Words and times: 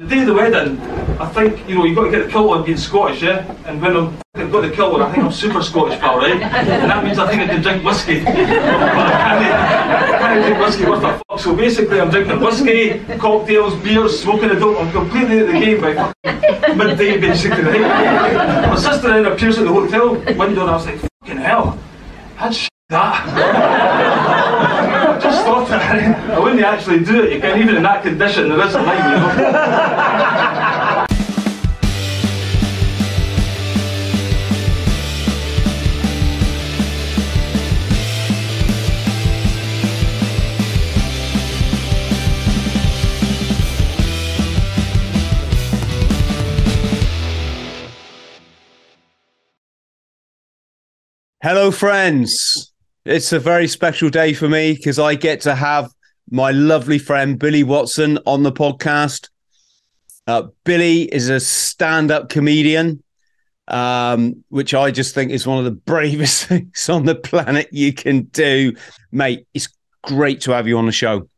The 0.00 0.06
day 0.06 0.20
of 0.20 0.28
the 0.28 0.32
wedding, 0.32 0.80
I 1.20 1.28
think, 1.28 1.68
you 1.68 1.74
know, 1.74 1.84
you've 1.84 1.94
got 1.94 2.04
to 2.04 2.10
get 2.10 2.24
the 2.24 2.32
kilt 2.32 2.50
on 2.52 2.64
being 2.64 2.78
Scottish, 2.78 3.20
yeah? 3.20 3.44
And 3.66 3.82
when 3.82 3.94
I'm 3.94 4.18
I've 4.34 4.50
got 4.50 4.62
the 4.62 4.70
kilt 4.70 4.94
on, 4.94 5.02
I 5.02 5.12
think 5.12 5.24
I'm 5.24 5.30
super 5.30 5.62
Scottish, 5.62 6.00
pal, 6.00 6.16
right? 6.16 6.40
And 6.40 6.90
that 6.90 7.04
means 7.04 7.18
I 7.18 7.28
think 7.28 7.42
I 7.42 7.46
can 7.46 7.60
drink 7.60 7.84
whiskey. 7.84 8.20
but 8.24 8.32
I 8.32 8.40
can't, 8.40 10.14
I 10.14 10.18
can't 10.18 10.46
drink 10.46 10.58
whiskey 10.58 10.86
worth 10.86 11.04
a 11.04 11.20
fuck. 11.28 11.38
So 11.38 11.54
basically, 11.54 12.00
I'm 12.00 12.08
drinking 12.08 12.40
whiskey, 12.40 13.18
cocktails, 13.18 13.74
beers, 13.82 14.22
smoking 14.22 14.48
a 14.48 14.58
dope. 14.58 14.80
I'm 14.80 14.90
completely 14.90 15.40
at 15.40 15.46
the 15.48 15.52
game 15.52 15.82
by 15.82 15.92
midday, 16.74 17.20
basically, 17.20 17.62
right? 17.62 18.68
My 18.70 18.76
sister 18.76 19.08
then 19.08 19.26
appears 19.26 19.58
at 19.58 19.64
the 19.64 19.72
hotel 19.72 20.14
window, 20.14 20.62
and 20.62 20.70
I 20.70 20.76
was 20.76 20.86
like, 20.86 20.98
fucking 21.20 21.36
hell, 21.36 21.78
that's 22.38 22.70
that. 22.88 24.16
I 25.52 26.38
wouldn't 26.38 26.62
actually 26.62 27.04
do 27.04 27.24
it. 27.24 27.32
You 27.32 27.40
can 27.40 27.60
even 27.60 27.76
in 27.76 27.82
that 27.82 28.02
condition, 28.02 28.48
there 28.48 28.66
is 28.66 28.74
a 28.74 28.82
line, 28.82 29.10
you 29.10 29.16
know. 29.16 31.06
Hello, 51.42 51.70
friends. 51.70 52.69
It's 53.10 53.32
a 53.32 53.40
very 53.40 53.66
special 53.66 54.08
day 54.08 54.34
for 54.34 54.48
me 54.48 54.74
because 54.74 55.00
I 55.00 55.16
get 55.16 55.40
to 55.40 55.56
have 55.56 55.90
my 56.30 56.52
lovely 56.52 57.00
friend 57.00 57.40
Billy 57.40 57.64
Watson 57.64 58.20
on 58.24 58.44
the 58.44 58.52
podcast. 58.52 59.30
Uh, 60.28 60.44
Billy 60.62 61.12
is 61.12 61.28
a 61.28 61.40
stand 61.40 62.12
up 62.12 62.28
comedian, 62.28 63.02
um, 63.66 64.44
which 64.50 64.74
I 64.74 64.92
just 64.92 65.12
think 65.12 65.32
is 65.32 65.44
one 65.44 65.58
of 65.58 65.64
the 65.64 65.72
bravest 65.86 66.44
things 66.44 66.88
on 66.88 67.04
the 67.04 67.16
planet 67.16 67.66
you 67.72 67.92
can 67.92 68.26
do. 68.26 68.76
Mate, 69.10 69.44
it's 69.54 69.66
great 70.04 70.42
to 70.42 70.52
have 70.52 70.68
you 70.68 70.78
on 70.78 70.86
the 70.86 70.92
show. 70.92 71.28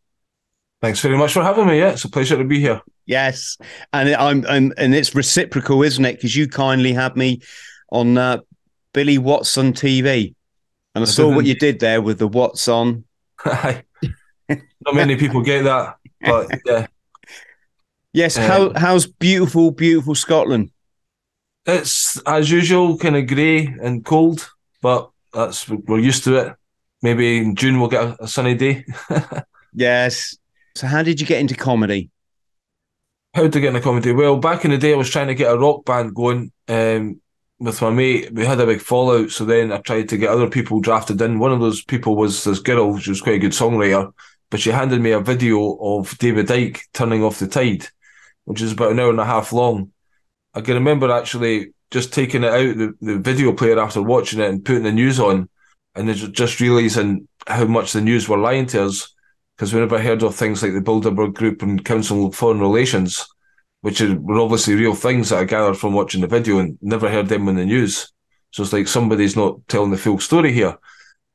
Thanks 0.83 1.01
very 1.01 1.17
much 1.17 1.33
for 1.33 1.43
having 1.43 1.67
me. 1.67 1.79
Yeah, 1.79 1.93
it's 1.93 2.05
a 2.05 2.11
pleasure 2.11 2.37
to 2.37 2.45
be 2.45 2.61
here. 2.61 2.83
Yes, 3.07 3.57
and 3.95 4.15
I'm, 4.15 4.45
I'm 4.47 4.75
and 4.77 4.95
it's 4.95 5.15
reciprocal, 5.15 5.83
isn't 5.83 6.05
it? 6.05 6.17
Because 6.17 6.37
you 6.37 6.49
kindly 6.49 6.93
had 6.93 7.17
me 7.17 7.41
on 7.91 8.19
uh, 8.19 8.41
Billy 8.93 9.17
Watson 9.17 9.73
TV, 9.73 10.35
and 10.95 11.03
I, 11.03 11.07
I 11.07 11.11
saw 11.11 11.35
what 11.35 11.47
you 11.47 11.55
did 11.55 11.81
there 11.81 12.03
with 12.03 12.19
the 12.19 12.29
What's 12.29 12.69
on. 12.69 13.05
Not 13.47 14.95
many 14.95 15.17
people 15.17 15.43
get 15.43 15.63
that, 15.65 15.97
but 16.21 16.51
yeah. 16.67 16.87
Yes, 18.13 18.37
um, 18.37 18.45
how 18.45 18.73
how's 18.77 19.07
beautiful, 19.07 19.71
beautiful 19.71 20.15
Scotland? 20.15 20.71
It's 21.65 22.21
as 22.27 22.51
usual, 22.51 22.99
kind 22.99 23.17
of 23.17 23.27
grey 23.27 23.67
and 23.67 24.05
cold, 24.05 24.51
but 24.83 25.11
that's 25.33 25.69
we're 25.69 25.99
used 25.99 26.25
to 26.25 26.37
it. 26.37 26.57
Maybe 27.01 27.39
in 27.39 27.57
June 27.57 27.81
we'll 27.81 27.89
get 27.89 28.05
a, 28.05 28.25
a 28.25 28.29
sunny 28.29 28.55
day. 28.55 28.85
yes. 29.73 30.37
So, 30.75 30.87
how 30.87 31.03
did 31.03 31.21
you 31.21 31.27
get 31.27 31.41
into 31.41 31.55
comedy? 31.55 32.11
How 33.35 33.43
did 33.43 33.53
to 33.55 33.61
get 33.61 33.69
into 33.69 33.81
comedy? 33.81 34.13
Well, 34.13 34.37
back 34.37 34.67
in 34.67 34.73
the 34.73 34.79
day, 34.79 34.93
I 34.93 34.97
was 34.97 35.09
trying 35.09 35.29
to 35.29 35.35
get 35.35 35.51
a 35.51 35.59
rock 35.59 35.87
band 35.87 36.15
going 36.15 36.53
um, 36.69 37.22
with 37.63 37.81
my 37.81 37.91
mate. 37.91 38.33
We 38.33 38.45
had 38.45 38.61
a 38.61 38.67
big 38.67 38.81
fallout, 38.81 39.31
so 39.31 39.45
then 39.45 39.73
I 39.73 39.79
tried 39.79 40.09
to 40.11 40.17
get 40.17 40.31
other 40.31 40.49
people 40.49 40.81
drafted 40.81 41.21
in. 41.21 41.39
One 41.39 41.53
of 41.53 41.61
those 41.61 41.83
people 41.83 42.17
was 42.17 42.45
this 42.45 42.59
girl, 42.59 42.99
she 42.99 43.11
was 43.11 43.21
quite 43.21 43.37
a 43.37 43.39
good 43.39 43.53
songwriter, 43.53 44.13
but 44.51 44.61
she 44.61 44.71
handed 44.71 45.01
me 45.01 45.13
a 45.13 45.21
video 45.21 45.79
of 45.81 46.17
David 46.19 46.49
Icke 46.49 46.81
turning 46.93 47.23
off 47.23 47.39
the 47.39 47.47
tide, 47.47 47.87
which 48.45 48.61
is 48.61 48.73
about 48.73 48.93
an 48.93 49.01
hour 49.01 49.11
and 49.11 49.21
a 49.21 49.25
half 49.25 49.53
long. 49.53 49.93
I 50.55 50.61
can 50.61 50.75
remember 50.75 51.11
actually 51.11 51.73
just 51.91 52.13
taking 52.13 52.43
it 52.43 52.53
out 52.53 52.77
the, 52.77 52.95
the 53.01 53.19
video 53.19 53.53
player 53.53 53.79
after 53.79 54.03
watching 54.03 54.41
it 54.41 54.49
and 54.51 54.65
putting 54.65 54.83
the 54.83 54.93
news 54.93 55.21
on, 55.21 55.49
and 55.95 56.15
just 56.35 56.61
realizing 56.61 57.29
how 57.47 57.65
much 57.67 57.93
the 57.93 58.01
news 58.01 58.29
were 58.29 58.39
lying 58.39 58.67
to 58.67 58.85
us 58.85 59.15
because 59.57 59.73
we 59.73 59.81
never 59.81 60.01
heard 60.01 60.23
of 60.23 60.35
things 60.35 60.63
like 60.63 60.73
the 60.73 60.81
Bilderberg 60.81 61.35
Group 61.35 61.63
and 61.63 61.85
Council 61.85 62.27
of 62.27 62.35
Foreign 62.35 62.61
Relations, 62.61 63.25
which 63.83 64.01
were 64.01 64.39
obviously 64.39 64.75
real 64.75 64.95
things 64.95 65.29
that 65.29 65.41
I 65.41 65.45
gathered 65.45 65.77
from 65.77 65.93
watching 65.93 66.23
the 66.23 66.29
video 66.29 66.59
and 66.59 66.79
never 66.81 67.11
heard 67.11 67.29
them 67.29 67.49
in 67.49 67.57
the 67.57 67.65
news. 67.65 68.11
So 68.53 68.63
it's 68.63 68.73
like 68.73 68.89
somebody's 68.89 69.37
not 69.37 69.67
telling 69.69 69.91
the 69.91 69.99
full 69.99 70.21
story 70.21 70.53
here. 70.53 70.79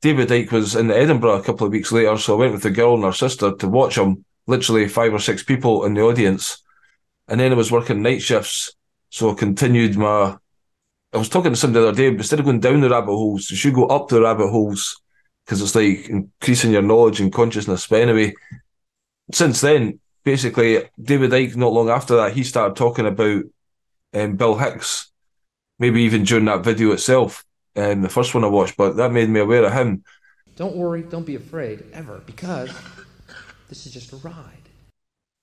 David 0.02 0.30
Icke 0.30 0.52
was 0.52 0.76
in 0.76 0.90
Edinburgh 0.90 1.40
a 1.40 1.44
couple 1.44 1.68
of 1.68 1.74
weeks 1.74 1.92
later, 1.92 2.18
so 2.18 2.36
I 2.36 2.40
went 2.40 2.54
with 2.54 2.64
the 2.64 2.72
girl 2.72 2.96
and 2.96 3.04
her 3.04 3.12
sister 3.12 3.54
to 3.54 3.68
watch 3.68 3.98
him, 3.98 4.24
literally 4.46 4.88
five 4.88 5.14
or 5.14 5.20
six 5.20 5.44
people 5.44 5.84
in 5.86 5.94
the 5.94 6.02
audience. 6.02 6.64
And 7.28 7.40
then 7.40 7.52
I 7.52 7.56
was 7.56 7.72
working 7.72 8.02
night 8.02 8.22
shifts, 8.22 8.74
so 9.10 9.32
I 9.32 9.34
continued 9.34 9.98
my. 9.98 10.38
I 11.14 11.18
was 11.18 11.30
talking 11.30 11.52
to 11.52 11.58
somebody 11.58 11.84
the 11.84 11.90
other 11.90 11.98
day, 11.98 12.08
instead 12.08 12.40
of 12.40 12.46
going 12.46 12.60
down 12.60 12.82
the 12.82 12.90
rabbit 12.90 13.12
holes, 13.12 13.50
you 13.50 13.58
should 13.58 13.74
go 13.74 13.88
up 13.88 14.08
the 14.08 14.22
rabbit 14.22 14.50
holes 14.50 15.02
because 15.46 15.62
it's 15.62 15.76
like 15.76 16.08
increasing 16.10 16.72
your 16.72 16.82
knowledge 16.82 17.20
and 17.20 17.34
consciousness. 17.34 17.88
But 17.88 18.02
anyway, 18.02 18.34
since 19.34 19.62
then, 19.62 20.00
basically, 20.28 20.84
David 21.02 21.32
Icke, 21.32 21.56
not 21.56 21.72
long 21.72 21.90
after 21.90 22.18
that, 22.18 22.34
he 22.34 22.44
started 22.44 22.76
talking 22.76 23.06
about 23.06 23.44
um, 24.14 24.36
Bill 24.36 24.58
Hicks, 24.58 25.10
maybe 25.80 26.02
even 26.02 26.26
during 26.26 26.44
that 26.46 26.66
video 26.66 26.92
itself, 26.92 27.46
um, 27.78 28.02
the 28.02 28.10
first 28.10 28.34
one 28.34 28.44
I 28.44 28.48
watched, 28.48 28.76
but 28.76 28.98
that 28.98 29.14
made 29.14 29.30
me 29.30 29.40
aware 29.40 29.64
of 29.64 29.72
him. 29.72 30.04
Don't 30.58 30.76
worry, 30.76 31.02
don't 31.02 31.26
be 31.26 31.36
afraid, 31.36 31.86
ever, 31.94 32.22
because 32.26 32.78
this 33.70 33.86
is 33.86 33.94
just 33.94 34.12
a 34.12 34.18
ride. 34.18 34.68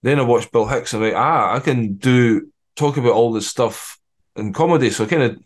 Then 0.02 0.20
I 0.20 0.22
watched 0.22 0.52
Bill 0.52 0.66
Hicks 0.66 0.92
and 0.92 1.02
I'm 1.02 1.12
like, 1.12 1.18
ah, 1.18 1.54
I 1.54 1.60
can 1.60 1.94
do 1.94 2.52
talk 2.76 2.98
about 2.98 3.12
all 3.12 3.32
this 3.32 3.48
stuff 3.48 3.98
in 4.36 4.52
comedy. 4.52 4.90
So 4.90 5.04
I 5.04 5.06
kind 5.06 5.22
of 5.22 5.42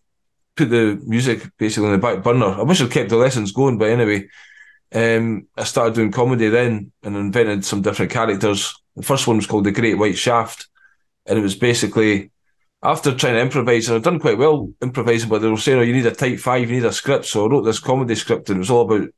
put 0.56 0.69
the 0.69 1.00
music 1.06 1.49
basically 1.59 1.87
on 1.87 1.93
the 1.93 1.99
back 1.99 2.25
burner. 2.25 2.59
I 2.59 2.62
wish 2.62 2.81
I'd 2.81 2.91
kept 2.91 3.10
the 3.10 3.16
lessons 3.16 3.53
going, 3.53 3.78
but 3.78 3.91
anyway, 3.91 4.28
um, 4.93 5.47
I 5.56 5.62
started 5.62 5.94
doing 5.94 6.10
comedy 6.10 6.49
then 6.49 6.91
and 7.05 7.15
invented 7.15 7.65
some 7.65 7.82
different 7.82 8.10
characters. 8.10 8.75
The 8.99 9.05
first 9.05 9.29
one 9.29 9.37
was 9.37 9.47
called 9.47 9.65
The 9.65 9.71
Great 9.71 9.97
White 9.97 10.19
Shaft, 10.19 10.67
and 11.25 11.39
it 11.39 11.43
was 11.43 11.55
basically 11.55 12.33
after 12.83 13.15
trying 13.15 13.35
to 13.35 13.41
improvise, 13.41 13.89
and 13.89 13.97
I've 13.97 14.03
done 14.03 14.19
quite 14.19 14.39
well 14.39 14.73
improvising, 14.83 15.29
but 15.29 15.41
they 15.41 15.49
were 15.49 15.57
saying, 15.57 15.79
"Oh, 15.79 15.83
you 15.83 15.93
need 15.93 16.07
a 16.07 16.11
tight 16.11 16.41
five, 16.41 16.69
you 16.69 16.77
need 16.77 16.85
a 16.85 16.93
script." 16.93 17.27
So 17.27 17.47
I 17.47 17.49
wrote 17.49 17.63
this 17.63 17.79
comedy 17.79 18.17
script, 18.17 18.51
and 18.51 18.57
it 18.57 18.59
was 18.59 18.71
all 18.71 18.83
about 18.83 19.09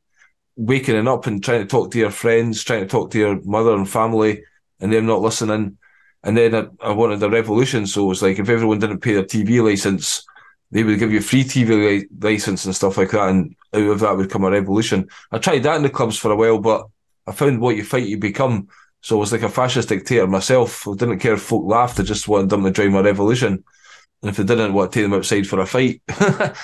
waking 0.57 1.09
up 1.09 1.27
and 1.27 1.43
trying 1.43 1.63
to 1.63 1.67
talk 1.67 1.91
to 1.91 1.99
your 1.99 2.11
friends, 2.11 2.63
trying 2.63 2.83
to 2.83 2.87
talk 2.87 3.11
to 3.11 3.19
your 3.19 3.41
mother 3.45 3.73
and 3.75 3.89
family, 3.89 4.43
and 4.81 4.93
them 4.93 5.07
not 5.07 5.23
listening. 5.23 5.79
And 6.23 6.37
then 6.37 6.55
I, 6.55 6.67
I 6.89 6.93
wanted 6.93 7.23
a 7.23 7.31
revolution, 7.31 7.87
so 7.87 8.05
it 8.05 8.09
was 8.09 8.23
like 8.23 8.39
if 8.39 8.51
everyone 8.51 8.81
didn't 8.81 9.01
pay 9.01 9.15
their 9.15 9.25
TV 9.25 9.62
license, 9.65 10.27
they 10.71 10.85
would 10.85 10.99
give 10.99 11.12
you 11.12 11.21
a 11.21 11.23
free 11.23 11.45
TV 11.45 12.07
license 12.21 12.67
and 12.67 12.77
stuff 12.77 12.99
like 12.99 13.12
that, 13.12 13.31
and 13.31 13.57
out 13.73 13.83
of 13.83 14.01
that 14.01 14.17
would 14.17 14.31
come 14.31 14.45
a 14.45 14.51
revolution. 14.51 15.09
I 15.33 15.39
tried 15.39 15.62
that 15.62 15.77
in 15.77 15.83
the 15.83 15.91
clubs 15.91 16.19
for 16.19 16.31
a 16.33 16.37
while, 16.37 16.59
but 16.59 16.87
I 17.27 17.33
found 17.33 17.61
what 17.61 17.77
you 17.77 17.85
fight, 17.85 18.07
you 18.07 18.19
become. 18.19 18.69
So 19.00 19.16
I 19.16 19.21
was 19.21 19.33
like 19.33 19.43
a 19.43 19.49
fascist 19.49 19.88
dictator 19.88 20.27
myself. 20.27 20.87
I 20.87 20.94
didn't 20.94 21.21
care 21.21 21.34
if 21.34 21.43
folk 21.43 21.65
laughed. 21.66 22.00
I 22.00 22.03
just 22.03 22.28
wanted 22.28 22.50
them 22.50 22.65
to 22.65 22.71
join 22.71 22.93
my 22.93 23.00
revolution. 23.00 23.65
And 24.22 24.31
if 24.31 24.37
they 24.37 24.44
didn't, 24.44 24.72
I 24.72 24.75
want 24.75 24.93
to 24.93 24.99
take 24.99 25.05
them 25.05 25.15
outside 25.15 25.47
for 25.47 25.61
a 25.61 25.66
fight, 25.66 26.03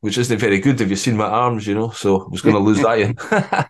which 0.00 0.18
isn't 0.18 0.38
very 0.38 0.58
good. 0.58 0.80
Have 0.80 0.90
you 0.90 0.96
seen 0.96 1.16
my 1.16 1.26
arms? 1.26 1.66
You 1.66 1.74
know, 1.74 1.90
so 1.90 2.22
I 2.22 2.28
was 2.28 2.42
going 2.42 2.56
to 2.56 2.60
lose 2.60 2.82
that 2.82 2.98
in. 2.98 3.14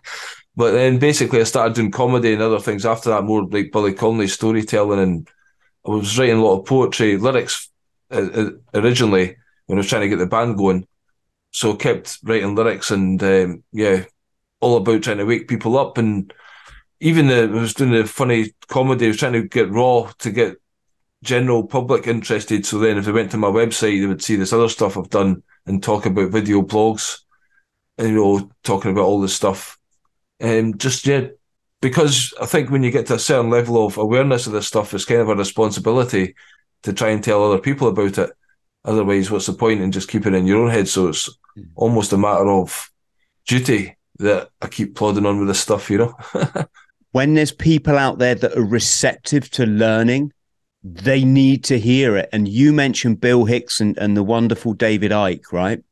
but 0.55 0.71
then 0.71 0.97
basically, 0.97 1.41
I 1.41 1.43
started 1.43 1.75
doing 1.75 1.91
comedy 1.91 2.33
and 2.33 2.41
other 2.41 2.59
things 2.59 2.85
after 2.85 3.11
that, 3.11 3.23
more 3.23 3.45
like 3.45 3.71
Billy 3.71 3.93
Connolly 3.93 4.27
storytelling, 4.27 4.99
and 4.99 5.29
I 5.85 5.91
was 5.91 6.17
writing 6.17 6.37
a 6.37 6.43
lot 6.43 6.59
of 6.59 6.65
poetry, 6.65 7.17
lyrics 7.17 7.69
uh, 8.09 8.29
uh 8.33 8.49
originally 8.73 9.35
when 9.67 9.77
I 9.77 9.79
was 9.79 9.89
trying 9.89 10.01
to 10.01 10.09
get 10.09 10.17
the 10.17 10.25
band 10.25 10.57
going. 10.57 10.87
So 11.51 11.73
I 11.73 11.75
kept 11.75 12.19
writing 12.23 12.55
lyrics 12.55 12.91
and 12.91 13.21
um, 13.21 13.63
yeah, 13.71 14.05
all 14.59 14.77
about 14.77 15.03
trying 15.03 15.17
to 15.17 15.25
wake 15.25 15.47
people 15.47 15.77
up. 15.77 15.97
And 15.97 16.33
even 16.99 17.27
the, 17.27 17.43
I 17.43 17.45
was 17.45 17.73
doing 17.73 17.91
the 17.91 18.05
funny 18.05 18.53
comedy, 18.67 19.05
I 19.05 19.09
was 19.09 19.17
trying 19.17 19.33
to 19.33 19.47
get 19.47 19.69
raw 19.69 20.11
to 20.19 20.31
get 20.31 20.57
general 21.23 21.65
public 21.65 22.07
interested. 22.07 22.65
So 22.65 22.79
then 22.79 22.97
if 22.97 23.05
they 23.05 23.11
went 23.11 23.31
to 23.31 23.37
my 23.37 23.49
website, 23.49 23.99
they 23.99 24.05
would 24.05 24.23
see 24.23 24.35
this 24.35 24.53
other 24.53 24.69
stuff 24.69 24.97
I've 24.97 25.09
done 25.09 25.43
and 25.65 25.81
talk 25.81 26.05
about 26.05 26.31
video 26.31 26.61
blogs 26.61 27.19
and, 27.97 28.09
you 28.09 28.15
know, 28.15 28.51
talking 28.63 28.91
about 28.91 29.05
all 29.05 29.21
this 29.21 29.35
stuff. 29.35 29.77
And 30.39 30.73
um, 30.73 30.77
just, 30.77 31.05
yeah, 31.05 31.27
because 31.81 32.33
I 32.41 32.45
think 32.45 32.69
when 32.69 32.83
you 32.83 32.91
get 32.91 33.07
to 33.07 33.15
a 33.15 33.19
certain 33.19 33.49
level 33.49 33.85
of 33.85 33.97
awareness 33.97 34.47
of 34.47 34.53
this 34.53 34.67
stuff, 34.67 34.93
it's 34.93 35.05
kind 35.05 35.21
of 35.21 35.29
a 35.29 35.35
responsibility 35.35 36.35
to 36.83 36.93
try 36.93 37.09
and 37.09 37.23
tell 37.23 37.43
other 37.43 37.59
people 37.59 37.87
about 37.87 38.17
it. 38.17 38.31
Otherwise, 38.85 39.29
what's 39.29 39.47
the 39.47 39.53
point 39.53 39.81
in 39.81 39.91
just 39.91 40.09
keeping 40.09 40.33
it 40.33 40.37
in 40.37 40.47
your 40.47 40.63
own 40.63 40.71
head? 40.71 40.87
So 40.87 41.07
it's 41.07 41.29
mm. 41.57 41.67
almost 41.75 42.13
a 42.13 42.17
matter 42.17 42.49
of 42.49 42.91
duty 43.45 43.97
that 44.19 44.49
I 44.61 44.67
keep 44.67 44.95
plodding 44.95 45.25
on 45.25 45.39
with 45.39 45.47
this 45.47 45.59
stuff, 45.59 45.89
you 45.89 45.97
know? 45.97 46.15
when 47.17 47.33
there's 47.33 47.51
people 47.51 47.97
out 47.97 48.19
there 48.19 48.35
that 48.35 48.55
are 48.55 48.63
receptive 48.63 49.49
to 49.49 49.65
learning, 49.65 50.31
they 50.83 51.23
need 51.23 51.63
to 51.63 51.79
hear 51.79 52.15
it. 52.15 52.29
And 52.31 52.47
you 52.47 52.71
mentioned 52.71 53.19
Bill 53.19 53.45
Hicks 53.45 53.81
and, 53.81 53.97
and 53.97 54.15
the 54.15 54.21
wonderful 54.21 54.73
David 54.73 55.09
Icke, 55.09 55.51
right? 55.51 55.83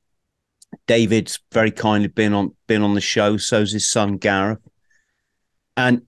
David's 0.86 1.40
very 1.52 1.72
kindly 1.72 2.10
been 2.10 2.36
on 2.36 2.54
been 2.68 2.84
on 2.84 2.94
the 2.94 3.02
show. 3.02 3.38
So's 3.38 3.72
his 3.72 3.90
son 3.90 4.18
Gareth, 4.18 4.60
and 5.76 6.04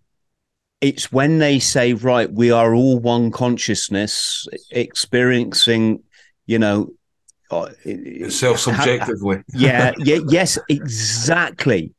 it's 0.81 1.11
when 1.11 1.39
they 1.39 1.57
say, 1.57 1.93
right, 1.93 2.31
we 2.31 2.51
are 2.51 2.75
all 2.75 2.99
one 2.99 3.31
consciousness, 3.31 4.45
experiencing, 4.69 6.03
you 6.45 6.59
know, 6.59 6.91
uh, 7.49 7.69
self 8.29 8.59
subjectively. 8.59 9.41
yeah, 9.55 9.93
yeah, 9.97 10.19
yes, 10.27 10.59
exactly. 10.69 11.95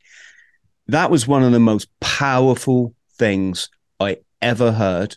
That 0.86 1.10
was 1.10 1.26
one 1.26 1.42
of 1.42 1.50
the 1.50 1.58
most 1.58 1.88
powerful 1.98 2.94
things 3.18 3.68
I 4.00 4.18
ever 4.40 4.72
heard 4.72 5.16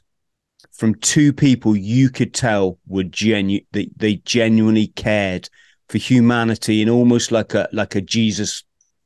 from 0.71 0.95
two 0.95 1.31
people 1.31 1.75
you 1.75 2.09
could 2.09 2.33
tell 2.33 2.80
were 2.88 3.03
genuine 3.03 3.65
they, 3.71 3.89
they 3.95 4.15
genuinely 4.15 4.88
cared 4.88 5.50
for 5.89 5.98
humanity 5.98 6.81
in 6.81 6.89
almost 6.89 7.31
like 7.31 7.53
a 7.53 7.68
like 7.74 7.95
a 7.95 8.01
Jesus, 8.01 8.63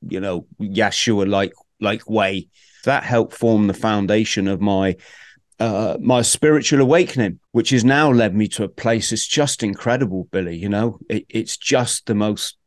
you 0.07 0.19
know, 0.19 0.45
Yeshua 0.61 1.27
like 1.27 1.53
like 1.81 2.09
way. 2.09 2.47
That 2.83 3.03
helped 3.03 3.33
form 3.33 3.67
the 3.67 3.73
foundation 3.73 4.47
of 4.47 4.61
my 4.61 4.95
uh, 5.59 5.97
my 5.99 6.21
spiritual 6.21 6.81
awakening, 6.81 7.39
which 7.51 7.71
has 7.71 7.83
now 7.83 8.11
led 8.11 8.35
me 8.35 8.47
to 8.49 8.63
a 8.63 8.69
place 8.69 9.09
that's 9.09 9.27
just 9.27 9.63
incredible, 9.63 10.27
Billy. 10.31 10.57
You 10.57 10.69
know, 10.69 10.99
it, 11.09 11.25
it's 11.29 11.57
just 11.57 12.05
the 12.05 12.15
most. 12.15 12.57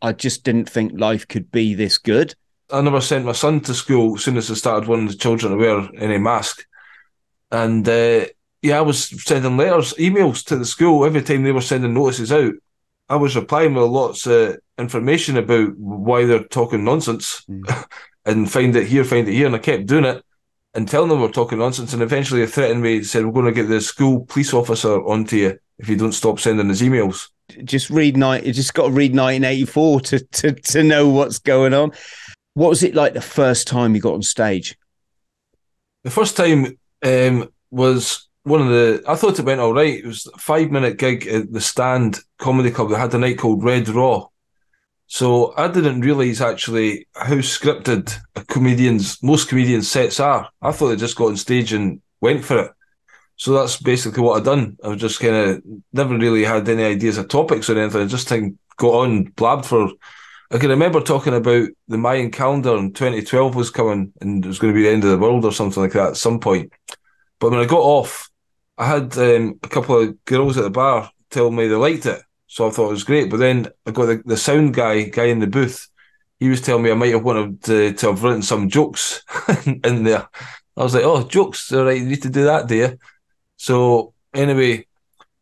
I 0.00 0.12
just 0.12 0.44
didn't 0.44 0.70
think 0.70 0.92
life 0.98 1.26
could 1.26 1.50
be 1.50 1.74
this 1.74 1.98
good. 1.98 2.34
I 2.74 2.80
never 2.80 3.00
sent 3.00 3.24
my 3.24 3.32
son 3.32 3.60
to 3.60 3.74
school 3.74 4.16
as 4.16 4.24
soon 4.24 4.36
as 4.36 4.50
I 4.50 4.54
started 4.54 4.88
wanting 4.88 5.06
the 5.06 5.14
children 5.14 5.52
to 5.52 5.58
wear 5.58 5.88
any 5.98 6.18
mask, 6.18 6.66
and 7.50 7.88
uh, 7.88 8.26
yeah, 8.62 8.78
I 8.78 8.82
was 8.82 9.22
sending 9.24 9.56
letters, 9.56 9.94
emails 9.94 10.44
to 10.46 10.56
the 10.56 10.64
school 10.64 11.04
every 11.04 11.22
time 11.22 11.44
they 11.44 11.52
were 11.52 11.60
sending 11.60 11.94
notices 11.94 12.32
out. 12.32 12.54
I 13.08 13.16
was 13.16 13.36
replying 13.36 13.74
with 13.74 13.84
lots 13.84 14.26
of 14.26 14.58
information 14.78 15.36
about 15.36 15.76
why 15.76 16.24
they're 16.24 16.44
talking 16.44 16.82
nonsense, 16.82 17.44
mm. 17.48 17.86
and 18.24 18.50
find 18.50 18.74
it 18.74 18.86
here, 18.86 19.04
find 19.04 19.28
it 19.28 19.34
here, 19.34 19.46
and 19.46 19.54
I 19.54 19.58
kept 19.58 19.86
doing 19.86 20.04
it 20.04 20.24
and 20.74 20.88
telling 20.88 21.10
them 21.10 21.20
we're 21.20 21.30
talking 21.30 21.58
nonsense. 21.58 21.92
And 21.92 22.02
eventually 22.02 22.40
they 22.40 22.50
threatened 22.50 22.82
me, 22.82 22.96
and 22.96 23.06
said, 23.06 23.24
We're 23.24 23.32
going 23.32 23.46
to 23.46 23.52
get 23.52 23.68
the 23.68 23.80
school 23.80 24.24
police 24.26 24.52
officer 24.52 25.00
onto 25.04 25.36
you 25.36 25.58
if 25.78 25.88
you 25.88 25.96
don't 25.96 26.12
stop 26.12 26.40
sending 26.40 26.70
us 26.70 26.82
emails. 26.82 27.28
Just 27.64 27.90
read 27.90 28.16
night. 28.16 28.44
You 28.44 28.52
just 28.52 28.74
got 28.74 28.86
to 28.86 28.92
read 28.92 29.14
1984 29.14 30.00
to, 30.00 30.20
to, 30.20 30.52
to 30.52 30.82
know 30.82 31.08
what's 31.08 31.38
going 31.38 31.74
on. 31.74 31.92
What 32.54 32.70
was 32.70 32.82
it 32.82 32.94
like 32.94 33.14
the 33.14 33.20
first 33.20 33.66
time 33.66 33.94
you 33.94 34.00
got 34.00 34.14
on 34.14 34.22
stage? 34.22 34.76
The 36.04 36.10
first 36.10 36.36
time 36.36 36.78
um, 37.04 37.48
was 37.70 38.28
one 38.44 38.60
of 38.60 38.68
the. 38.68 39.02
I 39.08 39.16
thought 39.16 39.38
it 39.38 39.44
went 39.44 39.60
all 39.60 39.74
right. 39.74 39.98
It 39.98 40.06
was 40.06 40.26
a 40.26 40.38
five 40.38 40.70
minute 40.70 40.98
gig 40.98 41.26
at 41.26 41.52
the 41.52 41.60
Stand 41.60 42.20
Comedy 42.38 42.70
Club. 42.70 42.90
They 42.90 42.96
had 42.96 43.14
a 43.14 43.18
night 43.18 43.38
called 43.38 43.64
Red 43.64 43.88
Raw. 43.88 44.26
So 45.06 45.54
I 45.56 45.68
didn't 45.68 46.00
realise 46.00 46.40
actually 46.40 47.06
how 47.14 47.36
scripted 47.36 48.16
a 48.36 48.44
comedian's 48.44 49.22
most 49.22 49.48
comedians 49.48 49.90
sets 49.90 50.18
are. 50.20 50.48
I 50.62 50.72
thought 50.72 50.88
they 50.88 50.96
just 50.96 51.16
got 51.16 51.28
on 51.28 51.36
stage 51.36 51.72
and 51.72 52.00
went 52.20 52.44
for 52.44 52.58
it. 52.58 52.72
So 53.36 53.52
that's 53.52 53.80
basically 53.80 54.22
what 54.22 54.38
I'd 54.38 54.44
done. 54.44 54.76
I 54.82 54.88
was 54.88 55.00
just 55.00 55.20
kind 55.20 55.34
of 55.34 55.62
never 55.92 56.16
really 56.16 56.44
had 56.44 56.68
any 56.68 56.84
ideas 56.84 57.18
of 57.18 57.28
topics 57.28 57.68
or 57.68 57.78
anything. 57.78 58.02
I 58.02 58.06
just 58.06 58.28
think 58.28 58.56
got 58.76 58.94
on 58.94 59.24
blabbed 59.24 59.66
for. 59.66 59.90
I 60.54 60.58
can 60.58 60.70
remember 60.70 61.00
talking 61.00 61.34
about 61.34 61.68
the 61.88 61.98
Mayan 61.98 62.30
calendar 62.30 62.76
and 62.76 62.94
2012 62.94 63.56
was 63.56 63.70
coming 63.70 64.12
and 64.20 64.44
it 64.44 64.46
was 64.46 64.60
going 64.60 64.72
to 64.72 64.76
be 64.76 64.84
the 64.84 64.88
end 64.88 65.02
of 65.02 65.10
the 65.10 65.18
world 65.18 65.44
or 65.44 65.50
something 65.50 65.82
like 65.82 65.94
that 65.94 66.10
at 66.10 66.16
some 66.16 66.38
point. 66.38 66.72
But 67.40 67.50
when 67.50 67.58
I 67.58 67.64
got 67.64 67.80
off, 67.80 68.30
I 68.78 68.86
had 68.86 69.18
um, 69.18 69.58
a 69.64 69.68
couple 69.68 70.00
of 70.00 70.24
girls 70.26 70.56
at 70.56 70.62
the 70.62 70.70
bar 70.70 71.10
tell 71.30 71.50
me 71.50 71.66
they 71.66 71.74
liked 71.74 72.06
it. 72.06 72.22
So 72.46 72.68
I 72.68 72.70
thought 72.70 72.90
it 72.90 72.92
was 72.92 73.02
great. 73.02 73.30
But 73.30 73.38
then 73.38 73.66
I 73.84 73.90
got 73.90 74.06
the, 74.06 74.22
the 74.24 74.36
sound 74.36 74.74
guy, 74.74 75.02
guy 75.02 75.24
in 75.24 75.40
the 75.40 75.48
booth. 75.48 75.88
He 76.38 76.48
was 76.48 76.60
telling 76.60 76.84
me 76.84 76.92
I 76.92 76.94
might 76.94 77.12
have 77.12 77.24
wanted 77.24 77.60
to, 77.64 77.92
to 77.92 78.06
have 78.06 78.22
written 78.22 78.42
some 78.42 78.68
jokes 78.68 79.24
in 79.66 80.04
there. 80.04 80.28
I 80.76 80.82
was 80.84 80.94
like, 80.94 81.02
oh, 81.02 81.26
jokes. 81.26 81.72
All 81.72 81.86
right, 81.86 81.98
you 81.98 82.06
need 82.06 82.22
to 82.22 82.30
do 82.30 82.44
that, 82.44 82.70
you? 82.70 82.96
So 83.56 84.14
anyway, 84.32 84.86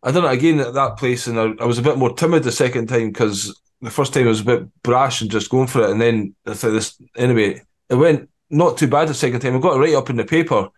I 0.02 0.10
done 0.10 0.24
it 0.24 0.32
again 0.32 0.60
at 0.60 0.72
that 0.72 0.96
place, 0.96 1.26
and 1.26 1.38
I, 1.38 1.52
I 1.60 1.66
was 1.66 1.76
a 1.76 1.82
bit 1.82 1.98
more 1.98 2.14
timid 2.14 2.44
the 2.44 2.52
second 2.52 2.86
time 2.86 3.08
because 3.08 3.60
the 3.82 3.90
first 3.90 4.14
time 4.14 4.24
I 4.24 4.28
was 4.28 4.40
a 4.40 4.44
bit 4.44 4.82
brash 4.82 5.20
and 5.20 5.30
just 5.30 5.50
going 5.50 5.66
for 5.66 5.82
it, 5.82 5.90
and 5.90 6.00
then 6.00 6.34
I 6.46 6.54
thought 6.54 6.70
this 6.70 7.00
anyway. 7.16 7.60
It 7.88 7.96
went 7.96 8.30
not 8.48 8.78
too 8.78 8.88
bad 8.88 9.08
the 9.08 9.14
second 9.14 9.40
time. 9.40 9.56
I 9.56 9.60
got 9.60 9.76
it 9.76 9.80
right 9.80 9.94
up 9.94 10.08
in 10.08 10.16
the 10.16 10.24
paper, 10.24 10.68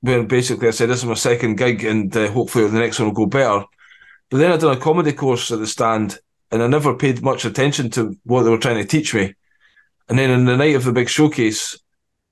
where 0.00 0.22
basically 0.22 0.68
I 0.68 0.72
said 0.72 0.90
this 0.90 0.98
is 0.98 1.06
my 1.06 1.14
second 1.14 1.56
gig, 1.56 1.84
and 1.84 2.14
uh, 2.16 2.30
hopefully 2.30 2.68
the 2.68 2.78
next 2.78 2.98
one 2.98 3.08
will 3.08 3.14
go 3.14 3.26
better. 3.26 3.64
But 4.30 4.38
then 4.38 4.52
I 4.52 4.56
done 4.56 4.76
a 4.76 4.80
comedy 4.80 5.12
course 5.12 5.50
at 5.50 5.60
the 5.60 5.66
stand 5.66 6.18
and 6.50 6.62
I 6.62 6.66
never 6.66 6.94
paid 6.94 7.22
much 7.22 7.44
attention 7.44 7.90
to 7.90 8.16
what 8.24 8.42
they 8.42 8.50
were 8.50 8.58
trying 8.58 8.82
to 8.82 8.84
teach 8.84 9.14
me. 9.14 9.34
And 10.08 10.18
then 10.18 10.30
on 10.30 10.44
the 10.44 10.56
night 10.56 10.76
of 10.76 10.84
the 10.84 10.92
big 10.92 11.08
showcase, 11.08 11.78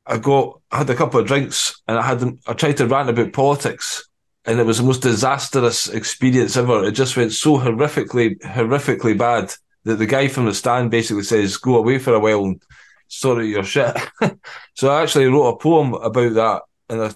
I 0.06 0.18
got 0.18 0.60
I 0.70 0.78
had 0.78 0.90
a 0.90 0.94
couple 0.94 1.20
of 1.20 1.26
drinks 1.26 1.80
and 1.88 1.98
I 1.98 2.02
had 2.02 2.22
I 2.46 2.52
tried 2.52 2.76
to 2.78 2.86
rant 2.86 3.08
about 3.08 3.32
politics 3.32 4.08
and 4.44 4.60
it 4.60 4.66
was 4.66 4.78
the 4.78 4.84
most 4.84 5.02
disastrous 5.02 5.88
experience 5.88 6.56
ever. 6.56 6.84
It 6.84 6.92
just 6.92 7.16
went 7.16 7.32
so 7.32 7.58
horrifically, 7.58 8.38
horrifically 8.40 9.16
bad 9.16 9.54
that 9.84 9.96
the 9.96 10.06
guy 10.06 10.28
from 10.28 10.46
the 10.46 10.54
stand 10.54 10.90
basically 10.90 11.24
says, 11.24 11.56
"Go 11.56 11.76
away 11.76 11.98
for 11.98 12.14
a 12.14 12.20
while 12.20 12.44
and 12.44 12.62
sort 13.08 13.44
your 13.44 13.64
shit." 13.64 13.96
so 14.74 14.90
I 14.90 15.02
actually 15.02 15.26
wrote 15.26 15.48
a 15.48 15.56
poem 15.56 15.94
about 15.94 16.34
that 16.34 16.62
and 16.88 17.02
I 17.02 17.10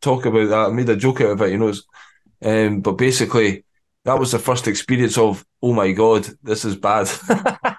talk 0.00 0.26
about 0.26 0.48
that. 0.48 0.66
I 0.66 0.70
made 0.70 0.88
a 0.88 0.96
joke 0.96 1.20
out 1.20 1.30
of 1.30 1.42
it, 1.42 1.52
you 1.52 1.58
know. 1.58 1.72
Um, 2.42 2.80
but 2.80 2.92
basically, 2.92 3.64
that 4.04 4.18
was 4.18 4.32
the 4.32 4.38
first 4.38 4.66
experience 4.66 5.18
of 5.18 5.44
oh 5.62 5.72
my 5.72 5.92
god 5.92 6.26
this 6.42 6.64
is 6.64 6.76
bad 6.76 7.08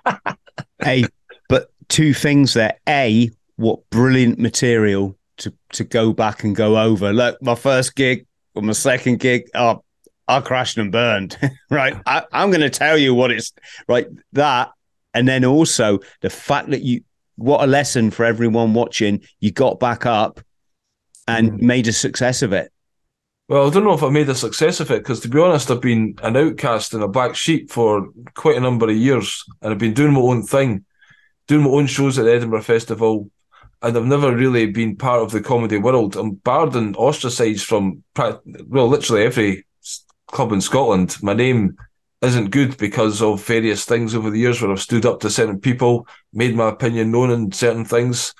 hey 0.83 1.03
but 1.49 1.71
two 1.87 2.13
things 2.13 2.53
there 2.53 2.77
a 2.87 3.29
what 3.55 3.89
brilliant 3.89 4.39
material 4.39 5.17
to 5.37 5.53
to 5.71 5.83
go 5.83 6.13
back 6.13 6.43
and 6.43 6.55
go 6.55 6.77
over 6.77 7.11
look 7.11 7.41
my 7.41 7.55
first 7.55 7.95
gig 7.95 8.25
or 8.53 8.61
my 8.61 8.73
second 8.73 9.19
gig 9.19 9.49
oh 9.55 9.83
i 10.31 10.41
crashed 10.41 10.77
and 10.77 10.91
burned 10.91 11.37
right 11.69 11.95
I, 12.05 12.23
i'm 12.31 12.49
going 12.49 12.61
to 12.61 12.69
tell 12.69 12.97
you 12.97 13.13
what 13.13 13.31
it's 13.31 13.53
right 13.87 14.07
that 14.33 14.71
and 15.13 15.27
then 15.27 15.45
also 15.45 15.99
the 16.21 16.29
fact 16.29 16.69
that 16.71 16.81
you 16.81 17.03
what 17.35 17.63
a 17.63 17.67
lesson 17.67 18.11
for 18.11 18.25
everyone 18.25 18.73
watching 18.73 19.21
you 19.39 19.51
got 19.51 19.79
back 19.79 20.05
up 20.05 20.39
and 21.27 21.51
mm. 21.51 21.61
made 21.61 21.87
a 21.87 21.93
success 21.93 22.41
of 22.41 22.53
it 22.53 22.71
well, 23.51 23.67
I 23.67 23.69
don't 23.69 23.83
know 23.83 23.91
if 23.91 24.01
I 24.01 24.09
made 24.09 24.29
a 24.29 24.35
success 24.35 24.79
of 24.79 24.91
it 24.91 24.99
because, 24.99 25.19
to 25.19 25.27
be 25.27 25.37
honest, 25.37 25.69
I've 25.69 25.81
been 25.81 26.15
an 26.23 26.37
outcast 26.37 26.93
and 26.93 27.03
a 27.03 27.07
black 27.09 27.35
sheep 27.35 27.69
for 27.69 28.07
quite 28.33 28.55
a 28.55 28.61
number 28.61 28.89
of 28.89 28.95
years, 28.95 29.43
and 29.61 29.73
I've 29.73 29.77
been 29.77 29.93
doing 29.93 30.13
my 30.13 30.21
own 30.21 30.43
thing, 30.43 30.85
doing 31.47 31.65
my 31.65 31.71
own 31.71 31.85
shows 31.85 32.17
at 32.17 32.23
the 32.23 32.33
Edinburgh 32.33 32.61
Festival, 32.61 33.29
and 33.81 33.97
I've 33.97 34.05
never 34.05 34.33
really 34.33 34.67
been 34.67 34.95
part 34.95 35.21
of 35.21 35.31
the 35.31 35.41
comedy 35.41 35.77
world. 35.77 36.15
I'm 36.15 36.35
barred 36.35 36.77
and 36.77 36.95
ostracised 36.95 37.65
from 37.65 38.05
well, 38.15 38.87
literally 38.87 39.23
every 39.23 39.65
club 40.31 40.51
in 40.51 40.61
Scotland. 40.61 41.17
My 41.21 41.33
name 41.33 41.77
isn't 42.21 42.51
good 42.51 42.77
because 42.77 43.21
of 43.21 43.43
various 43.45 43.85
things 43.85 44.13
over 44.15 44.29
the 44.29 44.39
years 44.39 44.61
where 44.61 44.71
I've 44.71 44.81
stood 44.81 45.05
up 45.05 45.19
to 45.21 45.29
certain 45.29 45.59
people, 45.59 46.07
made 46.33 46.55
my 46.55 46.69
opinion 46.69 47.11
known 47.11 47.31
in 47.31 47.51
certain 47.51 47.85
things, 47.85 48.33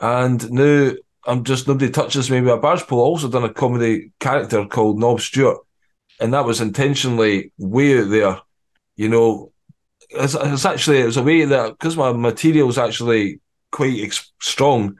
and 0.00 0.50
now 0.50 0.92
I'm 1.26 1.44
just 1.44 1.68
nobody 1.68 1.90
touches 1.90 2.30
me 2.30 2.40
with 2.40 2.54
a 2.54 2.56
barge 2.56 2.86
pole. 2.86 3.00
I 3.00 3.04
also 3.04 3.28
done 3.28 3.44
a 3.44 3.52
comedy 3.52 4.12
character 4.18 4.64
called 4.66 4.98
Nob 4.98 5.20
Stewart, 5.20 5.58
and 6.20 6.32
that 6.32 6.46
was 6.46 6.60
intentionally 6.60 7.52
way 7.58 8.00
out 8.00 8.10
there. 8.10 8.40
You 8.96 9.08
know, 9.08 9.52
it's, 10.10 10.34
it's 10.34 10.64
actually 10.64 11.00
it 11.00 11.06
was 11.06 11.18
a 11.18 11.22
way 11.22 11.44
that 11.44 11.72
because 11.72 11.96
my 11.96 12.12
material 12.12 12.68
is 12.70 12.78
actually 12.78 13.40
quite 13.70 14.00
ex- 14.00 14.32
strong, 14.40 14.96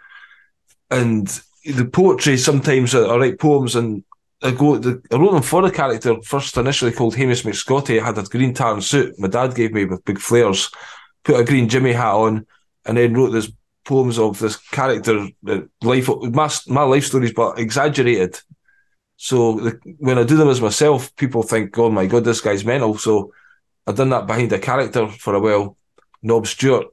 and 0.90 1.26
the 1.64 1.86
poetry 1.86 2.36
sometimes 2.36 2.94
I 2.94 3.16
write 3.16 3.38
poems 3.38 3.74
and 3.74 4.04
I 4.42 4.52
go. 4.52 4.78
The, 4.78 5.02
I 5.10 5.16
wrote 5.16 5.32
them 5.32 5.42
for 5.42 5.62
the 5.62 5.70
character 5.70 6.16
first 6.22 6.56
initially 6.56 6.92
called 6.92 7.16
Hamish 7.16 7.42
McScotty. 7.42 8.00
I 8.00 8.06
had 8.06 8.18
a 8.18 8.22
green 8.22 8.54
tartan 8.54 8.82
suit 8.82 9.18
my 9.18 9.28
dad 9.28 9.54
gave 9.54 9.72
me 9.72 9.84
with 9.84 10.04
big 10.04 10.18
flares, 10.18 10.70
put 11.24 11.40
a 11.40 11.44
green 11.44 11.68
Jimmy 11.68 11.92
hat 11.92 12.14
on, 12.14 12.46
and 12.84 12.96
then 12.96 13.14
wrote 13.14 13.30
this 13.30 13.50
poems 13.84 14.18
of 14.18 14.38
this 14.38 14.56
character, 14.56 15.28
life, 15.82 16.08
my, 16.22 16.50
my 16.68 16.82
life 16.82 17.06
stories, 17.06 17.32
but 17.32 17.58
exaggerated. 17.58 18.38
So 19.16 19.54
the, 19.54 19.80
when 19.98 20.18
I 20.18 20.24
do 20.24 20.36
them 20.36 20.50
as 20.50 20.60
myself, 20.60 21.14
people 21.16 21.42
think, 21.42 21.76
"Oh 21.78 21.90
my 21.90 22.06
god, 22.06 22.24
this 22.24 22.40
guy's 22.40 22.64
mental." 22.64 22.96
So 22.96 23.32
I've 23.86 23.96
done 23.96 24.10
that 24.10 24.26
behind 24.26 24.52
a 24.52 24.58
character 24.58 25.08
for 25.08 25.34
a 25.34 25.40
while, 25.40 25.76
Nob 26.22 26.46
Stewart, 26.46 26.86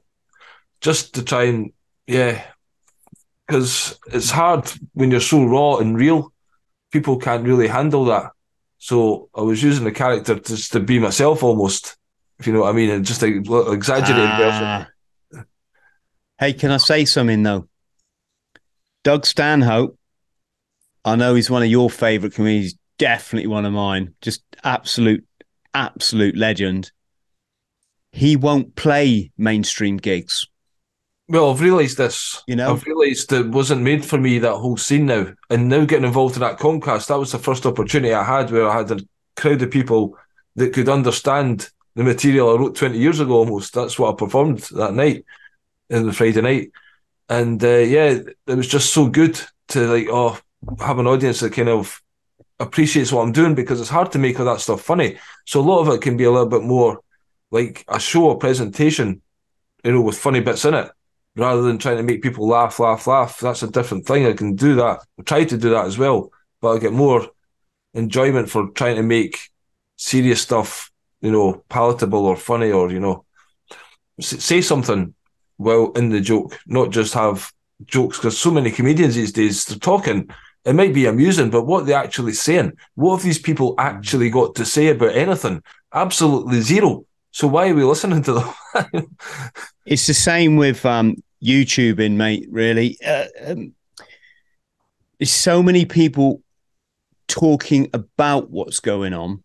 just 0.80 1.14
to 1.14 1.22
try 1.22 1.44
and 1.44 1.72
yeah, 2.06 2.42
because 3.46 4.00
it's 4.12 4.30
hard 4.30 4.72
when 4.94 5.12
you're 5.12 5.20
so 5.20 5.44
raw 5.44 5.76
and 5.76 5.96
real. 5.96 6.32
People 6.96 7.18
can't 7.18 7.44
really 7.44 7.68
handle 7.68 8.06
that. 8.06 8.32
So 8.78 9.28
I 9.34 9.42
was 9.42 9.62
using 9.62 9.84
the 9.84 9.92
character 9.92 10.36
just 10.36 10.72
to 10.72 10.80
be 10.80 10.98
myself 10.98 11.42
almost, 11.42 11.94
if 12.38 12.46
you 12.46 12.54
know 12.54 12.60
what 12.60 12.70
I 12.70 12.72
mean, 12.72 12.88
and 12.88 13.04
just 13.04 13.22
a 13.22 13.26
exaggerated 13.70 14.30
ah. 14.30 14.86
version. 15.30 15.46
Hey, 16.38 16.54
can 16.54 16.70
I 16.70 16.78
say 16.78 17.04
something 17.04 17.42
though? 17.42 17.68
Doug 19.04 19.26
Stanhope, 19.26 19.98
I 21.04 21.16
know 21.16 21.34
he's 21.34 21.50
one 21.50 21.62
of 21.62 21.68
your 21.68 21.90
favourite 21.90 22.34
comedians, 22.34 22.76
definitely 22.96 23.48
one 23.48 23.66
of 23.66 23.74
mine. 23.74 24.14
Just 24.22 24.42
absolute, 24.64 25.26
absolute 25.74 26.34
legend. 26.34 26.92
He 28.10 28.36
won't 28.36 28.74
play 28.74 29.32
mainstream 29.36 29.98
gigs. 29.98 30.46
Well, 31.28 31.50
I've 31.50 31.60
realised 31.60 31.98
this. 31.98 32.42
You 32.46 32.56
know? 32.56 32.70
I've 32.70 32.84
realised 32.84 33.32
it 33.32 33.48
wasn't 33.48 33.82
made 33.82 34.04
for 34.04 34.18
me 34.18 34.38
that 34.38 34.54
whole 34.54 34.76
scene 34.76 35.06
now, 35.06 35.32
and 35.50 35.68
now 35.68 35.84
getting 35.84 36.04
involved 36.04 36.36
in 36.36 36.40
that 36.40 36.58
Comcast, 36.58 37.08
that 37.08 37.18
was 37.18 37.32
the 37.32 37.38
first 37.38 37.66
opportunity 37.66 38.14
I 38.14 38.22
had 38.22 38.50
where 38.50 38.68
I 38.68 38.78
had 38.78 38.90
a 38.92 39.00
crowd 39.34 39.62
of 39.62 39.70
people 39.70 40.16
that 40.54 40.72
could 40.72 40.88
understand 40.88 41.68
the 41.94 42.04
material 42.04 42.50
I 42.50 42.58
wrote 42.58 42.76
twenty 42.76 42.98
years 42.98 43.20
ago. 43.20 43.34
Almost 43.38 43.74
that's 43.74 43.98
what 43.98 44.12
I 44.12 44.16
performed 44.16 44.60
that 44.72 44.94
night, 44.94 45.24
in 45.90 46.06
the 46.06 46.12
Friday 46.12 46.42
night, 46.42 46.70
and 47.28 47.62
uh, 47.62 47.78
yeah, 47.78 48.18
it 48.46 48.54
was 48.54 48.68
just 48.68 48.92
so 48.92 49.08
good 49.08 49.40
to 49.68 49.86
like 49.88 50.06
oh 50.10 50.38
have 50.80 50.98
an 50.98 51.06
audience 51.06 51.40
that 51.40 51.52
kind 51.52 51.68
of 51.68 52.00
appreciates 52.58 53.12
what 53.12 53.22
I'm 53.22 53.32
doing 53.32 53.54
because 53.54 53.80
it's 53.80 53.90
hard 53.90 54.12
to 54.12 54.18
make 54.18 54.38
all 54.38 54.46
that 54.46 54.60
stuff 54.60 54.80
funny. 54.80 55.18
So 55.44 55.60
a 55.60 55.62
lot 55.62 55.80
of 55.80 55.88
it 55.88 56.02
can 56.02 56.16
be 56.16 56.24
a 56.24 56.30
little 56.30 56.48
bit 56.48 56.62
more 56.62 57.00
like 57.50 57.84
a 57.88 58.00
show, 58.00 58.30
a 58.30 58.38
presentation, 58.38 59.22
you 59.84 59.92
know, 59.92 60.00
with 60.00 60.18
funny 60.18 60.40
bits 60.40 60.64
in 60.64 60.74
it, 60.74 60.90
rather 61.36 61.62
than 61.62 61.78
trying 61.78 61.98
to 61.98 62.02
make 62.02 62.22
people 62.22 62.46
laugh, 62.48 62.78
laugh, 62.78 63.06
laugh. 63.06 63.38
That's 63.40 63.62
a 63.62 63.70
different 63.70 64.06
thing. 64.06 64.26
I 64.26 64.32
can 64.32 64.54
do 64.54 64.74
that. 64.76 65.00
I 65.18 65.22
try 65.22 65.44
to 65.44 65.56
do 65.56 65.70
that 65.70 65.86
as 65.86 65.98
well, 65.98 66.30
but 66.60 66.72
I 66.72 66.78
get 66.78 66.92
more 66.92 67.28
enjoyment 67.94 68.50
for 68.50 68.70
trying 68.70 68.96
to 68.96 69.02
make 69.02 69.38
serious 69.96 70.42
stuff, 70.42 70.90
you 71.20 71.30
know, 71.30 71.64
palatable 71.68 72.26
or 72.26 72.36
funny 72.36 72.70
or, 72.70 72.90
you 72.90 73.00
know, 73.00 73.24
say 74.20 74.60
something 74.60 75.14
well 75.58 75.92
in 75.92 76.10
the 76.10 76.20
joke, 76.20 76.58
not 76.66 76.90
just 76.90 77.14
have 77.14 77.52
jokes 77.84 78.18
because 78.18 78.38
so 78.38 78.50
many 78.50 78.70
comedians 78.70 79.14
these 79.14 79.32
days, 79.32 79.64
they're 79.66 79.78
talking 79.78 80.30
it 80.66 80.74
might 80.74 80.92
be 80.92 81.06
amusing, 81.06 81.48
but 81.48 81.64
what 81.64 81.82
are 81.82 81.86
they 81.86 81.94
actually 81.94 82.32
saying? 82.32 82.72
What 82.96 83.16
have 83.16 83.24
these 83.24 83.38
people 83.38 83.76
actually 83.78 84.30
got 84.30 84.56
to 84.56 84.64
say 84.64 84.88
about 84.88 85.14
anything? 85.14 85.62
Absolutely 85.94 86.60
zero. 86.60 87.06
So 87.30 87.46
why 87.46 87.68
are 87.68 87.74
we 87.74 87.84
listening 87.84 88.22
to 88.24 88.32
them? 88.34 89.06
It's 89.86 90.08
the 90.08 90.14
same 90.14 90.56
with 90.56 90.84
um, 90.84 91.22
YouTubing, 91.42 92.12
mate. 92.12 92.46
Really, 92.50 92.98
uh, 93.04 93.26
um, 93.44 93.74
there's 95.18 95.30
so 95.30 95.62
many 95.62 95.84
people 95.84 96.42
talking 97.28 97.90
about 97.92 98.50
what's 98.50 98.80
going 98.80 99.12
on, 99.12 99.42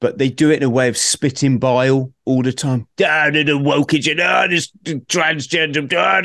but 0.00 0.18
they 0.18 0.28
do 0.28 0.50
it 0.50 0.58
in 0.58 0.62
a 0.62 0.70
way 0.70 0.88
of 0.88 0.96
spitting 0.96 1.58
bile 1.58 2.12
all 2.24 2.42
the 2.42 2.52
time. 2.52 2.86
Ah, 3.04 3.30
the 3.30 3.44
wokeage, 3.44 4.20
ah, 4.20 4.46
this 4.46 4.70
transgender, 4.84 5.92
ah, 5.94 6.22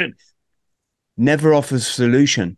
never 1.15 1.53
offers 1.53 1.88
solution, 1.88 2.58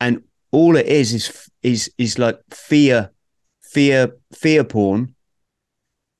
and 0.00 0.22
all 0.52 0.76
it 0.76 0.86
is 0.86 1.12
is 1.12 1.50
is 1.62 1.92
is 1.98 2.18
like 2.18 2.38
fear, 2.50 3.10
fear, 3.62 4.12
fear 4.32 4.62
porn 4.62 5.15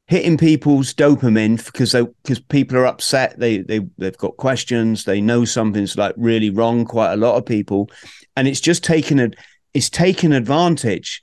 hitting 0.08 0.38
people's 0.38 0.94
dopamine 0.94 1.64
because 1.64 1.92
they 1.92 2.02
because 2.22 2.38
people 2.38 2.76
are 2.76 2.86
upset 2.86 3.38
they 3.40 3.58
they 3.58 3.80
they've 3.98 4.16
got 4.18 4.36
questions 4.36 5.04
they 5.04 5.20
know 5.20 5.44
something's 5.44 5.98
like 5.98 6.14
really 6.16 6.48
wrong 6.48 6.84
quite 6.84 7.12
a 7.12 7.16
lot 7.16 7.36
of 7.36 7.44
people 7.44 7.90
and 8.36 8.46
it's 8.46 8.60
just 8.60 8.84
taken 8.84 9.18
a 9.18 9.30
it's 9.76 9.90
taken 9.90 10.32
advantage. 10.32 11.22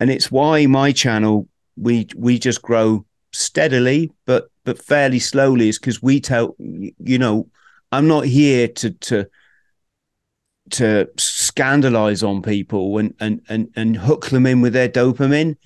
And 0.00 0.10
it's 0.10 0.30
why 0.30 0.66
my 0.66 0.92
channel 0.92 1.48
we 1.76 2.06
we 2.14 2.38
just 2.38 2.60
grow 2.60 3.06
steadily 3.32 4.12
but 4.26 4.50
but 4.64 4.82
fairly 4.82 5.18
slowly 5.18 5.70
is 5.70 5.78
because 5.78 6.02
we 6.02 6.20
tell 6.20 6.56
you 6.58 7.18
know 7.18 7.46
i'm 7.92 8.08
not 8.08 8.24
here 8.24 8.66
to 8.66 8.90
to 8.90 9.24
to 10.70 11.08
scandalize 11.16 12.24
on 12.24 12.42
people 12.42 12.98
and 12.98 13.14
and 13.20 13.40
and, 13.48 13.68
and 13.76 13.96
hook 13.96 14.26
them 14.30 14.46
in 14.46 14.60
with 14.60 14.72
their 14.72 14.88
dopamine 14.88 15.56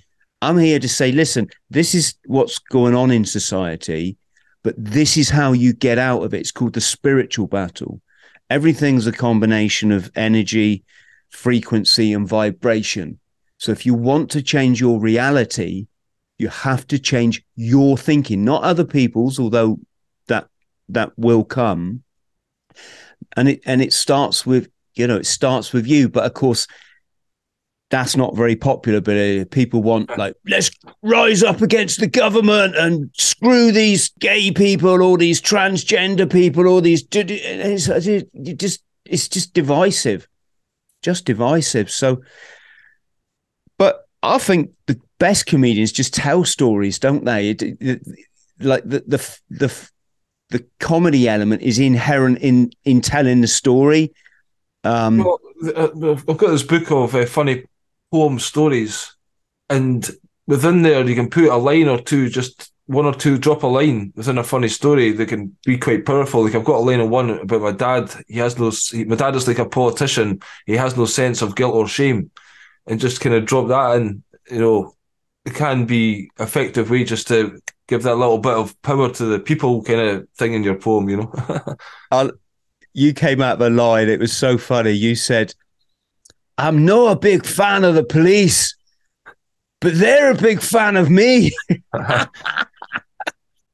I'm 0.44 0.58
here 0.58 0.78
to 0.78 0.88
say, 0.88 1.10
listen, 1.12 1.48
this 1.70 1.94
is 1.94 2.14
what's 2.26 2.58
going 2.58 2.94
on 2.94 3.10
in 3.10 3.24
society, 3.24 4.16
but 4.62 4.74
this 4.78 5.16
is 5.16 5.30
how 5.30 5.52
you 5.52 5.72
get 5.72 5.98
out 5.98 6.22
of 6.22 6.34
it. 6.34 6.40
It's 6.40 6.52
called 6.52 6.74
the 6.74 6.80
spiritual 6.80 7.46
battle. 7.46 8.00
Everything's 8.50 9.06
a 9.06 9.12
combination 9.12 9.90
of 9.90 10.10
energy, 10.14 10.84
frequency, 11.30 12.12
and 12.12 12.28
vibration. 12.28 13.18
So 13.58 13.72
if 13.72 13.86
you 13.86 13.94
want 13.94 14.30
to 14.32 14.42
change 14.42 14.80
your 14.80 15.00
reality, 15.00 15.86
you 16.38 16.48
have 16.48 16.86
to 16.88 16.98
change 16.98 17.42
your 17.56 17.96
thinking, 17.96 18.44
not 18.44 18.62
other 18.62 18.84
people's, 18.84 19.38
although 19.38 19.78
that 20.26 20.48
that 20.90 21.12
will 21.16 21.44
come. 21.44 22.02
And 23.36 23.48
it 23.48 23.60
and 23.64 23.80
it 23.80 23.92
starts 23.92 24.44
with, 24.44 24.68
you 24.94 25.06
know, 25.06 25.16
it 25.16 25.26
starts 25.26 25.72
with 25.72 25.86
you. 25.86 26.08
But 26.08 26.24
of 26.24 26.34
course, 26.34 26.66
that's 27.94 28.16
not 28.16 28.34
very 28.34 28.56
popular. 28.56 29.00
But 29.00 29.16
uh, 29.16 29.44
people 29.52 29.80
want 29.80 30.10
like, 30.18 30.34
let's 30.48 30.68
rise 31.02 31.44
up 31.44 31.62
against 31.62 32.00
the 32.00 32.08
government 32.08 32.74
and 32.76 33.08
screw 33.14 33.70
these 33.70 34.10
gay 34.18 34.50
people, 34.50 35.00
all 35.00 35.16
these 35.16 35.40
transgender 35.40 36.30
people, 36.30 36.66
all 36.66 36.80
these. 36.80 37.06
It's, 37.12 37.86
it's 37.88 38.54
just 38.56 38.82
it's 39.04 39.28
just 39.28 39.54
divisive, 39.54 40.26
just 41.02 41.24
divisive. 41.24 41.88
So, 41.88 42.22
but 43.78 44.08
I 44.24 44.38
think 44.38 44.72
the 44.86 45.00
best 45.20 45.46
comedians 45.46 45.92
just 45.92 46.14
tell 46.14 46.44
stories, 46.44 46.98
don't 46.98 47.24
they? 47.24 47.54
Like 48.58 48.82
the 48.82 49.04
the 49.06 49.38
the 49.50 49.88
the 50.50 50.66
comedy 50.80 51.28
element 51.28 51.62
is 51.62 51.78
inherent 51.78 52.38
in 52.38 52.72
in 52.84 53.00
telling 53.00 53.40
the 53.40 53.46
story. 53.46 54.12
Um, 54.82 55.18
well, 55.18 55.38
I've 55.76 56.36
got 56.36 56.50
this 56.50 56.64
book 56.64 56.90
of 56.90 57.14
uh, 57.14 57.24
funny 57.26 57.64
poem 58.14 58.38
stories, 58.38 59.16
and 59.68 60.09
within 60.47 60.83
there 60.83 61.04
you 61.04 61.16
can 61.16 61.28
put 61.28 61.49
a 61.49 61.56
line 61.56 61.88
or 61.88 62.00
two, 62.00 62.28
just 62.28 62.71
one 62.87 63.06
or 63.06 63.12
two, 63.12 63.38
drop 63.38 63.64
a 63.64 63.66
line 63.66 64.12
within 64.14 64.38
a 64.38 64.44
funny 64.44 64.68
story 64.68 65.11
that 65.11 65.26
can 65.26 65.56
be 65.66 65.76
quite 65.76 66.06
powerful. 66.06 66.44
Like 66.44 66.54
I've 66.54 66.64
got 66.64 66.76
a 66.76 66.87
line 66.88 67.00
of 67.00 67.09
one 67.11 67.30
about 67.30 67.62
my 67.62 67.73
dad. 67.73 68.14
He 68.28 68.38
has 68.38 68.56
no. 68.56 68.71
He, 68.92 69.04
my 69.04 69.16
dad 69.16 69.35
is 69.35 69.49
like 69.49 69.59
a 69.59 69.68
politician. 69.68 70.40
He 70.64 70.76
has 70.76 70.97
no 70.97 71.06
sense 71.06 71.42
of 71.42 71.56
guilt 71.56 71.75
or 71.75 71.88
shame, 71.88 72.30
and 72.87 73.00
just 73.00 73.21
kind 73.21 73.35
of 73.35 73.47
drop 73.47 73.66
that 73.66 73.97
in. 73.97 74.23
You 74.49 74.61
know, 74.61 74.94
it 75.44 75.56
can 75.56 75.85
be 75.85 76.30
effective 76.38 76.90
way 76.90 77.02
just 77.02 77.26
to 77.28 77.59
give 77.88 78.04
that 78.04 78.14
little 78.14 78.38
bit 78.38 78.54
of 78.54 78.80
power 78.83 79.11
to 79.11 79.25
the 79.25 79.40
people 79.40 79.83
kind 79.83 80.00
of 80.00 80.28
thing 80.38 80.54
in 80.54 80.62
your 80.62 80.76
poem. 80.76 81.09
You 81.09 81.16
know. 82.12 82.30
You 82.97 83.12
came 83.12 83.42
out 83.42 83.61
of 83.61 83.61
a 83.61 83.71
line. 83.71 84.09
It 84.09 84.21
was 84.21 84.33
so 84.33 84.56
funny. 84.56 84.92
You 84.92 85.16
said, 85.16 85.52
"I'm 86.58 86.84
not 86.84 87.12
a 87.12 87.18
big 87.18 87.44
fan 87.46 87.84
of 87.84 87.94
the 87.94 88.04
police." 88.04 88.76
But 89.80 89.99
they're 89.99 90.30
a 90.30 90.34
big 90.34 90.61
fan 90.62 90.96
of 90.96 91.11
me. 91.11 91.52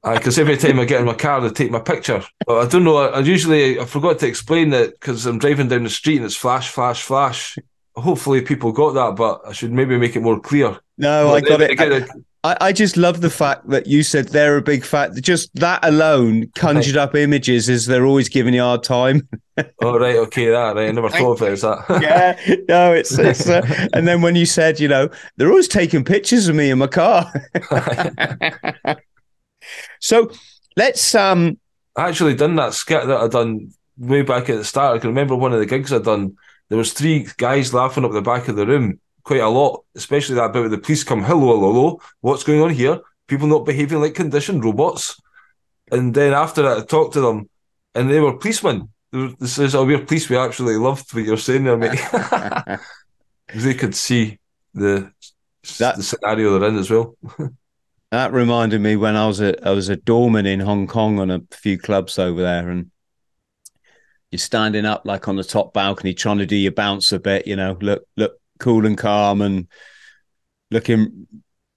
Because 0.03 0.39
every 0.39 0.57
time 0.57 0.81
I 0.81 0.87
get 0.87 1.01
in 1.01 1.07
my 1.07 1.13
car, 1.15 1.43
they 1.43 1.51
take 1.51 1.71
my 1.71 1.79
picture. 1.79 2.23
But 2.47 2.67
I 2.67 2.69
don't 2.71 2.85
know. 2.85 2.97
I, 2.97 3.07
I 3.09 3.21
usually 3.21 3.79
I 3.79 3.85
forgot 3.85 4.19
to 4.21 4.27
explain 4.27 4.71
that 4.71 4.93
because 4.99 5.27
I'm 5.27 5.39
driving 5.39 5.69
down 5.69 5.85
the 5.85 5.91
street 5.91 6.17
and 6.17 6.25
it's 6.25 6.35
flash, 6.35 6.71
flash, 6.71 7.03
flash. 7.03 7.59
Hopefully, 7.95 8.41
people 8.41 8.73
got 8.73 8.93
that, 8.93 9.17
but 9.17 9.43
I 9.47 9.53
should 9.53 9.73
maybe 9.73 9.99
make 9.99 10.17
it 10.17 10.23
more 10.23 10.41
clear. 10.41 10.79
No, 10.97 11.27
But 11.29 11.35
I 11.35 11.41
got 11.43 11.61
it. 11.61 11.71
again, 11.73 12.25
I, 12.43 12.57
I 12.61 12.73
just 12.73 12.97
love 12.97 13.21
the 13.21 13.29
fact 13.29 13.69
that 13.69 13.87
you 13.87 14.03
said 14.03 14.29
they're 14.29 14.57
a 14.57 14.63
big 14.63 14.85
fan. 14.85 15.15
Just 15.21 15.55
that 15.57 15.85
alone 15.85 16.51
conjured 16.55 16.97
up 16.97 17.15
images 17.15 17.69
as 17.69 17.85
they're 17.85 18.07
always 18.07 18.31
giving 18.31 18.55
you 18.55 18.63
a 18.63 18.65
hard 18.65 18.83
time. 18.83 19.29
oh 19.83 19.99
right, 19.99 20.17
okay, 20.17 20.47
that 20.47 20.75
right. 20.75 20.89
I 20.89 20.93
never 20.93 21.11
thought 21.11 21.41
of 21.41 21.43
it 21.43 21.53
as 21.53 21.61
that. 21.63 21.85
yeah, 22.03 22.57
no, 22.69 22.95
it's 22.95 23.19
it's. 23.19 23.47
Uh, 23.47 23.61
and 23.93 24.09
then 24.09 24.23
when 24.23 24.37
you 24.37 24.47
said, 24.47 24.81
you 24.81 24.89
know, 24.89 25.11
they're 25.37 25.51
always 25.51 25.69
taking 25.69 26.03
pictures 26.03 26.49
of 26.49 26.57
me 26.57 26.71
in 26.71 26.79
my 26.79 26.87
car. 26.87 27.31
so 30.01 30.31
let's 30.77 31.15
um. 31.15 31.59
I 31.97 32.09
actually 32.09 32.37
done 32.37 32.57
that 32.57 32.73
skit 32.73 33.07
that 33.07 33.21
I 33.21 33.29
done 33.29 33.71
way 33.99 34.23
back 34.23 34.49
at 34.49 34.57
the 34.57 34.65
start. 34.65 34.97
I 34.97 34.99
can 34.99 35.11
remember 35.11 35.37
one 35.37 35.53
of 35.53 35.59
the 35.59 35.67
gigs 35.67 35.93
I 35.93 35.99
done. 35.99 36.37
There 36.71 36.79
was 36.79 36.95
three 36.95 37.27
guys 37.37 37.75
laughing 37.75 38.05
up 38.05 38.13
the 38.13 38.23
back 38.23 38.49
of 38.49 38.57
the 38.57 38.67
room 38.67 38.99
quite 39.31 39.43
a 39.43 39.49
lot, 39.49 39.85
especially 39.95 40.35
that 40.35 40.53
bit 40.53 40.63
with 40.63 40.73
the 40.73 40.79
police 40.79 41.05
come, 41.05 41.23
hello, 41.23 41.55
hello, 41.55 41.73
hello, 41.73 42.01
what's 42.21 42.43
going 42.43 42.61
on 42.61 42.71
here? 42.71 42.99
People 43.29 43.47
not 43.47 43.65
behaving 43.65 44.01
like 44.01 44.13
conditioned 44.13 44.65
robots. 44.65 45.21
And 45.93 46.13
then 46.13 46.33
after 46.33 46.63
that, 46.63 46.79
I 46.79 46.85
talked 46.85 47.13
to 47.13 47.21
them, 47.21 47.49
and 47.95 48.11
they 48.11 48.19
were 48.19 48.37
policemen. 48.37 48.89
This 49.13 49.57
is, 49.61 49.75
a 49.75 49.85
we're 49.85 50.05
police. 50.05 50.29
We 50.29 50.37
actually 50.37 50.75
loved 50.79 51.15
what 51.15 51.23
you're 51.23 51.37
saying 51.37 51.63
there, 51.63 51.77
mate. 51.77 52.01
they 53.55 53.75
could 53.75 53.95
see 53.95 54.41
the 54.75 55.13
That- 55.79 55.97
the 55.97 56.03
scenario 56.03 56.59
they're 56.59 56.69
in 56.69 56.79
as 56.79 56.91
well. 56.91 57.17
That 58.11 58.33
reminded 58.33 58.81
me 58.81 58.97
when 58.97 59.15
I 59.15 59.29
was 59.29 59.41
a 59.41 59.55
I 59.65 59.71
was 59.71 59.89
a 59.89 59.95
doorman 59.95 60.45
in 60.45 60.59
Hong 60.59 60.89
Kong 60.89 61.21
on 61.21 61.31
a 61.31 61.43
few 61.53 61.79
clubs 61.79 62.19
over 62.19 62.43
there, 62.43 62.69
and 62.69 62.91
you're 64.33 64.41
standing 64.41 64.85
up 64.85 65.03
like 65.05 65.29
on 65.29 65.37
the 65.37 65.45
top 65.45 65.73
balcony 65.73 66.15
trying 66.15 66.39
to 66.39 66.47
do 66.47 66.57
your 66.57 66.73
bounce 66.73 67.13
a 67.13 67.21
bit, 67.21 67.47
you 67.47 67.55
know, 67.55 67.79
look 67.81 68.03
look 68.17 68.40
cool 68.61 68.87
and 68.87 68.97
calm 68.97 69.43
and 69.43 69.67
looking, 70.71 71.27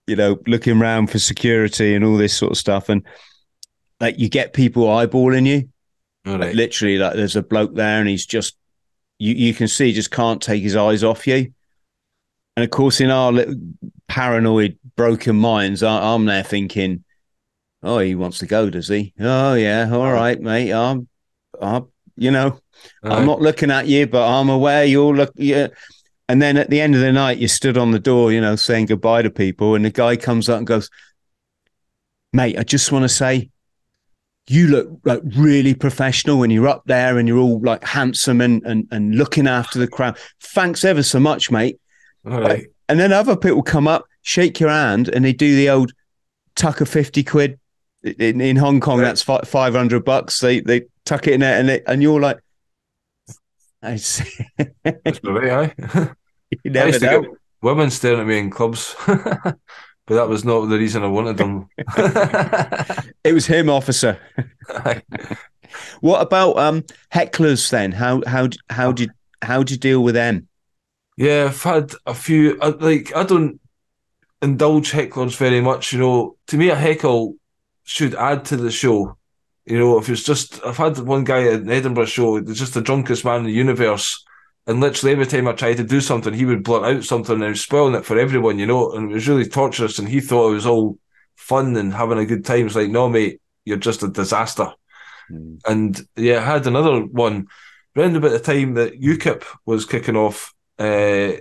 you 0.08 0.16
know, 0.16 0.38
looking 0.48 0.80
around 0.80 1.10
for 1.10 1.20
security 1.20 1.96
and 1.96 2.06
all 2.06 2.18
this 2.18 2.36
sort 2.36 2.52
of 2.52 2.58
stuff, 2.58 2.90
and 2.90 3.06
like 4.00 4.20
you 4.20 4.30
get 4.30 4.54
people 4.54 4.84
eyeballing 4.86 5.48
you, 5.48 5.70
All 6.32 6.38
like, 6.38 6.54
literally 6.54 6.98
like 6.98 7.16
there's 7.16 7.36
a 7.36 7.44
bloke 7.44 7.74
there 7.74 8.00
and 8.00 8.10
he's 8.10 8.26
just 8.26 8.58
you 9.18 9.34
you 9.34 9.54
can 9.54 9.68
see 9.68 9.88
he 9.88 9.94
just 9.94 10.12
can't 10.12 10.42
take 10.42 10.62
his 10.62 10.76
eyes 10.76 11.04
off 11.04 11.26
you. 11.26 11.54
And 12.56 12.64
of 12.64 12.70
course, 12.70 13.02
in 13.02 13.10
our 13.10 13.32
little 13.32 13.56
paranoid, 14.08 14.78
broken 14.96 15.36
minds, 15.36 15.82
I, 15.82 16.14
I'm 16.14 16.26
there 16.26 16.44
thinking, 16.44 17.04
"Oh, 17.82 17.98
he 17.98 18.14
wants 18.14 18.40
to 18.40 18.46
go, 18.46 18.70
does 18.70 18.90
he? 18.90 19.14
Oh, 19.20 19.56
yeah, 19.56 19.90
all 19.92 20.12
right, 20.12 20.40
mate. 20.40 20.72
I'm, 20.72 21.08
I'm, 21.60 21.88
you 22.16 22.30
know. 22.30 22.60
I'm 23.02 23.26
not 23.26 23.42
looking 23.42 23.72
at 23.72 23.88
you, 23.88 24.08
but 24.08 24.28
I'm 24.28 24.50
aware 24.50 24.84
you're 24.84 25.16
look. 25.16 25.32
Yeah. 25.36 25.68
And 26.30 26.42
then 26.42 26.58
at 26.58 26.70
the 26.70 26.82
end 26.82 26.96
of 26.96 27.02
the 27.02 27.12
night, 27.12 27.38
you 27.38 27.48
stood 27.48 27.78
on 27.78 27.92
the 27.92 28.00
door, 28.00 28.32
you 28.32 28.42
know, 28.42 28.56
saying 28.56 28.86
goodbye 28.88 29.22
to 29.24 29.30
people, 29.30 29.76
and 29.76 29.86
the 29.86 29.90
guy 29.92 30.16
comes 30.16 30.50
up 30.50 30.58
and 30.58 30.68
goes, 30.68 30.90
"Mate, 32.32 32.58
I 32.58 32.64
just 32.64 32.92
want 32.92 33.04
to 33.04 33.10
say." 33.10 33.50
You 34.48 34.68
look 34.68 35.00
like 35.06 35.22
really 35.38 35.74
professional 35.74 36.40
when 36.40 36.50
you're 36.50 36.68
up 36.68 36.84
there 36.86 37.18
and 37.18 37.30
you're 37.30 37.38
all 37.38 37.62
like 37.62 37.82
handsome 37.86 38.42
and, 38.42 38.62
and, 38.66 38.86
and 38.92 39.16
looking 39.16 39.48
after 39.48 39.80
the 39.80 39.88
crowd. 39.88 40.18
Thanks 40.42 40.84
ever 40.84 41.02
so 41.02 41.18
much, 41.18 41.50
mate. 41.50 41.80
All 42.30 42.42
right. 42.42 42.66
And 42.90 43.00
then 43.00 43.14
other 43.14 43.38
people 43.38 43.64
come 43.64 43.88
up, 43.88 44.06
shake 44.22 44.60
your 44.60 44.70
hand, 44.70 45.08
and 45.08 45.24
they 45.24 45.32
do 45.32 45.56
the 45.56 45.70
old 45.70 45.94
tuck 46.56 46.82
a 46.82 46.86
fifty 46.86 47.24
quid 47.24 47.58
in, 48.04 48.42
in 48.42 48.58
Hong 48.58 48.82
Kong. 48.82 49.00
Right. 49.00 49.06
That's 49.06 49.22
fi- 49.22 49.46
five 49.46 49.76
hundred 49.76 50.04
bucks. 50.04 50.42
They 50.42 50.60
they 50.60 50.88
tuck 51.06 51.26
it 51.26 51.36
in 51.36 51.40
there, 51.40 51.58
and 51.58 51.70
they, 51.70 51.82
and 51.88 52.04
you're 52.04 52.20
like, 52.20 52.40
I 53.92 53.98
see. 53.98 54.46
That's 54.84 55.20
right, 55.24 55.74
you 56.64 56.72
I 56.80 56.86
used 56.86 57.02
to 57.02 57.08
get 57.08 57.24
women 57.62 57.90
staring 57.90 58.22
at 58.22 58.28
me 58.28 58.40
in 58.40 58.50
clubs, 58.50 58.96
but 59.06 59.58
that 60.08 60.30
was 60.30 60.46
not 60.46 60.66
the 60.66 60.78
reason 60.78 61.04
I 61.04 61.08
wanted 61.08 61.38
them. 61.38 61.68
It 63.24 63.34
was 63.34 63.46
him, 63.46 63.70
officer. 63.70 64.20
Aye. 64.70 65.02
What 66.02 66.22
about 66.22 66.58
um 66.58 66.84
hecklers 67.14 67.70
then? 67.70 67.92
How 67.92 68.22
how 68.28 68.48
how 68.70 68.92
did 68.92 69.12
how 69.42 69.64
do 69.64 69.74
you 69.74 69.80
deal 69.80 70.04
with 70.04 70.16
them? 70.16 70.48
yeah, 71.18 71.46
I've 71.46 71.64
had 71.64 71.94
a 72.06 72.14
few. 72.14 72.60
I, 72.62 72.70
like 72.70 73.16
I 73.16 73.24
don't 73.24 73.60
indulge 74.42 74.92
hecklers 74.92 75.38
very 75.38 75.62
much. 75.62 75.94
You 75.94 76.00
know, 76.00 76.38
to 76.48 76.58
me, 76.58 76.70
a 76.70 76.76
heckle 76.76 77.36
should 77.84 78.16
add 78.16 78.46
to 78.46 78.58
the 78.58 78.72
show. 78.72 79.18
You 79.66 79.80
know, 79.80 79.98
if 79.98 80.10
it's 80.10 80.24
just, 80.24 80.64
I've 80.66 80.78
had 80.78 81.00
one 81.00 81.24
guy 81.24 81.46
at 81.46 81.62
an 81.62 81.72
Edinburgh 81.72 82.06
show, 82.06 82.44
he's 82.44 82.60
just 82.60 82.74
the 82.74 82.82
drunkest 82.82 83.24
man 83.24 83.40
in 83.40 83.46
the 83.46 83.52
universe. 83.52 84.24
And 84.68 84.80
literally 84.80 85.14
every 85.14 85.26
time 85.26 85.48
I 85.48 85.54
tried 85.54 85.78
to 85.78 85.84
do 85.84 86.02
something, 86.02 86.34
he 86.34 86.46
would 86.46 86.64
blurt 86.64 86.84
out 86.84 87.04
something 87.04 87.36
and 87.36 87.44
he 87.44 87.50
was 87.50 87.62
spoiling 87.62 87.96
it 87.96 88.06
for 88.06 88.18
everyone, 88.18 88.60
you 88.60 88.66
know, 88.66 88.92
and 88.92 89.12
it 89.12 89.14
was 89.14 89.28
really 89.28 89.46
torturous. 89.46 90.00
And 90.00 90.08
he 90.08 90.20
thought 90.20 90.52
it 90.52 90.56
was 90.56 90.66
all 90.66 90.98
fun 91.36 91.76
and 91.76 91.94
having 91.94 92.18
a 92.18 92.26
good 92.26 92.46
time. 92.46 92.66
It's 92.66 92.76
like, 92.76 92.90
no, 92.90 93.10
mate, 93.10 93.42
you're 93.66 93.78
just 93.78 94.04
a 94.04 94.08
disaster. 94.08 94.74
And 95.66 96.00
yeah, 96.16 96.38
I 96.38 96.44
had 96.44 96.68
another 96.68 97.02
one 97.02 97.48
around 97.98 98.16
about 98.16 98.32
the 98.32 98.40
time 98.40 98.74
that 98.76 99.00
UKIP 99.00 99.44
was 99.66 99.86
kicking 99.86 100.16
off, 100.16 100.54
uh, 100.80 101.34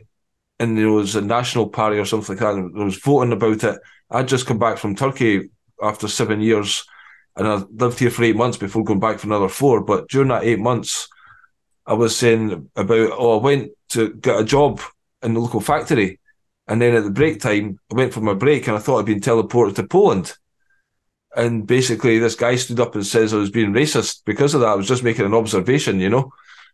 and 0.59 0.79
there 0.79 0.91
was 0.91 1.17
a 1.17 1.21
national 1.21 1.69
party 1.69 1.99
or 1.99 2.05
something 2.05 2.37
like 2.37 2.41
that, 2.41 2.55
and 2.55 2.75
there 2.77 2.85
was 2.85 2.99
voting 2.99 3.33
about 3.33 3.65
it. 3.65 3.81
I'd 4.11 4.29
just 4.29 4.47
come 4.47 4.59
back 4.59 4.79
from 4.79 4.95
Turkey 4.95 5.51
after 5.83 6.09
seven 6.09 6.41
years, 6.41 6.85
and 7.37 7.49
I 7.49 7.55
lived 7.71 7.99
here 7.99 8.11
for 8.11 8.25
eight 8.25 8.37
months 8.37 8.59
before 8.59 8.85
going 8.85 9.01
back 9.01 9.19
for 9.19 9.27
another 9.27 9.49
four. 9.49 9.83
But 9.83 10.09
during 10.09 10.29
that 10.29 10.45
eight 10.45 10.59
months, 10.59 11.09
I 11.87 11.95
was 11.95 12.17
saying 12.17 12.71
about, 12.77 13.11
oh, 13.13 13.39
I 13.39 13.43
went 13.43 13.73
to 13.91 14.15
get 14.15 14.41
a 14.41 14.45
job 14.45 14.81
in 15.23 15.35
the 15.35 15.41
local 15.41 15.61
factory. 15.61 16.21
And 16.69 16.81
then 16.81 16.95
at 16.95 17.05
the 17.05 17.11
break 17.11 17.41
time, 17.41 17.79
I 17.91 17.97
went 17.97 18.13
for 18.13 18.21
my 18.21 18.35
break 18.35 18.67
and 18.67 18.77
I 18.77 18.81
thought 18.81 19.01
I'd 19.01 19.07
been 19.07 19.21
teleported 19.21 19.77
to 19.77 19.87
Poland. 19.87 20.35
And 21.35 21.67
basically, 21.67 22.19
this 22.19 22.35
guy 22.35 22.57
stood 22.57 22.81
up 22.81 22.95
and 22.95 23.07
says 23.07 23.33
I 23.33 23.39
was 23.39 23.51
being 23.51 23.73
racist 23.73 24.23
because 24.27 24.53
of 24.55 24.61
that. 24.61 24.69
I 24.69 24.75
was 24.75 24.87
just 24.87 25.03
making 25.03 25.25
an 25.25 25.35
observation, 25.35 25.99
you 25.99 26.11
know. 26.11 26.33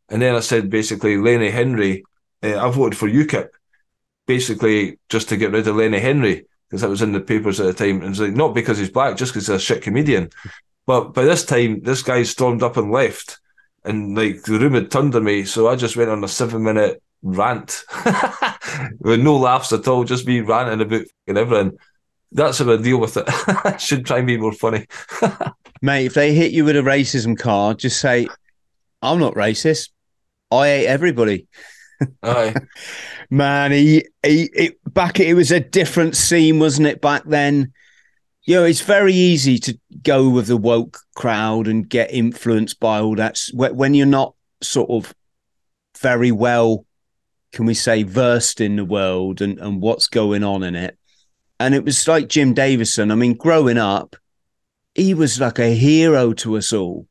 And 0.09 0.21
then 0.21 0.35
I 0.35 0.41
said, 0.41 0.71
basically, 0.71 1.17
Lenny 1.17 1.51
Henry, 1.51 2.05
uh, 2.43 2.59
I 2.59 2.71
voted 2.71 2.99
for 2.99 3.09
UKIP, 3.09 3.51
basically 4.27 4.99
just 5.09 5.29
to 5.29 5.37
get 5.37 5.53
rid 5.53 5.69
of 5.69 5.77
Lenny 5.77 6.01
Henry 6.01 6.47
because 6.69 6.83
that 6.83 6.91
was 6.91 7.03
in 7.03 7.13
the 7.13 7.21
papers 7.21 7.61
at 7.61 7.67
the 7.67 7.73
time. 7.73 8.03
And 8.03 8.11
it's 8.11 8.21
like, 8.21 8.35
not 8.35 8.55
because 8.55 8.79
he's 8.79 8.91
black, 8.91 9.17
just 9.17 9.33
because 9.33 9.47
he's 9.47 9.57
a 9.57 9.59
shit 9.59 9.83
comedian. 9.83 10.31
But 10.87 11.15
by 11.15 11.25
this 11.25 11.45
time, 11.45 11.81
this 11.81 12.03
guy 12.03 12.23
stormed 12.23 12.63
up 12.63 12.77
and 12.77 12.91
left, 12.91 13.39
and 13.85 14.17
like 14.17 14.43
the 14.43 14.59
room 14.59 14.75
had 14.75 14.91
turned 14.91 15.15
on 15.15 15.25
me. 15.25 15.45
So 15.45 15.69
I 15.69 15.77
just 15.77 15.97
went 15.97 16.11
on 16.11 16.25
a 16.25 16.29
seven 16.29 16.63
minute 16.63 17.03
rant 17.23 17.85
with 19.01 19.21
no 19.21 19.37
laughs 19.37 19.73
at 19.73 19.89
all, 19.89 20.05
just 20.05 20.27
me 20.27 20.41
ranting 20.41 20.81
about 20.81 21.07
and 21.27 21.39
everything. 21.39 21.79
That's 22.33 22.59
how 22.59 22.73
I 22.73 22.77
deal 22.77 22.99
with 22.99 23.17
it. 23.17 23.25
I 23.65 23.77
should 23.79 24.05
try 24.05 24.19
and 24.19 24.27
be 24.27 24.37
more 24.37 24.53
funny. 24.53 24.87
Mate, 25.83 26.07
if 26.07 26.15
they 26.15 26.35
hit 26.35 26.53
you 26.53 26.65
with 26.65 26.77
a 26.77 26.81
racism 26.81 27.39
card, 27.39 27.79
just 27.79 28.01
say, 28.01 28.29
I'm 29.01 29.19
not 29.19 29.35
racist. 29.35 29.91
I 30.51 30.67
hate 30.67 30.87
everybody. 30.87 31.47
Aye. 32.23 32.55
Man, 33.31 33.73
he, 33.73 34.07
he 34.23 34.51
it, 34.55 34.95
back 34.95 35.21
it 35.21 35.35
was 35.35 35.51
a 35.51 35.61
different 35.61 36.17
scene, 36.17 36.59
wasn't 36.59 36.89
it, 36.89 37.01
back 37.01 37.25
then? 37.25 37.73
You 38.45 38.57
know, 38.57 38.65
it's 38.65 38.81
very 38.81 39.13
easy 39.13 39.59
to 39.59 39.79
go 40.03 40.31
with 40.31 40.47
the 40.47 40.57
woke 40.57 40.99
crowd 41.15 41.69
and 41.69 41.89
get 41.89 42.13
influenced 42.13 42.81
by 42.81 43.01
all 43.01 43.15
that 43.17 43.39
when 43.53 43.93
you're 43.93 44.07
not 44.07 44.35
sort 44.63 44.89
of 44.89 45.15
very 46.01 46.33
well, 46.33 46.87
can 47.53 47.67
we 47.67 47.75
say, 47.75 48.03
versed 48.03 48.61
in 48.61 48.77
the 48.77 48.85
world 48.85 49.43
and, 49.43 49.59
and 49.59 49.83
what's 49.83 50.07
going 50.07 50.45
on 50.45 50.63
in 50.63 50.75
it. 50.75 50.97
And 51.61 51.75
it 51.75 51.85
was 51.85 52.09
like 52.09 52.29
Jim 52.29 52.55
Davidson. 52.55 53.11
I 53.11 53.17
mean, 53.17 53.35
growing 53.35 53.79
up, 53.79 54.17
he 54.95 55.13
was 55.13 55.41
like 55.41 55.59
a 55.59 55.75
hero 55.75 56.33
to 56.35 56.57
us 56.57 56.73
all. 56.73 57.07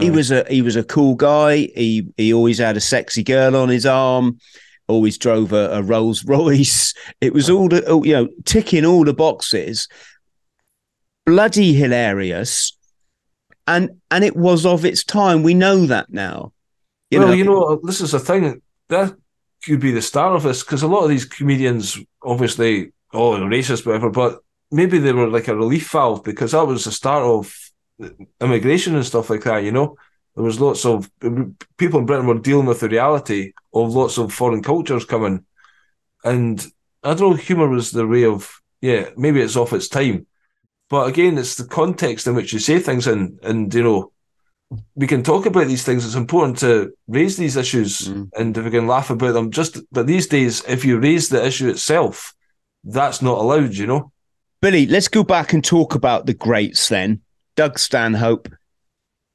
He 0.00 0.10
was 0.10 0.32
a 0.32 0.44
he 0.48 0.62
was 0.62 0.74
a 0.74 0.82
cool 0.82 1.14
guy. 1.14 1.56
He 1.56 2.08
he 2.16 2.34
always 2.34 2.58
had 2.58 2.76
a 2.76 2.80
sexy 2.80 3.22
girl 3.22 3.54
on 3.54 3.68
his 3.68 3.86
arm. 3.86 4.38
Always 4.88 5.18
drove 5.18 5.52
a, 5.52 5.70
a 5.72 5.82
Rolls 5.82 6.24
Royce. 6.26 6.94
It 7.20 7.32
was 7.32 7.50
all 7.50 7.68
the 7.68 8.00
you 8.04 8.12
know 8.12 8.28
ticking 8.44 8.84
all 8.84 9.04
the 9.04 9.14
boxes. 9.14 9.88
Bloody 11.24 11.72
hilarious, 11.74 12.76
and 13.66 14.00
and 14.10 14.24
it 14.24 14.36
was 14.36 14.64
of 14.64 14.84
its 14.84 15.04
time. 15.04 15.42
We 15.42 15.54
know 15.54 15.86
that 15.86 16.10
now. 16.10 16.52
You 17.10 17.20
well, 17.20 17.28
know, 17.28 17.34
you 17.34 17.44
know, 17.44 17.80
this 17.82 18.00
is 18.00 18.12
the 18.12 18.20
thing 18.20 18.62
that 18.88 19.16
could 19.64 19.80
be 19.80 19.92
the 19.92 20.02
start 20.02 20.36
of 20.36 20.42
this 20.42 20.62
because 20.62 20.82
a 20.82 20.88
lot 20.88 21.02
of 21.02 21.08
these 21.08 21.24
comedians, 21.24 21.98
obviously, 22.22 22.92
oh, 23.12 23.32
racist, 23.40 23.86
whatever, 23.86 24.10
but 24.10 24.40
maybe 24.70 24.98
they 24.98 25.12
were 25.12 25.28
like 25.28 25.48
a 25.48 25.56
relief 25.56 25.90
valve 25.90 26.24
because 26.24 26.52
that 26.52 26.66
was 26.66 26.84
the 26.84 26.92
start 26.92 27.24
of 27.24 27.54
immigration 28.40 28.94
and 28.94 29.06
stuff 29.06 29.30
like 29.30 29.44
that. 29.44 29.64
You 29.64 29.72
know, 29.72 29.96
there 30.36 30.44
was 30.44 30.60
lots 30.60 30.84
of 30.84 31.10
people 31.78 31.98
in 32.00 32.06
Britain 32.06 32.26
were 32.26 32.38
dealing 32.38 32.66
with 32.66 32.80
the 32.80 32.88
reality 32.88 33.52
of 33.74 33.94
lots 33.94 34.18
of 34.18 34.32
foreign 34.32 34.62
cultures 34.62 35.04
coming, 35.04 35.44
and 36.24 36.64
I 37.02 37.14
don't 37.14 37.30
know, 37.30 37.36
humor 37.36 37.68
was 37.68 37.90
the 37.90 38.06
way 38.06 38.24
of 38.24 38.60
yeah, 38.80 39.08
maybe 39.16 39.40
it's 39.40 39.56
off 39.56 39.72
its 39.72 39.88
time, 39.88 40.26
but 40.90 41.08
again, 41.08 41.38
it's 41.38 41.54
the 41.56 41.64
context 41.64 42.26
in 42.26 42.34
which 42.34 42.52
you 42.52 42.58
say 42.58 42.78
things 42.78 43.06
in, 43.06 43.38
and 43.42 43.72
you 43.74 43.82
know 43.82 44.12
we 44.96 45.06
can 45.06 45.22
talk 45.22 45.46
about 45.46 45.68
these 45.68 45.84
things. 45.84 46.04
It's 46.04 46.16
important 46.16 46.58
to 46.58 46.92
raise 47.08 47.36
these 47.36 47.56
issues, 47.56 48.08
Mm. 48.08 48.28
and 48.36 48.58
if 48.58 48.64
we 48.64 48.70
can 48.70 48.86
laugh 48.86 49.10
about 49.10 49.32
them, 49.32 49.50
just 49.50 49.78
but 49.90 50.06
these 50.06 50.26
days, 50.26 50.62
if 50.68 50.84
you 50.84 50.98
raise 50.98 51.28
the 51.28 51.44
issue 51.44 51.68
itself, 51.68 52.34
that's 52.84 53.22
not 53.22 53.38
allowed. 53.38 53.74
You 53.74 53.86
know, 53.86 54.12
Billy, 54.60 54.86
let's 54.86 55.08
go 55.08 55.24
back 55.24 55.52
and 55.52 55.64
talk 55.64 55.94
about 55.94 56.26
the 56.26 56.34
greats 56.34 56.88
then. 56.88 57.22
Doug 57.54 57.78
Stanhope, 57.78 58.48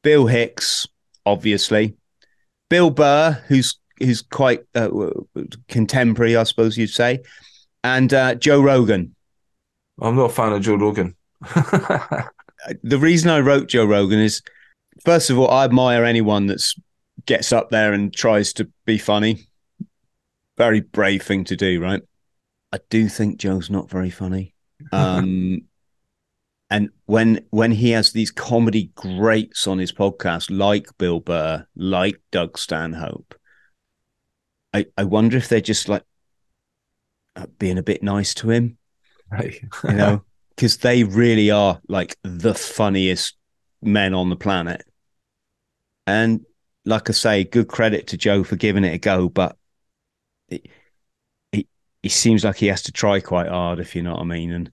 Bill 0.04 0.28
Hicks, 0.28 0.86
obviously, 1.26 1.96
Bill 2.70 2.90
Burr, 2.90 3.32
who's 3.48 3.80
who's 4.00 4.22
quite 4.22 4.62
uh, 4.74 4.90
contemporary, 5.68 6.36
I 6.36 6.44
suppose 6.44 6.78
you'd 6.78 6.90
say, 6.90 7.20
and 7.84 8.14
uh, 8.14 8.36
Joe 8.36 8.62
Rogan. 8.62 9.16
I'm 10.02 10.16
not 10.16 10.32
a 10.32 10.34
fan 10.34 10.54
of 10.54 10.62
Joe 10.62 10.76
Rogan. 10.76 11.16
The 12.84 12.98
reason 12.98 13.30
I 13.30 13.40
wrote 13.40 13.68
Joe 13.68 13.86
Rogan 13.86 14.20
is, 14.20 14.42
first 15.04 15.30
of 15.30 15.40
all, 15.40 15.50
I 15.50 15.64
admire 15.64 16.04
anyone 16.04 16.48
that 16.48 16.62
gets 17.26 17.52
up 17.52 17.70
there 17.70 17.94
and 17.94 18.14
tries 18.14 18.54
to 18.54 18.70
be 18.86 18.98
funny. 18.98 19.48
Very 20.58 20.82
brave 20.82 21.24
thing 21.24 21.44
to 21.46 21.56
do, 21.56 21.82
right? 21.82 22.02
I 22.72 22.80
do 22.90 23.10
think 23.10 23.40
Joe's 23.40 23.70
not 23.70 23.90
very 23.90 24.10
funny. 24.10 24.54
Um, 24.92 25.62
and 26.72 26.90
when 27.06 27.46
when 27.50 27.72
he 27.72 27.92
has 27.92 28.14
these 28.14 28.32
comedy 28.32 28.92
greats 28.96 29.68
on 29.68 29.78
his 29.78 29.92
podcast, 29.92 30.48
like 30.50 30.88
Bill 30.98 31.20
Burr, 31.20 31.68
like 31.76 32.20
Doug 32.32 32.58
Stanhope, 32.58 33.36
I 34.74 34.86
I 34.98 35.04
wonder 35.04 35.38
if 35.38 35.50
they're 35.50 35.62
just 35.62 35.90
like 35.90 36.04
uh, 37.36 37.46
being 37.60 37.78
a 37.78 37.84
bit 37.84 38.02
nice 38.02 38.34
to 38.36 38.50
him, 38.50 38.78
Right. 39.30 39.62
you 39.84 39.94
know, 39.94 40.24
because 40.56 40.78
they 40.78 41.04
really 41.04 41.52
are 41.52 41.82
like 41.90 42.18
the 42.24 42.54
funniest 42.56 43.36
men 43.82 44.14
on 44.14 44.30
the 44.30 44.36
planet. 44.38 44.84
And 46.08 46.46
like 46.86 47.10
I 47.10 47.14
say, 47.14 47.44
good 47.44 47.68
credit 47.68 48.08
to 48.08 48.18
Joe 48.18 48.44
for 48.44 48.56
giving 48.56 48.84
it 48.86 48.94
a 48.94 48.98
go, 48.98 49.28
but 49.30 49.58
it, 50.48 50.68
he 51.52 51.68
he 52.02 52.10
seems 52.10 52.44
like 52.46 52.56
he 52.56 52.68
has 52.68 52.84
to 52.84 52.92
try 52.94 53.20
quite 53.20 53.50
hard, 53.50 53.80
if 53.80 53.94
you 53.94 54.02
know 54.04 54.14
what 54.14 54.22
I 54.22 54.26
mean. 54.26 54.52
And 54.52 54.72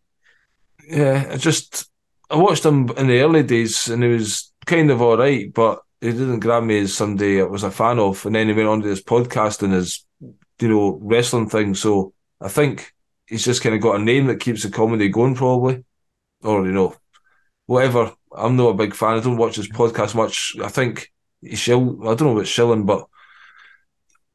Yeah, 0.91 1.29
I 1.33 1.37
just 1.37 1.91
I 2.31 2.37
watched 2.37 2.65
him 2.65 2.89
in 2.97 3.07
the 3.09 3.21
early 3.21 3.43
days, 3.43 3.89
and 3.89 4.03
he 4.03 4.09
was 4.09 4.53
kind 4.67 4.91
of 4.91 5.03
all 5.03 5.17
right, 5.19 5.53
but 5.53 5.83
he 6.01 6.13
didn't 6.13 6.41
grab 6.41 6.63
me 6.63 6.81
as 6.81 6.95
somebody 6.95 7.41
I 7.41 7.45
was 7.45 7.63
a 7.63 7.71
fan 7.71 7.99
of. 7.99 8.25
And 8.25 8.35
then 8.35 8.49
he 8.49 8.55
went 8.55 8.69
on 8.69 8.83
to 8.83 8.89
his 8.89 9.03
podcast 9.03 9.63
and 9.63 9.73
his, 9.73 10.05
you 10.61 10.69
know, 10.69 10.99
wrestling 11.03 11.49
thing. 11.49 11.75
So 11.75 12.13
I 12.41 12.49
think 12.49 12.95
he's 13.27 13.45
just 13.45 13.63
kind 13.63 13.75
of 13.75 13.81
got 13.81 14.01
a 14.01 14.03
name 14.03 14.27
that 14.29 14.41
keeps 14.41 14.63
the 14.63 14.71
comedy 14.71 15.09
going, 15.09 15.35
probably, 15.35 15.85
or 16.43 16.65
you 16.65 16.73
know, 16.73 16.95
whatever. 17.67 18.13
I'm 18.37 18.57
not 18.57 18.69
a 18.69 18.75
big 18.75 18.95
fan. 18.95 19.17
I 19.17 19.21
don't 19.21 19.37
watch 19.39 19.57
his 19.57 19.69
podcast 19.69 20.15
much. 20.15 20.55
I 20.63 20.69
think 20.69 21.11
he's 21.43 21.59
shill. 21.59 21.99
I 22.03 22.15
don't 22.15 22.29
know 22.29 22.35
what's 22.35 22.49
shilling, 22.49 22.85
but 22.87 23.07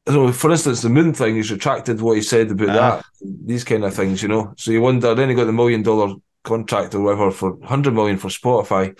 I 0.06 0.12
don't 0.12 0.26
know. 0.26 0.32
For 0.32 0.50
instance, 0.50 0.82
the 0.82 0.88
moon 0.90 1.14
thing, 1.14 1.36
he's 1.36 1.50
retracted 1.50 2.00
what 2.00 2.16
he 2.16 2.22
said 2.22 2.50
about 2.50 2.68
Ah. 2.68 2.72
that. 2.96 3.04
These 3.46 3.64
kind 3.64 3.84
of 3.84 3.94
things, 3.94 4.22
you 4.22 4.28
know. 4.28 4.52
So 4.56 4.70
you 4.70 4.82
wonder. 4.82 5.14
Then 5.14 5.30
he 5.30 5.34
got 5.34 5.44
the 5.46 5.52
million 5.52 5.82
dollar 5.82 6.14
contract 6.44 6.94
or 6.94 7.00
whatever 7.00 7.30
for 7.30 7.58
hundred 7.64 7.94
million 7.94 8.18
for 8.18 8.28
Spotify. 8.28 8.96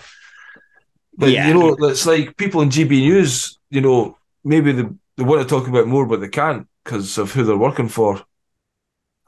But 1.16 1.30
Yeah. 1.30 1.48
you 1.48 1.54
know, 1.54 1.76
it's 1.88 2.06
like 2.06 2.36
people 2.36 2.60
in 2.62 2.70
GB 2.70 2.90
News. 3.02 3.58
You 3.70 3.80
know, 3.80 4.18
maybe 4.42 4.72
they, 4.72 4.84
they 5.16 5.24
want 5.24 5.42
to 5.42 5.48
talk 5.48 5.68
about 5.68 5.86
more, 5.86 6.06
but 6.06 6.20
they 6.20 6.28
can't 6.28 6.66
because 6.82 7.18
of 7.18 7.32
who 7.32 7.44
they're 7.44 7.56
working 7.56 7.88
for. 7.88 8.20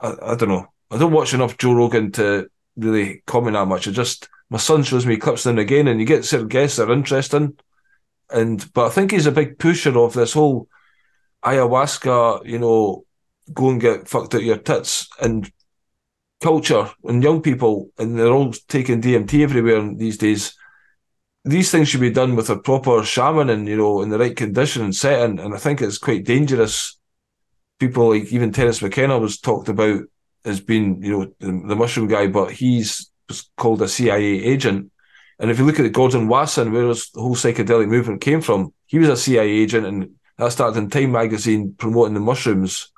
I, 0.00 0.14
I 0.22 0.34
don't 0.34 0.48
know. 0.48 0.66
I 0.90 0.98
don't 0.98 1.12
watch 1.12 1.34
enough 1.34 1.58
Joe 1.58 1.72
Rogan 1.74 2.12
to 2.12 2.48
really 2.76 3.22
comment 3.26 3.54
that 3.54 3.66
much. 3.66 3.88
I 3.88 3.92
just 3.92 4.28
my 4.50 4.58
son 4.58 4.82
shows 4.82 5.06
me 5.06 5.16
clips 5.16 5.44
then 5.44 5.58
again, 5.58 5.88
and 5.88 6.00
you 6.00 6.06
get 6.06 6.24
certain 6.24 6.48
guests 6.48 6.76
that 6.76 6.88
are 6.88 6.92
interesting. 6.92 7.56
And 8.30 8.72
but 8.72 8.86
I 8.86 8.90
think 8.90 9.10
he's 9.12 9.26
a 9.26 9.32
big 9.32 9.58
pusher 9.58 9.96
of 9.98 10.12
this 10.14 10.32
whole 10.32 10.68
ayahuasca, 11.44 12.44
you 12.46 12.58
know, 12.58 13.04
go 13.52 13.70
and 13.70 13.80
get 13.80 14.08
fucked 14.08 14.34
out 14.34 14.42
your 14.42 14.56
tits 14.58 15.08
and 15.20 15.50
culture 16.40 16.90
and 17.04 17.22
young 17.22 17.42
people, 17.42 17.90
and 17.98 18.18
they're 18.18 18.32
all 18.32 18.52
taking 18.68 19.00
DMT 19.00 19.42
everywhere 19.42 19.92
these 19.94 20.18
days. 20.18 20.54
These 21.44 21.70
things 21.70 21.88
should 21.88 22.00
be 22.00 22.10
done 22.10 22.34
with 22.34 22.50
a 22.50 22.58
proper 22.58 23.04
shaman 23.04 23.50
and 23.50 23.68
you 23.68 23.76
know 23.76 24.02
in 24.02 24.08
the 24.10 24.18
right 24.18 24.36
condition 24.36 24.82
and 24.82 24.94
setting, 24.94 25.38
and 25.38 25.54
I 25.54 25.58
think 25.58 25.80
it's 25.80 25.98
quite 25.98 26.24
dangerous. 26.24 26.98
People 27.78 28.10
like 28.10 28.32
even 28.32 28.52
Terence 28.52 28.82
McKenna 28.82 29.18
was 29.18 29.38
talked 29.38 29.68
about 29.68 30.02
as 30.44 30.60
being 30.60 31.02
you 31.02 31.10
know 31.12 31.32
the, 31.38 31.68
the 31.68 31.76
mushroom 31.76 32.08
guy, 32.08 32.26
but 32.26 32.52
he's 32.52 33.10
was 33.28 33.50
called 33.56 33.82
a 33.82 33.88
CIA 33.88 34.24
agent. 34.24 34.90
And 35.38 35.50
if 35.50 35.58
you 35.58 35.66
look 35.66 35.78
at 35.78 35.92
Gordon 35.92 36.28
Wasson, 36.28 36.72
where 36.72 36.88
this 36.88 37.10
whole 37.14 37.36
psychedelic 37.36 37.88
movement 37.88 38.20
came 38.20 38.40
from, 38.40 38.72
he 38.86 38.98
was 38.98 39.08
a 39.08 39.16
CIA 39.16 39.48
agent, 39.48 39.86
and 39.86 40.10
that 40.38 40.52
started 40.52 40.78
in 40.78 40.90
Time 40.90 41.12
magazine 41.12 41.74
promoting 41.76 42.14
the 42.14 42.20
mushrooms. 42.20 42.90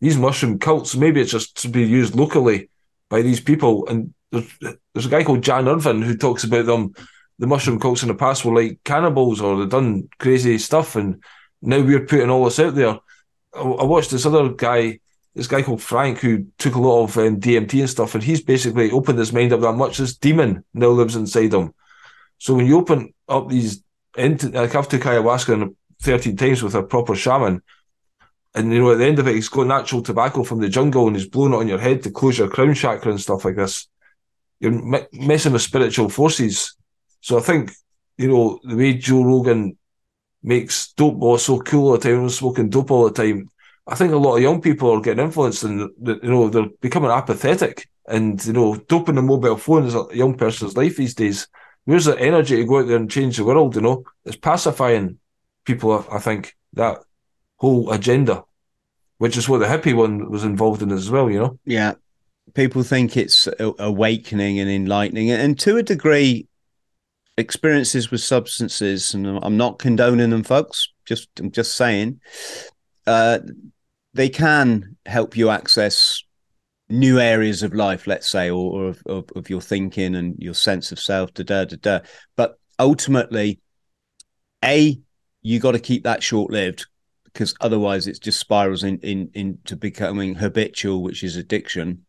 These 0.00 0.18
mushroom 0.18 0.58
cults, 0.58 0.96
maybe 0.96 1.20
it's 1.20 1.30
just 1.30 1.56
to 1.62 1.68
be 1.68 1.82
used 1.82 2.14
locally 2.14 2.70
by 3.08 3.22
these 3.22 3.40
people. 3.40 3.86
And 3.88 4.12
there's, 4.32 4.58
there's 4.92 5.06
a 5.06 5.10
guy 5.10 5.24
called 5.24 5.42
Jan 5.42 5.68
Irvin 5.68 6.02
who 6.02 6.16
talks 6.16 6.44
about 6.44 6.66
them. 6.66 6.94
The 7.38 7.46
mushroom 7.46 7.80
cults 7.80 8.02
in 8.02 8.08
the 8.08 8.14
past 8.14 8.44
were 8.44 8.54
like 8.54 8.78
cannibals 8.84 9.40
or 9.40 9.56
they've 9.56 9.68
done 9.68 10.08
crazy 10.18 10.58
stuff, 10.58 10.96
and 10.96 11.22
now 11.62 11.80
we're 11.80 12.06
putting 12.06 12.30
all 12.30 12.44
this 12.44 12.60
out 12.60 12.74
there. 12.74 12.98
I, 13.54 13.60
I 13.60 13.84
watched 13.84 14.10
this 14.10 14.26
other 14.26 14.50
guy, 14.50 15.00
this 15.34 15.46
guy 15.46 15.62
called 15.62 15.82
Frank, 15.82 16.18
who 16.18 16.46
took 16.58 16.74
a 16.74 16.80
lot 16.80 17.04
of 17.04 17.18
um, 17.18 17.40
DMT 17.40 17.80
and 17.80 17.90
stuff, 17.90 18.14
and 18.14 18.22
he's 18.22 18.42
basically 18.42 18.90
opened 18.90 19.18
his 19.18 19.32
mind 19.32 19.52
up 19.52 19.60
that 19.60 19.72
much. 19.72 19.98
This 19.98 20.16
demon 20.16 20.64
now 20.74 20.88
lives 20.88 21.16
inside 21.16 21.52
him. 21.52 21.74
So 22.38 22.54
when 22.54 22.66
you 22.66 22.78
open 22.78 23.14
up 23.28 23.48
these, 23.48 23.82
into, 24.16 24.50
like 24.50 24.74
I've 24.74 24.88
took 24.88 25.02
ayahuasca 25.02 25.74
13 26.02 26.36
times 26.36 26.62
with 26.62 26.74
a 26.74 26.82
proper 26.82 27.14
shaman, 27.14 27.62
and 28.54 28.72
you 28.72 28.80
know 28.80 28.92
at 28.92 28.98
the 28.98 29.06
end 29.06 29.18
of 29.18 29.26
it, 29.26 29.34
he's 29.34 29.48
got 29.48 29.66
natural 29.66 30.02
tobacco 30.02 30.44
from 30.44 30.60
the 30.60 30.68
jungle 30.68 31.06
and 31.06 31.16
he's 31.16 31.28
blowing 31.28 31.52
it 31.52 31.56
on 31.56 31.68
your 31.68 31.78
head 31.78 32.02
to 32.02 32.10
close 32.10 32.38
your 32.38 32.48
crown 32.48 32.74
chakra 32.74 33.10
and 33.10 33.20
stuff 33.20 33.44
like 33.44 33.56
this. 33.56 33.88
You're 34.60 34.72
me- 34.72 35.06
messing 35.12 35.52
with 35.52 35.62
spiritual 35.62 36.08
forces. 36.08 36.76
So 37.20 37.38
I 37.38 37.40
think 37.40 37.72
you 38.16 38.28
know 38.28 38.60
the 38.62 38.76
way 38.76 38.94
Joe 38.94 39.24
Rogan 39.24 39.76
makes 40.42 40.92
dope 40.92 41.18
ball 41.18 41.38
so 41.38 41.58
cool 41.60 41.88
all 41.88 41.98
the 41.98 41.98
time, 41.98 42.28
smoking 42.28 42.70
dope 42.70 42.90
all 42.90 43.10
the 43.10 43.22
time. 43.22 43.50
I 43.86 43.96
think 43.96 44.12
a 44.12 44.16
lot 44.16 44.36
of 44.36 44.42
young 44.42 44.60
people 44.60 44.90
are 44.90 45.00
getting 45.00 45.24
influenced 45.24 45.64
and 45.64 45.90
you 46.00 46.20
know 46.22 46.48
they're 46.48 46.68
becoming 46.80 47.10
apathetic. 47.10 47.88
And 48.06 48.44
you 48.44 48.52
know, 48.52 48.76
doping 48.76 49.18
a 49.18 49.22
mobile 49.22 49.56
phone 49.56 49.86
is 49.86 49.94
a 49.94 50.06
young 50.12 50.36
person's 50.36 50.76
life 50.76 50.96
these 50.96 51.14
days. 51.14 51.48
Where's 51.86 52.04
the 52.04 52.18
energy 52.18 52.56
to 52.56 52.64
go 52.64 52.80
out 52.80 52.86
there 52.86 52.96
and 52.96 53.10
change 53.10 53.36
the 53.36 53.44
world? 53.44 53.74
You 53.74 53.82
know, 53.82 54.04
it's 54.24 54.36
pacifying 54.36 55.18
people. 55.64 56.06
I 56.10 56.18
think 56.18 56.54
that 56.74 56.98
whole 57.64 57.90
agenda, 57.90 58.44
which 59.18 59.36
is 59.36 59.48
what 59.48 59.58
the 59.58 59.66
hippie 59.66 59.96
one 59.96 60.30
was 60.30 60.44
involved 60.44 60.82
in 60.82 60.92
as 60.92 61.10
well. 61.10 61.30
You 61.30 61.38
know, 61.38 61.58
Yeah. 61.64 61.94
People 62.52 62.82
think 62.82 63.16
it's 63.16 63.48
awakening 63.58 64.60
and 64.60 64.68
enlightening. 64.68 65.30
And 65.30 65.58
to 65.60 65.78
a 65.78 65.82
degree, 65.82 66.46
experiences 67.38 68.10
with 68.10 68.20
substances, 68.20 69.14
and 69.14 69.26
I'm 69.42 69.56
not 69.56 69.78
condoning 69.78 70.28
them, 70.28 70.42
folks, 70.42 70.92
just 71.06 71.28
I'm 71.38 71.50
just 71.50 71.74
saying, 71.74 72.20
uh, 73.06 73.38
they 74.12 74.28
can 74.28 74.96
help 75.06 75.38
you 75.38 75.48
access 75.48 76.22
new 76.90 77.18
areas 77.18 77.62
of 77.62 77.72
life, 77.72 78.06
let's 78.06 78.28
say, 78.28 78.50
or, 78.50 78.72
or 78.74 78.88
of, 78.88 79.02
of, 79.06 79.24
of 79.34 79.48
your 79.48 79.62
thinking 79.62 80.14
and 80.14 80.36
your 80.38 80.54
sense 80.54 80.92
of 80.92 81.00
self, 81.00 81.32
da 81.32 81.44
da 81.44 81.64
da 81.64 81.76
da. 81.80 82.00
But 82.36 82.58
ultimately, 82.78 83.58
A, 84.62 85.00
you 85.40 85.60
got 85.60 85.72
to 85.72 85.80
keep 85.80 86.04
that 86.04 86.22
short 86.22 86.52
lived 86.52 86.86
because 87.34 87.54
otherwise 87.60 88.06
it 88.06 88.20
just 88.20 88.38
spirals 88.38 88.84
in, 88.84 88.98
in 89.00 89.30
into 89.34 89.76
becoming 89.76 90.36
habitual, 90.36 91.02
which 91.02 91.22
is 91.22 91.36
addiction. 91.36 92.06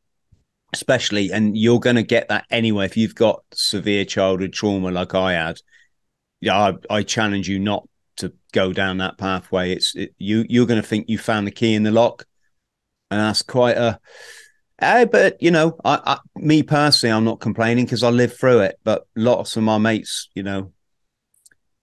Especially, 0.72 1.32
and 1.32 1.58
you're 1.58 1.80
going 1.80 1.96
to 1.96 2.04
get 2.04 2.28
that 2.30 2.46
anyway 2.50 2.86
if 2.86 2.98
you've 2.98 3.16
got 3.16 3.44
severe 3.54 4.06
childhood 4.06 4.54
trauma 4.54 4.92
like 4.92 5.16
I 5.16 5.34
had. 5.34 5.58
Yeah, 6.42 6.58
I, 6.58 6.74
I 6.98 7.04
challenge 7.04 7.48
you 7.48 7.60
not 7.60 7.88
to 8.18 8.34
go 8.52 8.74
down 8.74 8.98
that 8.98 9.18
pathway. 9.18 9.72
It's 9.72 9.96
it, 9.96 10.14
you. 10.18 10.46
You're 10.48 10.68
going 10.68 10.82
to 10.82 10.88
think 10.88 11.10
you 11.10 11.18
found 11.18 11.48
the 11.48 11.52
key 11.52 11.74
in 11.74 11.84
the 11.84 11.92
lock, 11.92 12.26
and 13.10 13.20
that's 13.20 13.42
quite 13.42 13.78
a. 13.78 14.00
Uh, 14.80 15.06
but 15.06 15.42
you 15.42 15.52
know, 15.52 15.78
I, 15.86 16.00
I 16.06 16.18
me 16.36 16.62
personally, 16.62 17.14
I'm 17.14 17.24
not 17.24 17.40
complaining 17.40 17.86
because 17.86 18.04
I 18.04 18.10
lived 18.10 18.38
through 18.38 18.60
it. 18.60 18.78
But 18.84 19.08
lots 19.16 19.56
of 19.56 19.64
my 19.64 19.78
mates, 19.78 20.30
you 20.36 20.44
know, 20.44 20.74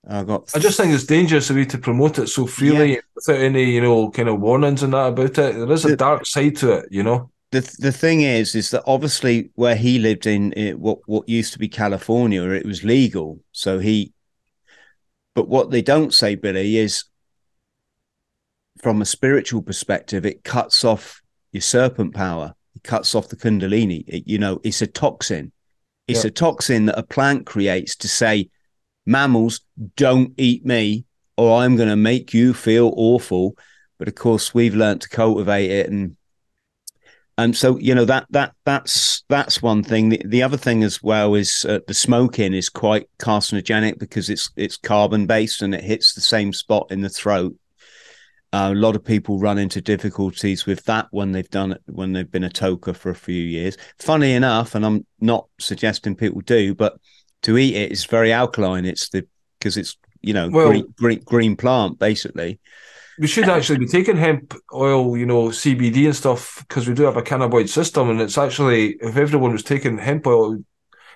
I 0.09 0.25
got. 0.25 0.51
I 0.55 0.59
just 0.59 0.77
think 0.79 0.93
it's 0.93 1.05
dangerous 1.05 1.49
of 1.51 1.57
you 1.57 1.65
to 1.67 1.79
promote 1.79 2.19
it 2.19 2.27
so 2.29 2.47
freely 2.47 3.01
without 3.15 3.41
any 3.41 3.65
you 3.71 3.81
know 3.81 4.11
kind 4.11 4.29
of 4.29 4.41
warnings 4.41 4.83
and 4.83 4.93
that 4.95 5.09
about 5.09 5.27
it. 5.27 5.35
There 5.37 5.71
is 5.73 5.85
a 5.85 5.89
The- 5.91 5.97
dark 5.97 6.27
side 6.27 6.57
to 6.57 6.73
it, 6.73 6.87
you 6.91 7.03
know. 7.05 7.31
the 7.53 7.61
the 7.79 7.93
thing 7.93 8.23
is, 8.23 8.55
is 8.57 8.71
that 8.71 8.83
obviously 8.87 9.51
where 9.55 9.77
he 9.77 9.99
lived 10.01 10.27
in 10.27 10.53
it, 10.55 10.79
what 10.79 10.99
what 11.07 11.29
used 11.29 11.53
to 11.53 11.59
be 11.61 11.69
California, 11.69 12.43
it 12.51 12.67
was 12.67 12.83
legal. 12.83 13.39
So 13.53 13.79
he, 13.79 14.13
but 15.37 15.49
what 15.49 15.71
they 15.71 15.83
don't 15.83 16.13
say, 16.13 16.35
Billy, 16.35 16.79
is 16.79 17.05
from 18.83 19.01
a 19.03 19.07
spiritual 19.07 19.63
perspective, 19.63 20.27
it 20.27 20.43
cuts 20.43 20.85
off 20.85 21.23
your 21.53 21.61
serpent 21.61 22.15
power. 22.15 22.55
It 22.75 22.83
cuts 22.83 23.15
off 23.15 23.29
the 23.29 23.37
kundalini. 23.37 24.03
It, 24.09 24.25
you 24.27 24.39
know, 24.39 24.61
it's 24.65 24.83
a 24.83 24.87
toxin. 24.89 25.53
It's 26.09 26.25
Yeah. 26.25 26.29
a 26.29 26.33
toxin 26.33 26.87
that 26.87 26.99
a 26.99 27.03
plant 27.05 27.47
creates 27.47 27.95
to 27.97 28.09
say, 28.09 28.49
mammals, 29.07 29.61
don't 29.97 30.33
eat 30.37 30.65
me, 30.65 31.05
or 31.37 31.63
I'm 31.63 31.77
going 31.77 31.89
to 31.89 31.97
make 31.97 32.35
you 32.35 32.55
feel 32.55 32.93
awful. 32.97 33.57
But 33.99 34.09
of 34.09 34.15
course, 34.15 34.55
we've 34.55 34.75
learned 34.75 35.03
to 35.03 35.09
cultivate 35.09 35.71
it 35.71 35.91
and 35.91 36.17
um, 37.39 37.55
so 37.55 37.79
you 37.79 37.95
know 37.95 38.05
that 38.05 38.27
that 38.31 38.55
that's 38.65 39.25
that's 39.29 39.63
one 39.63 39.83
thing. 39.83 40.11
The, 40.11 40.23
the 40.25 40.43
other 40.43 40.59
thing 40.59 40.85
as 40.85 41.03
well 41.03 41.35
is 41.35 41.65
uh, 41.67 41.81
the 41.87 41.95
smoking 41.95 42.53
is 42.53 42.69
quite 42.69 43.09
carcinogenic 43.19 43.99
because 43.99 44.29
it's 44.29 44.51
it's 44.57 44.77
carbon 44.77 45.27
based 45.27 45.63
and 45.63 45.75
it 45.75 45.83
hits 45.83 46.13
the 46.13 46.21
same 46.21 46.53
spot 46.53 46.89
in 46.91 47.01
the 47.01 47.09
throat. 47.09 47.57
Uh, 48.53 48.71
a 48.73 48.75
lot 48.75 48.95
of 48.95 49.05
people 49.05 49.39
run 49.39 49.57
into 49.57 49.81
difficulties 49.81 50.67
with 50.67 50.85
that 50.85 51.07
when 51.11 51.33
they've 51.33 51.49
done 51.49 51.73
it 51.73 51.81
when 51.87 52.13
they've 52.13 52.31
been 52.31 52.45
a 52.45 52.51
toker 52.51 52.95
for 52.95 53.11
a 53.11 53.15
few 53.15 53.43
years. 53.43 53.79
Funny 53.99 54.35
enough, 54.35 54.75
and 54.75 54.85
I'm 54.85 55.07
not 55.19 55.49
suggesting 55.59 56.15
people 56.15 56.43
do, 56.43 56.75
but 56.75 56.99
to 57.43 57.59
eat 57.59 57.75
it. 57.75 57.83
it 57.83 57.93
is 57.93 58.05
very 58.05 58.33
alkaline. 58.33 58.85
It's 58.85 59.09
the 59.11 59.27
because 59.59 59.77
it's 59.77 59.97
you 60.21 60.35
know 60.35 60.49
Well- 60.49 60.69
green, 60.71 60.95
green 60.97 61.21
green 61.25 61.57
plant 61.57 61.99
basically. 61.99 62.61
We 63.19 63.27
should 63.27 63.49
actually 63.49 63.79
be 63.79 63.87
taking 63.87 64.17
hemp 64.17 64.55
oil, 64.73 65.17
you 65.19 65.27
know, 65.27 65.51
CBD 65.51 66.07
and 66.07 66.17
stuff, 66.17 66.65
because 66.67 66.89
we 66.89 66.95
do 66.95 67.03
have 67.03 67.19
a 67.19 67.23
cannabinoid 67.23 67.69
system, 67.69 68.09
and 68.09 68.21
it's 68.21 68.39
actually 68.39 68.93
if 69.03 69.17
everyone 69.17 69.53
was 69.53 69.63
taking 69.63 69.99
hemp 69.99 70.27
oil, 70.27 70.57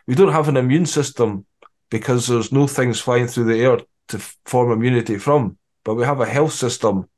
we 0.07 0.15
don't 0.15 0.33
have 0.33 0.49
an 0.49 0.59
immune 0.59 0.87
system 0.87 1.47
because 1.91 2.27
there's 2.27 2.53
no 2.53 2.67
things 2.67 3.01
flying 3.01 3.27
through 3.27 3.45
the 3.45 3.61
air 3.65 3.79
to 4.09 4.19
form 4.45 4.73
immunity 4.73 5.17
from. 5.19 5.57
But 5.85 5.95
we 5.95 6.05
have 6.05 6.21
a 6.21 6.27
health 6.27 6.53
system, 6.53 7.09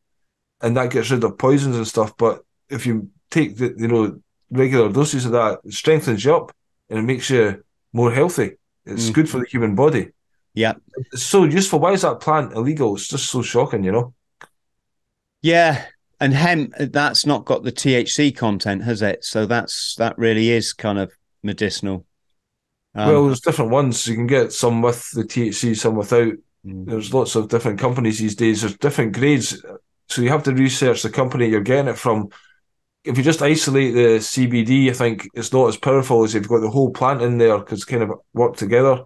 and 0.62 0.76
that 0.76 0.90
gets 0.90 1.10
rid 1.10 1.24
of 1.24 1.36
poisons 1.38 1.76
and 1.76 1.86
stuff. 1.86 2.16
But 2.16 2.44
if 2.70 2.86
you 2.86 3.10
take 3.30 3.56
the, 3.56 3.74
you 3.76 3.88
know, 3.88 4.20
regular 4.50 4.90
doses 4.90 5.26
of 5.26 5.32
that, 5.32 5.58
it 5.64 5.72
strengthens 5.72 6.24
you 6.24 6.34
up 6.36 6.52
and 6.88 6.98
it 7.00 7.02
makes 7.02 7.30
you 7.30 7.64
more 7.92 8.12
healthy. 8.12 8.57
It's 8.88 9.10
Mm. 9.10 9.14
good 9.14 9.30
for 9.30 9.38
the 9.40 9.46
human 9.46 9.74
body. 9.74 10.08
Yeah. 10.54 10.74
It's 11.12 11.22
so 11.22 11.44
useful. 11.44 11.78
Why 11.78 11.92
is 11.92 12.02
that 12.02 12.20
plant 12.20 12.52
illegal? 12.54 12.96
It's 12.96 13.06
just 13.08 13.30
so 13.30 13.42
shocking, 13.42 13.84
you 13.84 13.92
know. 13.92 14.14
Yeah, 15.42 15.84
and 16.20 16.34
hemp 16.34 16.74
that's 16.78 17.24
not 17.26 17.44
got 17.44 17.62
the 17.62 17.70
THC 17.72 18.34
content, 18.34 18.82
has 18.82 19.02
it? 19.02 19.24
So 19.24 19.46
that's 19.46 19.94
that 19.96 20.18
really 20.18 20.50
is 20.50 20.72
kind 20.72 20.98
of 20.98 21.12
medicinal. 21.42 22.04
Um, 22.94 23.08
well, 23.08 23.26
there's 23.26 23.40
different 23.40 23.70
ones. 23.70 24.06
You 24.06 24.16
can 24.16 24.26
get 24.26 24.52
some 24.52 24.82
with 24.82 25.08
the 25.12 25.22
THC, 25.24 25.76
some 25.76 25.94
without. 25.94 26.32
mm, 26.66 26.86
There's 26.86 27.14
lots 27.14 27.36
of 27.36 27.48
different 27.48 27.78
companies 27.78 28.18
these 28.18 28.34
days. 28.34 28.62
There's 28.62 28.76
different 28.76 29.12
grades. 29.12 29.62
So 30.08 30.22
you 30.22 30.30
have 30.30 30.42
to 30.44 30.54
research 30.54 31.02
the 31.02 31.10
company 31.10 31.48
you're 31.48 31.60
getting 31.60 31.88
it 31.88 31.98
from. 31.98 32.30
If 33.08 33.16
you 33.16 33.24
just 33.24 33.40
isolate 33.40 33.94
the 33.94 34.18
CBD, 34.18 34.90
I 34.90 34.92
think 34.92 35.28
it's 35.32 35.52
not 35.52 35.68
as 35.68 35.78
powerful 35.78 36.24
as 36.24 36.34
if 36.34 36.42
you've 36.42 36.50
got 36.50 36.60
the 36.60 36.70
whole 36.70 36.90
plant 36.90 37.22
in 37.22 37.38
there 37.38 37.58
because 37.58 37.84
kind 37.84 38.02
of 38.02 38.12
work 38.34 38.56
together. 38.56 39.02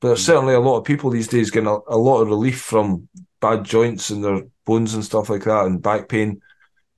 But 0.00 0.08
there's 0.08 0.24
certainly 0.24 0.54
a 0.54 0.60
lot 0.60 0.78
of 0.78 0.84
people 0.84 1.10
these 1.10 1.26
days 1.26 1.50
getting 1.50 1.68
a, 1.68 1.78
a 1.88 1.98
lot 1.98 2.20
of 2.20 2.28
relief 2.28 2.60
from 2.60 3.08
bad 3.40 3.64
joints 3.64 4.10
in 4.10 4.22
their 4.22 4.42
bones 4.64 4.94
and 4.94 5.04
stuff 5.04 5.28
like 5.28 5.44
that, 5.44 5.66
and 5.66 5.82
back 5.82 6.08
pain 6.08 6.40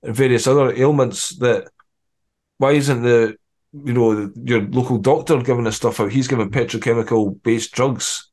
and 0.03 0.15
various 0.15 0.47
other 0.47 0.75
ailments. 0.75 1.37
That 1.39 1.69
why 2.59 2.73
isn't 2.73 3.03
the 3.03 3.37
you 3.73 3.93
know 3.95 4.15
the, 4.15 4.33
your 4.45 4.63
local 4.63 4.99
doctor 4.99 5.41
giving 5.41 5.65
this 5.65 5.77
stuff 5.77 6.01
out? 6.01 6.13
He's 6.13 6.29
giving 6.29 6.51
petrochemical 6.51 7.43
based 7.43 7.73
drugs 7.73 8.31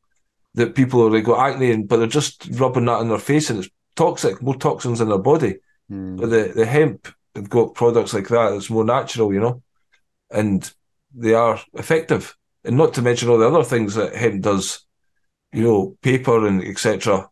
that 0.56 0.76
people 0.76 1.02
are 1.08 1.10
like 1.10 1.24
got 1.24 1.54
acne, 1.54 1.72
and 1.72 1.88
but 1.88 1.98
they're 1.98 2.08
just 2.08 2.50
rubbing 2.52 2.86
that 2.86 3.00
in 3.00 3.08
their 3.08 3.18
face, 3.18 3.50
and 3.50 3.60
it's 3.60 3.70
toxic, 3.96 4.42
more 4.42 4.56
toxins 4.56 5.00
in 5.00 5.08
their 5.08 5.18
body. 5.18 5.56
Mm. 5.90 6.18
But 6.18 6.30
the 6.30 6.52
the 6.54 6.66
hemp 6.66 7.08
have 7.36 7.50
got 7.50 7.76
products 7.76 8.14
like 8.14 8.28
that 8.30 8.52
that's 8.52 8.70
more 8.70 8.86
natural, 8.86 9.34
you 9.34 9.40
know, 9.40 9.62
and 10.32 10.72
they 11.14 11.34
are 11.34 11.60
effective. 11.74 12.36
And 12.64 12.78
not 12.78 12.94
to 12.96 13.02
mention 13.02 13.30
all 13.30 13.38
the 13.38 13.48
other 13.48 13.64
things 13.64 13.96
that 13.96 14.16
hemp 14.16 14.42
does, 14.42 14.86
you 15.54 15.64
know, 15.64 15.98
paper 16.02 16.46
and 16.46 16.64
etc. 16.64 17.30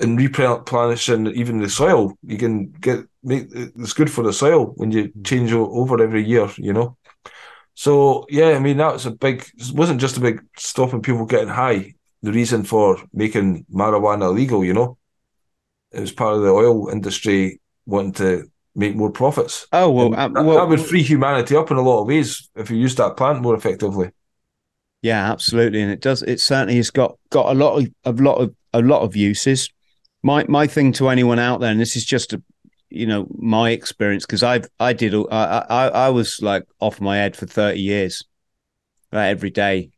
And 0.00 0.18
replenishing 0.18 1.26
even 1.28 1.60
the 1.60 1.68
soil, 1.68 2.16
you 2.22 2.38
can 2.38 2.70
get 2.72 3.04
make 3.22 3.48
it's 3.52 3.92
good 3.92 4.10
for 4.10 4.24
the 4.24 4.32
soil 4.32 4.66
when 4.76 4.90
you 4.90 5.12
change 5.24 5.52
over 5.52 6.02
every 6.02 6.24
year, 6.24 6.48
you 6.56 6.72
know. 6.72 6.96
So 7.74 8.26
yeah, 8.28 8.50
I 8.50 8.58
mean 8.58 8.78
that 8.78 8.94
was 8.94 9.06
a 9.06 9.10
big. 9.10 9.44
It 9.56 9.74
wasn't 9.74 10.00
just 10.00 10.16
a 10.16 10.20
big 10.20 10.42
stopping 10.56 11.02
people 11.02 11.26
getting 11.26 11.48
high. 11.48 11.94
The 12.22 12.32
reason 12.32 12.64
for 12.64 12.98
making 13.12 13.66
marijuana 13.72 14.32
legal, 14.32 14.64
you 14.64 14.74
know, 14.74 14.96
it 15.90 16.00
was 16.00 16.12
part 16.12 16.36
of 16.36 16.42
the 16.42 16.50
oil 16.50 16.88
industry 16.88 17.60
wanting 17.86 18.12
to 18.12 18.51
make 18.74 18.96
more 18.96 19.10
profits. 19.10 19.66
Oh 19.72 19.90
well, 19.90 20.14
uh, 20.14 20.28
that, 20.28 20.44
well, 20.44 20.56
that 20.58 20.68
would 20.68 20.80
free 20.80 21.02
humanity 21.02 21.56
up 21.56 21.70
in 21.70 21.76
a 21.76 21.82
lot 21.82 22.02
of 22.02 22.08
ways 22.08 22.48
if 22.56 22.70
you 22.70 22.76
used 22.76 22.98
that 22.98 23.16
plant 23.16 23.42
more 23.42 23.54
effectively. 23.54 24.10
Yeah, 25.02 25.30
absolutely, 25.30 25.82
and 25.82 25.90
it 25.90 26.00
does. 26.00 26.22
It 26.22 26.40
certainly 26.40 26.76
has 26.76 26.90
got 26.90 27.18
got 27.30 27.50
a 27.50 27.58
lot 27.58 27.78
of 27.78 27.88
a 28.04 28.12
lot 28.22 28.36
of 28.36 28.54
a 28.72 28.80
lot 28.80 29.02
of 29.02 29.16
uses. 29.16 29.68
My 30.22 30.44
my 30.48 30.66
thing 30.66 30.92
to 30.94 31.08
anyone 31.08 31.38
out 31.38 31.60
there, 31.60 31.70
and 31.70 31.80
this 31.80 31.96
is 31.96 32.04
just 32.04 32.32
a, 32.32 32.42
you 32.88 33.06
know, 33.06 33.26
my 33.36 33.70
experience 33.70 34.24
because 34.24 34.42
I've 34.42 34.68
I 34.78 34.92
did 34.92 35.12
all- 35.14 35.28
I 35.30 35.64
I 35.68 35.88
I 35.88 36.08
was 36.10 36.40
like 36.40 36.64
off 36.80 37.00
my 37.00 37.16
head 37.16 37.36
for 37.36 37.46
thirty 37.46 37.80
years, 37.80 38.24
like 39.10 39.30
every 39.30 39.50
day. 39.50 39.90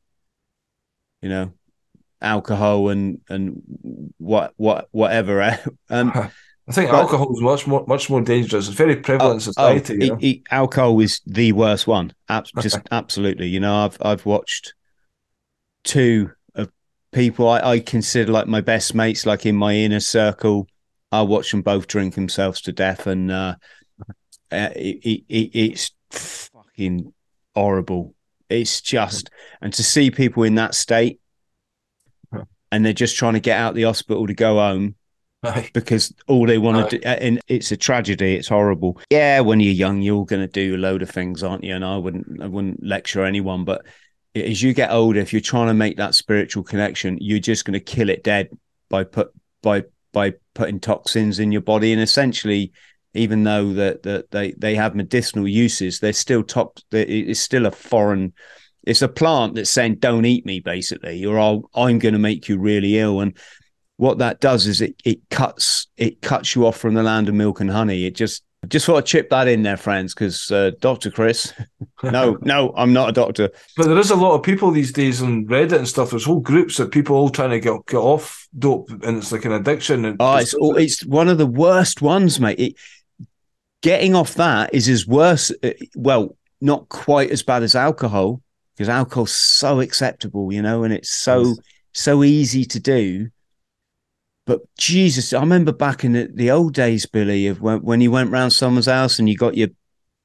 You 1.21 1.29
know, 1.31 1.53
alcohol 2.21 2.89
and 2.89 3.21
and 3.29 3.63
what 4.19 4.55
what 4.57 4.89
whatever. 4.91 5.59
um, 5.91 6.31
I 6.67 6.73
think 6.73 6.91
But- 6.91 7.01
alcohol 7.01 7.33
is 7.35 7.41
much 7.43 7.67
more 7.67 7.85
much 7.87 8.09
more 8.09 8.23
dangerous. 8.23 8.69
It's 8.69 8.77
very 8.77 8.97
prevalent 8.97 9.35
in 9.35 9.41
society. 9.41 9.95
you 9.95 10.01
e- 10.01 10.09
know? 10.09 10.19
e- 10.21 10.43
alcohol 10.51 10.99
is 11.01 11.21
the 11.27 11.53
worst 11.53 11.87
one. 11.87 12.13
Ab- 12.29 12.47
just 12.61 12.79
absolutely. 12.91 13.49
You 13.49 13.61
know, 13.61 13.85
I've 13.85 13.99
I've 14.01 14.25
watched 14.25 14.75
two 15.85 16.31
of 16.55 16.71
people 17.13 17.49
I, 17.49 17.61
I 17.61 17.81
consider 17.81 18.33
like 18.33 18.47
my 18.47 18.63
best 18.63 18.95
mates, 18.95 19.27
like 19.27 19.45
in 19.47 19.57
my 19.57 19.75
inner 19.75 20.01
circle. 20.01 20.67
I 21.13 21.23
watch 21.23 21.51
them 21.51 21.63
both 21.63 21.87
drink 21.87 22.15
themselves 22.15 22.61
to 22.63 22.73
death, 22.73 23.07
and 23.07 23.31
uh, 23.31 23.55
uh, 24.51 24.71
it, 24.75 24.97
it, 25.05 25.25
it, 25.29 25.51
it's 25.55 25.91
fucking 26.11 27.13
horrible. 27.55 28.15
It's 28.49 28.81
just, 28.81 29.31
and 29.61 29.73
to 29.75 29.83
see 29.85 30.11
people 30.11 30.43
in 30.43 30.57
that 30.57 30.75
state, 30.75 31.21
and 32.73 32.85
they're 32.85 32.93
just 32.93 33.17
trying 33.17 33.35
to 33.35 33.41
get 33.41 33.59
out 33.59 33.75
the 33.75 33.85
hospital 33.85 34.27
to 34.27 34.35
go 34.35 34.57
home 34.57 34.97
Aye. 35.45 35.71
because 35.73 36.15
all 36.27 36.47
they 36.47 36.59
want 36.59 36.91
to 36.91 36.99
do, 36.99 37.07
and 37.07 37.41
it's 37.49 37.73
a 37.73 37.77
tragedy. 37.77 38.35
It's 38.37 38.49
horrible. 38.49 39.01
Yeah, 39.11 39.41
when 39.41 39.61
you're 39.61 39.73
young, 39.73 40.03
you're 40.03 40.25
going 40.25 40.43
to 40.43 40.49
do 40.49 40.77
a 40.77 40.79
load 40.79 41.03
of 41.03 41.11
things, 41.11 41.43
aren't 41.43 41.65
you? 41.65 41.75
And 41.75 41.85
I 41.85 41.97
wouldn't, 41.97 42.43
I 42.43 42.47
wouldn't 42.47 42.85
lecture 42.85 43.25
anyone, 43.25 43.65
but 43.65 43.85
as 44.35 44.63
you 44.63 44.73
get 44.73 44.91
older, 44.91 45.21
if 45.21 45.33
you're 45.33 45.41
trying 45.41 45.69
to 45.69 45.75
make 45.75 45.97
that 45.99 46.15
spiritual 46.15 46.65
connection, 46.65 47.19
you're 47.21 47.39
just 47.39 47.65
going 47.65 47.75
to 47.75 47.81
kill 47.81 48.09
it 48.09 48.25
dead 48.25 48.49
by 48.89 49.05
put 49.05 49.33
by 49.63 49.85
by 50.13 50.35
putting 50.55 50.81
toxins 50.81 51.39
in 51.39 51.53
your 51.53 51.63
body, 51.63 51.93
and 51.93 52.03
essentially. 52.03 52.73
Even 53.17 53.45
though 53.45 53.73
that 53.75 54.03
that 54.03 54.33
they, 54.33 54.55
they 54.59 54.75
have 54.75 54.97
medicinal 54.97 55.47
uses, 55.47 56.01
they're 56.01 56.13
still 56.13 56.43
top. 56.43 56.81
It's 56.91 57.39
still 57.39 57.65
a 57.65 57.71
foreign. 57.71 58.33
It's 58.83 59.03
a 59.03 59.09
plant 59.09 59.55
that's 59.55 59.71
saying, 59.71 59.99
"Don't 60.01 60.25
eat 60.25 60.45
me," 60.45 60.59
basically, 60.59 61.25
or 61.25 61.39
I'll, 61.39 61.71
I'm 61.77 62.01
going 62.01 62.15
to 62.15 62.19
make 62.19 62.49
you 62.49 62.59
really 62.59 62.99
ill. 62.99 63.21
And 63.21 63.39
what 63.97 64.19
that 64.19 64.41
does 64.41 64.67
is 64.67 64.81
it 64.81 64.95
it 65.05 65.19
cuts 65.31 65.87
it 65.97 66.21
cuts 66.23 66.55
you 66.55 66.67
off 66.67 66.77
from 66.77 66.95
the 66.95 67.03
land 67.03 67.29
of 67.29 67.35
milk 67.35 67.61
and 67.61 67.71
honey. 67.71 68.05
It 68.07 68.15
just 68.17 68.43
just 68.69 68.87
thought 68.87 68.97
I'd 68.97 69.07
chip 69.07 69.29
that 69.29 69.47
in 69.47 69.63
there, 69.63 69.77
friends, 69.77 70.15
because 70.15 70.51
uh, 70.51 70.71
Doctor 70.81 71.11
Chris, 71.11 71.53
no, 72.03 72.39
no, 72.41 72.73
I'm 72.77 72.95
not 72.95 73.11
a 73.11 73.13
doctor. 73.13 73.51
But 73.77 73.89
there 73.89 73.99
is 73.99 74.11
a 74.11 74.17
lot 74.17 74.35
of 74.35 74.43
people 74.43 74.71
these 74.71 74.91
days 74.91 75.21
on 75.23 75.45
Reddit 75.47 75.77
and 75.77 75.87
stuff. 75.89 76.11
There's 76.11 76.25
whole 76.25 76.41
groups 76.41 76.79
of 76.81 76.91
people 76.91 77.15
all 77.15 77.29
trying 77.29 77.51
to 77.51 77.61
get 77.61 77.85
get 77.87 77.99
off 77.99 78.49
dope, 78.59 78.89
and 78.91 79.19
it's 79.19 79.33
like 79.33 79.45
an 79.45 79.53
addiction. 79.53 80.05
And 80.07 80.17
Oh, 80.19 80.37
it's 80.37 80.55
all- 80.55 80.77
it's 80.77 81.05
one 81.05 81.29
of 81.29 81.37
the 81.39 81.47
worst 81.47 82.01
ones, 82.01 82.41
mate. 82.41 82.59
It, 82.59 82.75
getting 83.83 84.15
off 84.15 84.35
that 84.35 84.73
is 84.73 84.89
as 84.89 85.07
worse. 85.07 85.53
uh, 85.63 85.71
Well, 85.95 86.37
not 86.61 86.89
quite 86.89 87.31
as 87.31 87.43
bad 87.43 87.63
as 87.63 87.75
alcohol 87.75 88.41
because 88.75 88.89
alcohol's 88.89 89.33
so 89.33 89.81
acceptable, 89.81 90.53
you 90.53 90.63
know, 90.63 90.85
and 90.85 90.93
it's 90.95 91.11
so 91.11 91.43
Yes. 91.43 91.57
so 91.93 92.25
easy 92.25 92.65
to 92.65 92.81
do. 92.81 93.29
But 94.47 94.61
Jesus, 94.77 95.33
I 95.33 95.41
remember 95.41 95.73
back 95.73 96.05
in 96.05 96.13
the, 96.13 96.29
the 96.33 96.51
old 96.51 96.75
days, 96.75 97.07
Billy, 97.07 97.47
of 97.47 97.61
when, 97.61 97.81
when 97.83 98.01
you 98.01 98.11
went 98.11 98.31
round 98.31 98.53
someone's 98.53 98.87
house 98.87 99.19
and 99.19 99.29
you 99.29 99.37
got 99.37 99.57
your 99.57 99.69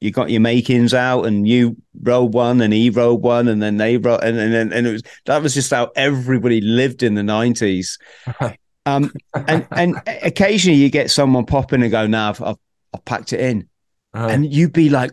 you 0.01 0.12
got 0.12 0.29
your 0.29 0.39
makings 0.39 0.93
out 0.93 1.23
and 1.23 1.45
you 1.45 1.75
rolled 2.03 2.34
one 2.34 2.62
and 2.62 2.71
he 2.71 2.89
rolled 2.89 3.21
one 3.21 3.49
and 3.49 3.62
then 3.62 3.77
they 3.77 3.97
rolled 3.97 4.23
and 4.23 4.38
and, 4.38 4.53
and, 4.53 4.73
and 4.73 4.88
it 4.88 4.91
was 4.91 5.03
that 5.25 5.41
was 5.41 5.53
just 5.53 5.71
how 5.71 5.91
everybody 5.95 6.62
lived 6.62 7.03
in 7.03 7.15
the 7.15 7.23
nineties. 7.23 7.97
Um, 8.86 9.12
and 9.36 9.67
and 9.71 10.01
occasionally 10.23 10.79
you 10.79 10.89
get 10.89 11.12
someone 11.12 11.45
pop 11.45 11.73
in 11.73 11.84
and 11.84 11.91
go, 11.91 12.08
"Now 12.08 12.29
I've, 12.29 12.41
I've, 12.41 12.55
I've 12.93 13.05
packed 13.05 13.34
it 13.34 13.39
in," 13.39 13.69
Aye. 14.13 14.32
and 14.32 14.51
you'd 14.51 14.73
be 14.73 14.89
like, 14.89 15.12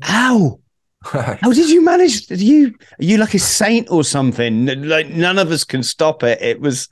"How? 0.00 0.60
How 1.02 1.52
did 1.52 1.70
you 1.70 1.84
manage? 1.84 2.26
Did 2.26 2.40
you 2.40 2.68
are 2.68 3.04
you 3.04 3.18
like 3.18 3.34
a 3.34 3.38
saint 3.38 3.90
or 3.90 4.02
something? 4.02 4.66
Like 4.66 5.08
none 5.08 5.38
of 5.38 5.52
us 5.52 5.62
can 5.62 5.82
stop 5.82 6.22
it. 6.22 6.40
It 6.42 6.60
was 6.60 6.88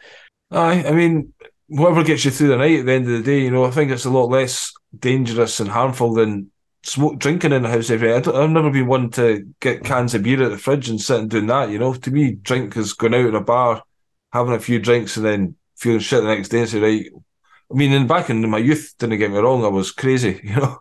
Aye, 0.50 0.84
I 0.86 0.92
mean, 0.92 1.32
whatever 1.68 2.02
gets 2.02 2.24
you 2.24 2.30
through 2.30 2.48
the 2.48 2.56
night 2.56 2.80
at 2.80 2.86
the 2.86 2.92
end 2.92 3.06
of 3.06 3.12
the 3.12 3.22
day, 3.22 3.40
you 3.42 3.50
know, 3.50 3.64
I 3.64 3.70
think 3.70 3.90
it's 3.90 4.06
a 4.06 4.10
lot 4.10 4.30
less 4.30 4.72
dangerous 4.98 5.60
and 5.60 5.68
harmful 5.68 6.14
than 6.14 6.50
smoke 6.82 7.18
drinking 7.18 7.52
in 7.52 7.62
the 7.62 7.68
house 7.68 7.90
every 7.90 8.08
day. 8.08 8.14
I 8.14 8.42
I've 8.42 8.50
never 8.50 8.70
been 8.70 8.86
one 8.86 9.10
to 9.10 9.46
get 9.60 9.84
cans 9.84 10.14
of 10.14 10.22
beer 10.22 10.42
at 10.42 10.50
the 10.50 10.58
fridge 10.58 10.88
and 10.88 11.00
sit 11.00 11.20
and 11.20 11.30
doing 11.30 11.46
that, 11.46 11.70
you 11.70 11.78
know. 11.78 11.92
To 11.92 12.10
me, 12.10 12.32
drink 12.32 12.76
is 12.76 12.94
going 12.94 13.14
out 13.14 13.26
in 13.26 13.34
a 13.34 13.40
bar, 13.40 13.82
having 14.32 14.54
a 14.54 14.60
few 14.60 14.78
drinks 14.78 15.16
and 15.16 15.26
then 15.26 15.56
feeling 15.76 16.00
shit 16.00 16.22
the 16.22 16.28
next 16.28 16.48
day 16.48 16.60
and 16.60 16.68
say, 16.68 16.80
right. 16.80 17.06
I 17.70 17.74
mean, 17.74 17.92
in 17.92 18.06
back 18.06 18.30
in 18.30 18.48
my 18.48 18.58
youth, 18.58 18.94
didn't 18.98 19.18
get 19.18 19.30
me 19.30 19.38
wrong, 19.38 19.64
I 19.64 19.68
was 19.68 19.92
crazy, 19.92 20.40
you 20.44 20.56
know. 20.56 20.78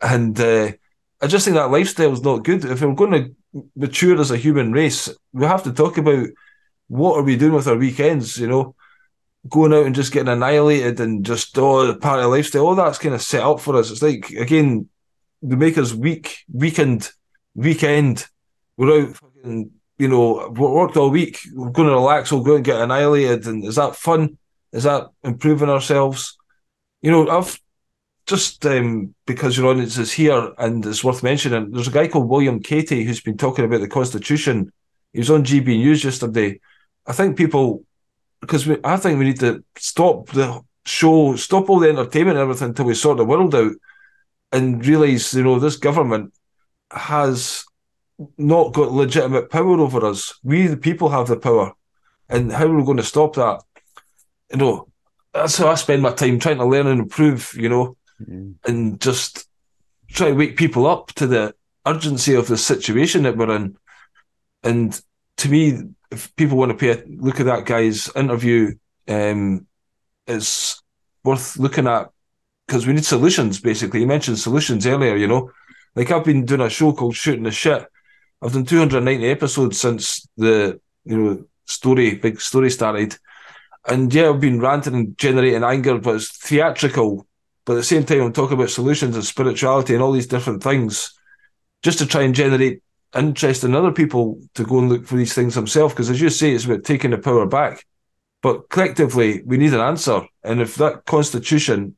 And 0.00 0.38
uh, 0.40 0.72
I 1.20 1.26
just 1.26 1.44
think 1.44 1.56
that 1.56 1.70
lifestyle 1.70 2.12
is 2.12 2.22
not 2.22 2.44
good. 2.44 2.64
If 2.64 2.80
we're 2.80 2.94
going 2.94 3.12
to 3.52 3.64
mature 3.76 4.18
as 4.18 4.30
a 4.30 4.38
human 4.38 4.72
race, 4.72 5.10
we 5.34 5.44
have 5.44 5.64
to 5.64 5.72
talk 5.72 5.98
about 5.98 6.28
what 6.88 7.18
are 7.18 7.22
we 7.22 7.36
doing 7.36 7.52
with 7.52 7.68
our 7.68 7.76
weekends, 7.76 8.38
you 8.38 8.48
know 8.48 8.74
going 9.48 9.72
out 9.72 9.86
and 9.86 9.94
just 9.94 10.12
getting 10.12 10.32
annihilated 10.32 11.00
and 11.00 11.24
just 11.24 11.56
oh 11.58 11.86
the 11.86 11.94
party 11.96 12.24
lifestyle, 12.24 12.66
all 12.66 12.74
that's 12.74 12.98
kind 12.98 13.14
of 13.14 13.22
set 13.22 13.42
up 13.42 13.60
for 13.60 13.76
us. 13.76 13.90
It's 13.90 14.02
like 14.02 14.30
again, 14.30 14.88
they 15.42 15.56
make 15.56 15.78
us 15.78 15.92
weak, 15.92 16.44
weekend, 16.52 17.10
weekend. 17.54 18.26
We're 18.76 19.02
out, 19.02 19.16
fucking, 19.16 19.70
you 19.98 20.08
know, 20.08 20.48
worked 20.48 20.96
all 20.96 21.10
week. 21.10 21.38
We're 21.52 21.70
going 21.70 21.88
to 21.88 21.94
relax. 21.94 22.32
We'll 22.32 22.42
go 22.42 22.56
and 22.56 22.64
get 22.64 22.80
annihilated. 22.80 23.46
And 23.46 23.64
is 23.64 23.76
that 23.76 23.96
fun? 23.96 24.38
Is 24.72 24.84
that 24.84 25.08
improving 25.22 25.68
ourselves? 25.68 26.38
You 27.02 27.10
know, 27.10 27.28
I've 27.28 27.60
just 28.26 28.64
um, 28.66 29.14
because 29.26 29.56
your 29.56 29.66
audience 29.66 29.98
is 29.98 30.12
here 30.12 30.52
and 30.58 30.86
it's 30.86 31.04
worth 31.04 31.22
mentioning. 31.22 31.72
There's 31.72 31.88
a 31.88 31.92
guy 31.92 32.08
called 32.08 32.28
William 32.28 32.60
Katie 32.60 33.04
who's 33.04 33.20
been 33.20 33.36
talking 33.36 33.64
about 33.64 33.80
the 33.80 33.88
Constitution. 33.88 34.72
He 35.12 35.18
was 35.18 35.30
on 35.30 35.44
GB 35.44 35.66
News 35.66 36.04
yesterday. 36.04 36.60
I 37.06 37.12
think 37.12 37.36
people 37.36 37.84
because 38.42 38.68
I 38.84 38.96
think 38.96 39.18
we 39.18 39.24
need 39.24 39.40
to 39.40 39.64
stop 39.78 40.28
the 40.30 40.60
show, 40.84 41.36
stop 41.36 41.70
all 41.70 41.78
the 41.78 41.88
entertainment 41.88 42.36
and 42.36 42.42
everything 42.42 42.68
until 42.68 42.86
we 42.86 42.94
sort 42.94 43.16
the 43.16 43.24
world 43.24 43.54
out 43.54 43.72
and 44.50 44.84
realise, 44.84 45.32
you 45.32 45.44
know, 45.44 45.60
this 45.60 45.76
government 45.76 46.34
has 46.90 47.64
not 48.36 48.72
got 48.72 48.90
legitimate 48.90 49.48
power 49.48 49.78
over 49.78 50.04
us. 50.04 50.38
We, 50.42 50.66
the 50.66 50.76
people, 50.76 51.08
have 51.08 51.28
the 51.28 51.36
power. 51.36 51.72
And 52.28 52.52
how 52.52 52.66
are 52.66 52.76
we 52.76 52.84
going 52.84 52.96
to 52.96 53.04
stop 53.04 53.36
that? 53.36 53.62
You 54.50 54.58
know, 54.58 54.88
that's 55.32 55.56
how 55.56 55.68
I 55.68 55.76
spend 55.76 56.02
my 56.02 56.12
time 56.12 56.40
trying 56.40 56.58
to 56.58 56.66
learn 56.66 56.88
and 56.88 57.00
improve, 57.00 57.54
you 57.56 57.68
know, 57.68 57.96
mm-hmm. 58.20 58.52
and 58.68 59.00
just 59.00 59.48
try 60.08 60.28
to 60.28 60.34
wake 60.34 60.56
people 60.56 60.86
up 60.86 61.12
to 61.12 61.28
the 61.28 61.54
urgency 61.86 62.34
of 62.34 62.48
the 62.48 62.58
situation 62.58 63.22
that 63.22 63.36
we're 63.36 63.54
in. 63.54 63.76
And 64.64 65.00
to 65.42 65.48
me, 65.48 65.76
if 66.12 66.34
people 66.36 66.56
want 66.56 66.70
to 66.70 66.78
pay 66.78 66.90
a 66.90 67.04
look 67.08 67.40
at 67.40 67.46
that 67.46 67.66
guy's 67.66 68.08
interview, 68.14 68.74
um, 69.08 69.66
it's 70.26 70.80
worth 71.24 71.58
looking 71.58 71.88
at 71.88 72.10
because 72.66 72.86
we 72.86 72.92
need 72.92 73.04
solutions. 73.04 73.60
Basically, 73.60 74.00
he 74.00 74.06
mentioned 74.06 74.38
solutions 74.38 74.86
earlier. 74.86 75.16
You 75.16 75.26
know, 75.26 75.50
like 75.96 76.12
I've 76.12 76.24
been 76.24 76.44
doing 76.44 76.60
a 76.60 76.70
show 76.70 76.92
called 76.92 77.16
Shooting 77.16 77.42
the 77.42 77.50
Shit. 77.50 77.84
I've 78.40 78.52
done 78.52 78.64
290 78.64 79.28
episodes 79.28 79.80
since 79.80 80.28
the 80.36 80.80
you 81.04 81.16
know 81.16 81.44
story, 81.66 82.14
big 82.14 82.40
story 82.40 82.70
started. 82.70 83.16
And 83.88 84.14
yeah, 84.14 84.28
I've 84.28 84.40
been 84.40 84.60
ranting 84.60 84.94
and 84.94 85.18
generating 85.18 85.64
anger, 85.64 85.98
but 85.98 86.16
it's 86.16 86.28
theatrical. 86.38 87.26
But 87.64 87.72
at 87.72 87.76
the 87.76 87.82
same 87.82 88.04
time, 88.04 88.22
I'm 88.22 88.32
talking 88.32 88.56
about 88.56 88.70
solutions 88.70 89.16
and 89.16 89.24
spirituality 89.24 89.94
and 89.94 90.02
all 90.02 90.12
these 90.12 90.28
different 90.28 90.62
things 90.62 91.18
just 91.82 91.98
to 91.98 92.06
try 92.06 92.22
and 92.22 92.32
generate 92.32 92.80
interest 93.14 93.64
in 93.64 93.74
other 93.74 93.92
people 93.92 94.40
to 94.54 94.64
go 94.64 94.78
and 94.78 94.88
look 94.88 95.06
for 95.06 95.16
these 95.16 95.34
things 95.34 95.54
themselves. 95.54 95.94
Because 95.94 96.10
as 96.10 96.20
you 96.20 96.30
say, 96.30 96.52
it's 96.52 96.64
about 96.64 96.84
taking 96.84 97.10
the 97.10 97.18
power 97.18 97.46
back. 97.46 97.86
But 98.42 98.68
collectively, 98.70 99.42
we 99.44 99.56
need 99.56 99.74
an 99.74 99.80
answer. 99.80 100.22
And 100.42 100.60
if 100.60 100.74
that 100.76 101.04
constitution, 101.04 101.96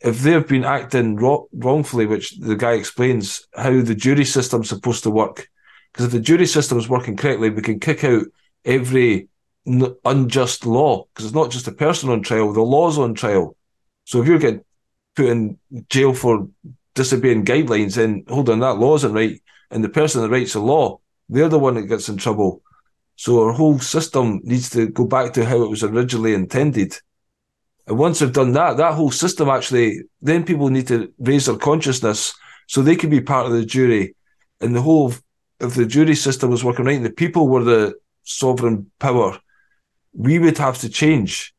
if 0.00 0.20
they've 0.20 0.46
been 0.46 0.64
acting 0.64 1.16
wrongfully, 1.16 2.06
which 2.06 2.38
the 2.38 2.56
guy 2.56 2.72
explains 2.72 3.46
how 3.54 3.80
the 3.80 3.94
jury 3.94 4.24
system's 4.24 4.68
supposed 4.68 5.02
to 5.02 5.10
work, 5.10 5.48
because 5.92 6.06
if 6.06 6.12
the 6.12 6.20
jury 6.20 6.46
system 6.46 6.78
is 6.78 6.88
working 6.88 7.16
correctly, 7.16 7.50
we 7.50 7.62
can 7.62 7.80
kick 7.80 8.04
out 8.04 8.24
every 8.64 9.28
unjust 10.04 10.64
law 10.64 11.04
because 11.04 11.26
it's 11.26 11.34
not 11.34 11.50
just 11.50 11.66
a 11.66 11.72
person 11.72 12.08
on 12.08 12.22
trial, 12.22 12.52
the 12.52 12.60
law's 12.60 12.98
on 12.98 13.14
trial. 13.14 13.56
So 14.04 14.22
if 14.22 14.28
you're 14.28 14.38
getting 14.38 14.64
put 15.16 15.26
in 15.26 15.58
jail 15.90 16.14
for 16.14 16.48
disobeying 16.94 17.44
guidelines, 17.44 17.96
then 17.96 18.24
hold 18.28 18.48
on, 18.48 18.60
that 18.60 18.78
law 18.78 18.94
isn't 18.96 19.12
right. 19.12 19.40
And 19.70 19.82
the 19.82 19.88
person 19.88 20.22
that 20.22 20.30
writes 20.30 20.52
the 20.52 20.60
law, 20.60 21.00
they're 21.28 21.48
the 21.48 21.58
one 21.58 21.74
that 21.74 21.82
gets 21.82 22.08
in 22.08 22.16
trouble. 22.16 22.62
So 23.16 23.44
our 23.44 23.52
whole 23.52 23.78
system 23.78 24.40
needs 24.44 24.70
to 24.70 24.88
go 24.88 25.06
back 25.06 25.32
to 25.34 25.44
how 25.44 25.62
it 25.62 25.70
was 25.70 25.82
originally 25.82 26.34
intended. 26.34 26.96
And 27.86 27.98
once 27.98 28.18
they've 28.18 28.32
done 28.32 28.52
that, 28.52 28.76
that 28.76 28.94
whole 28.94 29.10
system 29.10 29.48
actually, 29.48 30.02
then 30.20 30.44
people 30.44 30.68
need 30.68 30.88
to 30.88 31.12
raise 31.18 31.46
their 31.46 31.56
consciousness 31.56 32.34
so 32.66 32.82
they 32.82 32.96
can 32.96 33.10
be 33.10 33.20
part 33.20 33.46
of 33.46 33.52
the 33.52 33.64
jury. 33.64 34.14
And 34.60 34.74
the 34.74 34.82
whole, 34.82 35.14
if 35.60 35.74
the 35.74 35.86
jury 35.86 36.14
system 36.14 36.50
was 36.50 36.64
working 36.64 36.84
right 36.84 36.96
and 36.96 37.06
the 37.06 37.10
people 37.10 37.48
were 37.48 37.64
the 37.64 37.94
sovereign 38.24 38.90
power, 38.98 39.38
we 40.12 40.38
would 40.38 40.58
have 40.58 40.78
to 40.78 40.88
change 40.88 41.54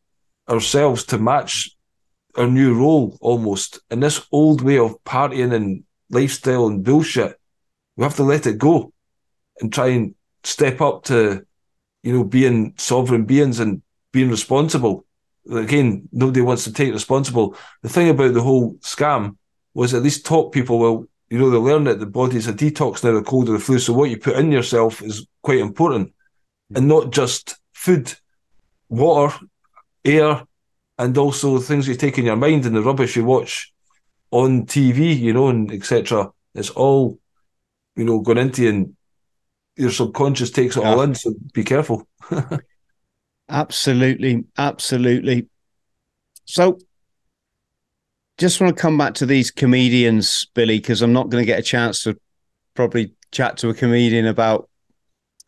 ourselves 0.50 1.04
to 1.06 1.18
match 1.18 1.72
our 2.36 2.48
new 2.48 2.74
role 2.74 3.18
almost. 3.22 3.80
And 3.90 4.04
this 4.04 4.26
old 4.32 4.62
way 4.62 4.78
of 4.78 5.04
partying 5.04 5.54
and 5.54 5.84
lifestyle 6.10 6.68
and 6.68 6.84
bullshit, 6.84 7.40
we 7.98 8.04
have 8.04 8.16
to 8.16 8.24
let 8.24 8.48
it 8.48 8.58
go 8.58 8.94
and 9.60 9.74
try 9.74 9.88
and 9.88 10.16
step 10.44 10.80
up 10.80 11.04
to 11.06 11.46
you 12.04 12.14
know, 12.14 12.24
being 12.24 12.74
sovereign 12.78 13.26
beings 13.26 13.60
and 13.60 13.82
being 14.14 14.30
responsible. 14.30 15.06
Again, 15.52 16.08
nobody 16.14 16.40
wants 16.42 16.64
to 16.64 16.72
take 16.72 16.94
responsible. 16.94 17.58
The 17.82 17.90
thing 17.90 18.10
about 18.10 18.34
the 18.34 18.42
whole 18.42 18.76
scam 18.76 19.36
was 19.74 19.94
at 19.94 20.04
least 20.04 20.26
taught 20.26 20.54
people, 20.54 20.80
well, 20.80 21.06
you 21.30 21.38
know, 21.38 21.50
they 21.50 21.58
learn 21.58 21.84
that 21.84 22.00
the 22.00 22.06
body's 22.06 22.48
a 22.48 22.54
detox 22.54 23.04
now, 23.04 23.12
the 23.12 23.22
cold 23.22 23.50
or 23.50 23.54
the 23.54 23.60
flu. 23.60 23.80
So 23.80 23.92
what 23.94 24.10
you 24.10 24.18
put 24.18 24.38
in 24.38 24.52
yourself 24.52 25.02
is 25.02 25.28
quite 25.42 25.60
important. 25.60 26.14
And 26.74 26.88
not 26.88 27.12
just 27.12 27.58
food, 27.74 28.14
water, 28.90 29.36
air, 30.06 30.44
and 30.98 31.18
also 31.18 31.60
things 31.60 31.88
you 31.88 31.96
take 31.96 32.18
in 32.18 32.26
your 32.26 32.36
mind 32.36 32.66
and 32.66 32.76
the 32.76 32.82
rubbish 32.82 33.16
you 33.16 33.26
watch 33.26 33.74
on 34.32 34.66
TV, 34.66 35.18
you 35.18 35.34
know, 35.34 35.50
and 35.50 35.72
etc. 35.72 36.32
It's 36.56 36.70
all, 36.70 37.20
you 37.98 38.06
know, 38.06 38.20
going 38.20 38.38
into 38.38 38.70
and 38.70 38.96
your 39.76 39.92
subconscious 39.92 40.52
takes 40.52 40.78
it 40.78 40.82
yeah. 40.82 40.92
all 40.92 41.02
in. 41.02 41.16
So 41.16 41.34
be 41.54 41.64
careful. 41.64 42.08
absolutely, 43.50 44.46
absolutely. 44.58 45.48
So, 46.46 46.80
just 48.38 48.62
want 48.62 48.76
to 48.76 48.82
come 48.82 48.98
back 48.98 49.16
to 49.16 49.26
these 49.26 49.52
comedians, 49.52 50.46
Billy, 50.54 50.78
because 50.78 51.02
I'm 51.02 51.14
not 51.14 51.30
going 51.30 51.42
to 51.42 51.46
get 51.46 51.60
a 51.60 51.64
chance 51.64 52.04
to 52.04 52.18
probably 52.76 53.14
chat 53.32 53.58
to 53.58 53.70
a 53.70 53.74
comedian 53.74 54.28
about 54.28 54.70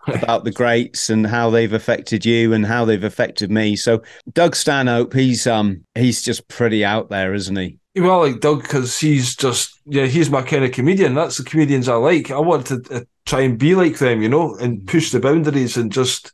about 0.07 0.43
the 0.43 0.51
greats 0.51 1.09
and 1.09 1.27
how 1.27 1.49
they've 1.49 1.73
affected 1.73 2.25
you 2.25 2.53
and 2.53 2.65
how 2.65 2.85
they've 2.85 3.03
affected 3.03 3.51
me. 3.51 3.75
So, 3.75 4.01
Doug 4.31 4.55
Stanhope, 4.55 5.13
he's 5.13 5.45
um 5.45 5.85
he's 5.95 6.21
just 6.21 6.47
pretty 6.47 6.83
out 6.83 7.09
there, 7.09 7.33
isn't 7.33 7.55
he? 7.55 7.77
Well, 7.99 8.19
like 8.19 8.39
Doug, 8.39 8.61
because 8.63 8.99
he's 8.99 9.35
just 9.35 9.79
yeah, 9.85 10.05
he's 10.05 10.29
my 10.29 10.41
kind 10.41 10.63
of 10.63 10.71
comedian. 10.71 11.15
That's 11.15 11.37
the 11.37 11.43
comedians 11.43 11.89
I 11.89 11.95
like. 11.95 12.31
I 12.31 12.39
want 12.39 12.67
to 12.67 12.83
uh, 12.91 13.01
try 13.25 13.41
and 13.41 13.57
be 13.57 13.75
like 13.75 13.97
them, 13.97 14.21
you 14.21 14.29
know, 14.29 14.55
and 14.55 14.87
push 14.87 15.11
the 15.11 15.19
boundaries 15.19 15.77
and 15.77 15.91
just. 15.91 16.31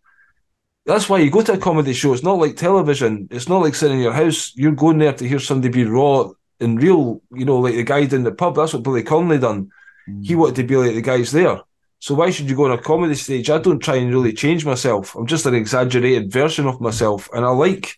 That's 0.86 1.10
why 1.10 1.17
you 1.17 1.32
go 1.32 1.41
to 1.41 1.54
a 1.54 1.58
comedy 1.58 1.93
show. 1.93 2.13
It's 2.13 2.21
not 2.21 2.38
like 2.38 2.58
television. 2.58 3.28
It's 3.32 3.49
not 3.49 3.63
like 3.63 3.73
sitting 3.73 3.97
in 3.97 4.04
your 4.04 4.13
house. 4.13 4.51
You're 4.56 4.73
going 4.73 4.99
there 4.99 5.13
to 5.13 5.28
hear 5.28 5.39
somebody 5.39 5.73
be 5.73 5.86
raw 5.86 6.30
and 6.60 6.82
real. 6.82 7.21
You 7.32 7.45
know, 7.45 7.58
like 7.58 7.75
the 7.75 7.84
guy 7.84 7.99
in 7.99 8.23
the 8.23 8.32
pub. 8.32 8.56
That's 8.56 8.73
what 8.73 8.84
Billy 8.84 9.01
Connolly 9.01 9.39
done. 9.39 9.71
Mm. 10.08 10.25
He 10.25 10.36
wanted 10.36 10.58
to 10.58 10.63
be 10.63 10.75
like 10.75 10.93
the 10.93 11.01
guys 11.01 11.32
there. 11.32 11.62
So 11.99 12.13
why 12.13 12.30
should 12.30 12.49
you 12.49 12.56
go 12.56 12.65
on 12.65 12.71
a 12.71 12.78
comedy 12.78 13.15
stage? 13.15 13.49
I 13.49 13.58
don't 13.58 13.80
try 13.80 13.95
and 13.95 14.13
really 14.13 14.34
change 14.34 14.63
myself. 14.65 15.15
I'm 15.15 15.25
just 15.25 15.47
an 15.47 15.56
exaggerated 15.56 16.32
version 16.32 16.67
of 16.67 16.80
myself, 16.80 17.30
and 17.34 17.43
I 17.43 17.49
like 17.49 17.97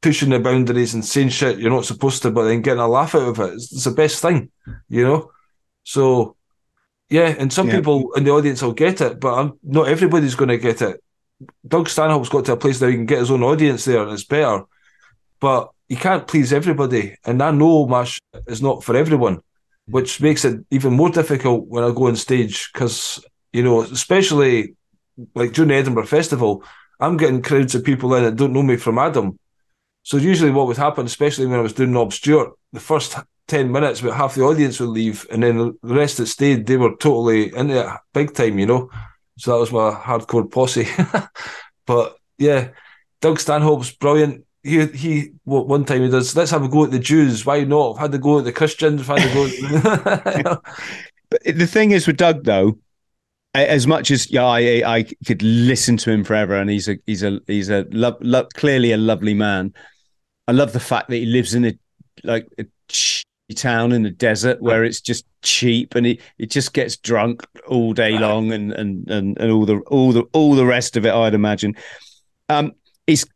pushing 0.00 0.30
the 0.30 0.38
boundaries 0.38 0.94
and 0.94 1.04
saying 1.04 1.30
shit 1.30 1.58
you're 1.58 1.70
not 1.70 1.84
supposed 1.84 2.22
to, 2.22 2.30
but 2.30 2.44
then 2.44 2.62
getting 2.62 2.80
a 2.80 2.88
laugh 2.88 3.14
out 3.14 3.28
of 3.28 3.40
it. 3.40 3.54
It's, 3.54 3.72
it's 3.72 3.84
the 3.84 3.90
best 3.90 4.22
thing, 4.22 4.50
you 4.88 5.04
know. 5.04 5.30
So, 5.84 6.36
yeah, 7.08 7.34
and 7.38 7.52
some 7.52 7.68
yeah. 7.68 7.76
people 7.76 8.12
in 8.14 8.24
the 8.24 8.30
audience 8.30 8.62
will 8.62 8.72
get 8.72 9.00
it, 9.00 9.18
but 9.20 9.34
I'm, 9.34 9.58
not 9.62 9.88
everybody's 9.88 10.34
going 10.34 10.50
to 10.50 10.58
get 10.58 10.82
it. 10.82 11.02
Doug 11.66 11.88
Stanhope's 11.88 12.28
got 12.28 12.44
to 12.46 12.52
a 12.52 12.56
place 12.56 12.80
now 12.80 12.88
he 12.88 12.94
can 12.94 13.06
get 13.06 13.20
his 13.20 13.30
own 13.30 13.42
audience 13.42 13.84
there, 13.84 14.02
and 14.02 14.12
it's 14.12 14.24
better. 14.24 14.64
But 15.40 15.70
he 15.88 15.96
can't 15.96 16.26
please 16.26 16.52
everybody, 16.52 17.16
and 17.24 17.42
I 17.42 17.50
know 17.50 17.86
my 17.86 18.08
is 18.46 18.60
not 18.60 18.84
for 18.84 18.96
everyone, 18.96 19.40
which 19.86 20.20
makes 20.20 20.44
it 20.44 20.64
even 20.70 20.92
more 20.92 21.10
difficult 21.10 21.66
when 21.68 21.84
I 21.84 21.92
go 21.92 22.08
on 22.08 22.16
stage 22.16 22.70
because 22.72 23.24
you 23.52 23.62
know, 23.62 23.82
especially 23.82 24.74
like 25.34 25.52
during 25.52 25.68
the 25.68 25.76
Edinburgh 25.76 26.06
Festival, 26.06 26.62
I'm 27.00 27.16
getting 27.16 27.42
crowds 27.42 27.74
of 27.74 27.84
people 27.84 28.14
in 28.14 28.24
that 28.24 28.36
don't 28.36 28.52
know 28.52 28.62
me 28.62 28.76
from 28.76 28.98
Adam 28.98 29.38
so 30.08 30.16
usually 30.16 30.50
what 30.50 30.66
would 30.66 30.78
happen, 30.78 31.04
especially 31.04 31.44
when 31.44 31.58
I 31.58 31.62
was 31.62 31.74
doing 31.74 31.92
Nob 31.92 32.14
Stewart, 32.14 32.54
the 32.72 32.80
first 32.80 33.14
10 33.48 33.70
minutes, 33.70 34.00
about 34.00 34.16
half 34.16 34.34
the 34.34 34.40
audience 34.40 34.80
would 34.80 34.88
leave, 34.88 35.26
and 35.30 35.42
then 35.42 35.58
the 35.82 35.94
rest 35.94 36.16
that 36.16 36.28
stayed, 36.28 36.64
they 36.64 36.78
were 36.78 36.96
totally 36.96 37.54
into 37.54 37.78
it 37.78 37.92
big 38.14 38.32
time, 38.32 38.58
you 38.58 38.64
know. 38.64 38.88
So 39.36 39.52
that 39.52 39.58
was 39.58 39.70
my 39.70 39.90
hardcore 39.90 40.50
posse. 40.50 40.88
but 41.86 42.16
yeah, 42.38 42.68
Doug 43.20 43.38
Stanhope's 43.38 43.92
brilliant. 43.92 44.46
He 44.62 44.86
he 44.86 45.32
one 45.44 45.84
time 45.84 46.00
he 46.00 46.08
does, 46.08 46.34
let's 46.34 46.52
have 46.52 46.62
a 46.62 46.68
go 46.70 46.84
at 46.84 46.90
the 46.90 46.98
Jews. 46.98 47.44
Why 47.44 47.64
not? 47.64 47.96
I've 47.96 47.98
had 47.98 48.12
to 48.12 48.18
go 48.18 48.38
at 48.38 48.46
the 48.46 48.52
Christians, 48.52 49.02
I've 49.02 49.18
had 49.18 49.28
to 49.28 50.32
go 50.32 50.62
But 51.30 51.42
the 51.44 51.66
thing 51.66 51.90
is 51.90 52.06
with 52.06 52.16
Doug 52.16 52.44
though, 52.44 52.78
as 53.52 53.86
much 53.86 54.10
as 54.10 54.30
yeah, 54.30 54.46
I 54.46 54.82
I 54.86 55.02
could 55.26 55.42
listen 55.42 55.98
to 55.98 56.10
him 56.10 56.24
forever, 56.24 56.56
and 56.56 56.70
he's 56.70 56.88
a 56.88 56.96
he's 57.04 57.22
a 57.22 57.40
he's 57.46 57.68
a 57.68 57.84
lo- 57.90 58.16
lo- 58.22 58.48
clearly 58.54 58.92
a 58.92 58.96
lovely 58.96 59.34
man. 59.34 59.74
I 60.48 60.52
love 60.52 60.72
the 60.72 60.80
fact 60.80 61.10
that 61.10 61.16
he 61.16 61.26
lives 61.26 61.54
in 61.54 61.66
a 61.66 61.78
like 62.24 62.48
a 62.58 62.64
town 63.54 63.92
in 63.92 64.02
the 64.02 64.10
desert 64.10 64.60
where 64.60 64.82
it's 64.82 65.00
just 65.00 65.24
cheap 65.42 65.94
and 65.94 66.06
he, 66.06 66.20
he 66.38 66.46
just 66.46 66.72
gets 66.72 66.96
drunk 66.96 67.46
all 67.66 67.92
day 67.92 68.18
long 68.18 68.52
and, 68.52 68.72
and 68.72 69.08
and 69.10 69.38
and 69.38 69.52
all 69.52 69.66
the 69.66 69.78
all 69.86 70.12
the 70.12 70.22
all 70.32 70.54
the 70.54 70.66
rest 70.66 70.96
of 70.96 71.04
it 71.04 71.12
I'd 71.12 71.34
imagine. 71.34 71.76
Um 72.48 72.72
he's 73.06 73.26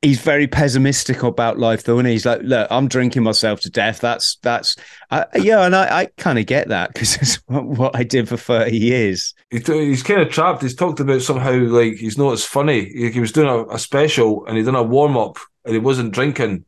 he's 0.00 0.20
very 0.20 0.46
pessimistic 0.46 1.22
about 1.22 1.58
life 1.58 1.84
though 1.84 1.98
and 1.98 2.08
he's 2.08 2.24
like 2.24 2.40
look 2.42 2.66
i'm 2.70 2.88
drinking 2.88 3.22
myself 3.22 3.60
to 3.60 3.70
death. 3.70 4.00
That's 4.00 4.38
that's 4.42 4.76
uh, 5.10 5.26
yeah 5.36 5.66
and 5.66 5.76
i, 5.76 6.00
I 6.00 6.06
kind 6.16 6.38
of 6.38 6.46
get 6.46 6.68
that 6.68 6.94
because 6.94 7.16
it's 7.16 7.36
what 7.46 7.94
i 7.94 8.02
did 8.02 8.26
for 8.26 8.38
30 8.38 8.74
years. 8.76 9.34
He, 9.50 9.58
he's 9.58 10.02
kind 10.02 10.22
of 10.22 10.30
trapped. 10.30 10.62
He's 10.62 10.74
talked 10.74 11.00
about 11.00 11.20
somehow 11.20 11.52
like 11.52 11.94
he's 11.94 12.16
not 12.16 12.32
as 12.32 12.44
funny. 12.44 12.86
He, 12.86 13.20
was 13.20 13.32
doing 13.32 13.48
a, 13.48 13.66
a 13.74 13.78
special 13.78 14.46
and 14.46 14.56
he 14.56 14.62
done 14.62 14.74
a 14.74 14.82
warm-up 14.82 15.38
and 15.70 15.76
he 15.76 15.78
wasn't 15.78 16.10
drinking 16.10 16.64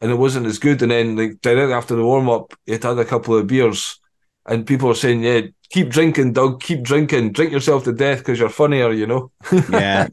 and 0.00 0.10
it 0.10 0.16
wasn't 0.16 0.46
as 0.46 0.58
good. 0.58 0.82
And 0.82 0.90
then 0.90 1.14
like 1.16 1.40
directly 1.40 1.72
after 1.72 1.94
the 1.94 2.02
warm 2.04 2.28
up, 2.28 2.52
he 2.66 2.72
had 2.72 2.82
had 2.82 2.98
a 2.98 3.04
couple 3.04 3.36
of 3.36 3.46
beers, 3.46 4.00
and 4.46 4.66
people 4.66 4.88
were 4.88 4.94
saying, 4.94 5.22
"Yeah, 5.22 5.42
keep 5.70 5.90
drinking, 5.90 6.32
Doug. 6.32 6.60
Keep 6.60 6.82
drinking. 6.82 7.30
Drink 7.32 7.52
yourself 7.52 7.84
to 7.84 7.92
death 7.92 8.18
because 8.18 8.40
you're 8.40 8.48
funnier." 8.48 8.90
You 8.92 9.06
know. 9.06 9.30
yeah. 9.70 10.08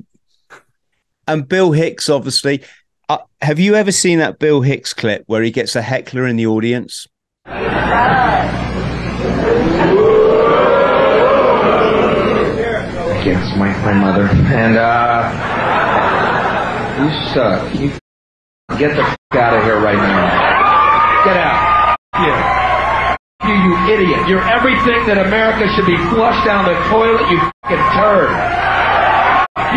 And 1.28 1.47
Bill 1.47 1.71
Hicks, 1.71 2.10
obviously. 2.10 2.63
Uh, 3.10 3.17
have 3.41 3.58
you 3.60 3.73
ever 3.73 3.92
seen 3.92 4.19
that 4.19 4.38
Bill 4.38 4.62
Hicks 4.62 4.94
clip 4.94 5.23
where 5.25 5.42
he 5.42 5.50
gets 5.50 5.75
a 5.75 5.81
heckler 5.81 6.27
in 6.27 6.35
the 6.35 6.46
audience? 6.46 7.08
Yes, 13.25 13.58
my, 13.58 13.73
my 13.83 13.94
mother. 13.94 14.27
And, 14.27 14.77
uh, 14.77 15.33
you 17.02 17.10
suck. 17.33 17.75
You 17.75 17.92
Get 18.76 18.96
the 18.96 19.02
f- 19.02 19.15
out 19.34 19.56
of 19.56 19.63
here 19.63 19.80
right 19.80 19.96
now. 19.96 20.28
Get 21.24 21.38
out. 21.40 21.98
You. 22.20 22.36
You, 23.48 23.56
you 23.56 23.74
idiot. 23.94 24.28
You're 24.28 24.44
everything 24.44 25.08
that 25.08 25.18
America 25.26 25.65
should 25.74 25.86
be 25.88 25.96
flushed 26.12 26.44
down 26.46 26.65
the 26.65 26.76
toilet, 26.92 27.24
you 27.32 27.40
fucking 27.63 27.86
turd. 27.96 28.30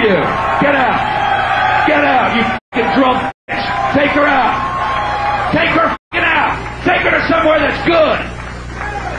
You. 0.02 0.16
Get 0.60 0.74
out. 0.74 1.86
Get 1.86 2.04
out, 2.04 2.36
you 2.36 2.42
fucking 2.42 3.00
drunk 3.00 3.32
bitch. 3.48 3.94
Take 3.94 4.10
her 4.10 4.26
out. 4.26 5.52
Take 5.54 5.70
her 5.70 5.88
fucking 5.88 6.26
out. 6.26 6.84
Take 6.84 7.02
her 7.02 7.10
to 7.10 7.28
somewhere 7.28 7.58
that's 7.60 7.80
good. 7.86 8.18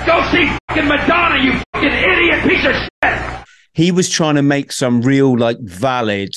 Go 0.06 0.22
see 0.32 0.46
fucking 0.68 0.88
Madonna, 0.88 1.44
you 1.44 1.54
fucking 1.74 1.92
idiot 1.92 2.44
piece 2.48 2.66
of 2.66 2.76
shit. 2.76 3.46
he 3.74 3.92
was 3.92 4.10
trying 4.10 4.36
to 4.36 4.42
make 4.44 4.72
some 4.72 5.02
real 5.02 5.38
like 5.38 5.60
valid 5.62 6.36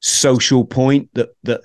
social 0.00 0.64
point 0.64 1.10
that 1.14 1.28
that 1.44 1.60